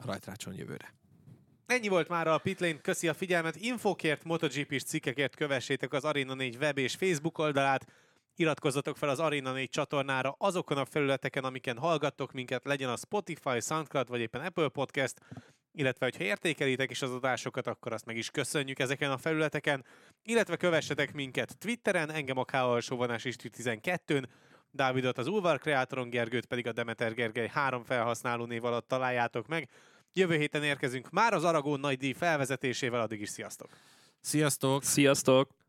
A 0.00 0.06
rajtrácson 0.06 0.54
jövőre. 0.54 0.94
Ennyi 1.66 1.88
volt 1.88 2.08
már 2.08 2.26
a 2.26 2.38
Pitlane, 2.38 2.80
köszi 2.80 3.08
a 3.08 3.14
figyelmet. 3.14 3.56
Infokért, 3.56 4.24
MotoGP-s 4.24 4.82
cikkekért 4.82 5.34
kövessétek 5.34 5.92
az 5.92 6.04
Arena 6.04 6.34
4 6.34 6.56
web 6.56 6.78
és 6.78 6.94
Facebook 6.94 7.38
oldalát, 7.38 7.92
iratkozzatok 8.36 8.96
fel 8.96 9.08
az 9.08 9.20
Arena 9.20 9.52
4 9.52 9.68
csatornára 9.68 10.34
azokon 10.38 10.76
a 10.76 10.84
felületeken, 10.84 11.44
amiken 11.44 11.78
hallgattok 11.78 12.32
minket, 12.32 12.64
legyen 12.64 12.88
a 12.88 12.96
Spotify, 12.96 13.60
Soundcloud 13.60 14.08
vagy 14.08 14.20
éppen 14.20 14.40
Apple 14.40 14.68
Podcast, 14.68 15.20
illetve 15.72 16.04
hogyha 16.06 16.24
értékelitek 16.24 16.90
is 16.90 17.02
az 17.02 17.10
adásokat, 17.10 17.66
akkor 17.66 17.92
azt 17.92 18.04
meg 18.04 18.16
is 18.16 18.30
köszönjük 18.30 18.78
ezeken 18.78 19.10
a 19.10 19.18
felületeken, 19.18 19.84
illetve 20.22 20.56
kövessetek 20.56 21.12
minket 21.12 21.58
Twitteren, 21.58 22.10
engem 22.10 22.38
a 22.38 22.44
K 22.44 22.52
alsóvonás 22.52 23.24
is 23.24 23.34
12-n, 23.38 24.24
Dávidot 24.70 25.18
az 25.18 25.26
Ulvar 25.26 25.58
Kreátoron, 25.58 26.10
Gergőt 26.10 26.46
pedig 26.46 26.66
a 26.66 26.72
Demeter 26.72 27.14
Gergely 27.14 27.50
három 27.52 27.84
felhasználó 27.84 28.44
név 28.44 28.64
alatt 28.64 28.88
találjátok 28.88 29.46
meg. 29.46 29.68
Jövő 30.12 30.36
héten 30.36 30.62
érkezünk 30.62 31.10
már 31.10 31.32
az 31.32 31.44
Aragón 31.44 31.80
nagy 31.80 31.98
díj 31.98 32.12
felvezetésével, 32.12 33.00
addig 33.00 33.20
is 33.20 33.28
sziasztok! 33.28 33.68
Sziasztok! 34.20 34.82
Sziasztok! 34.82 35.63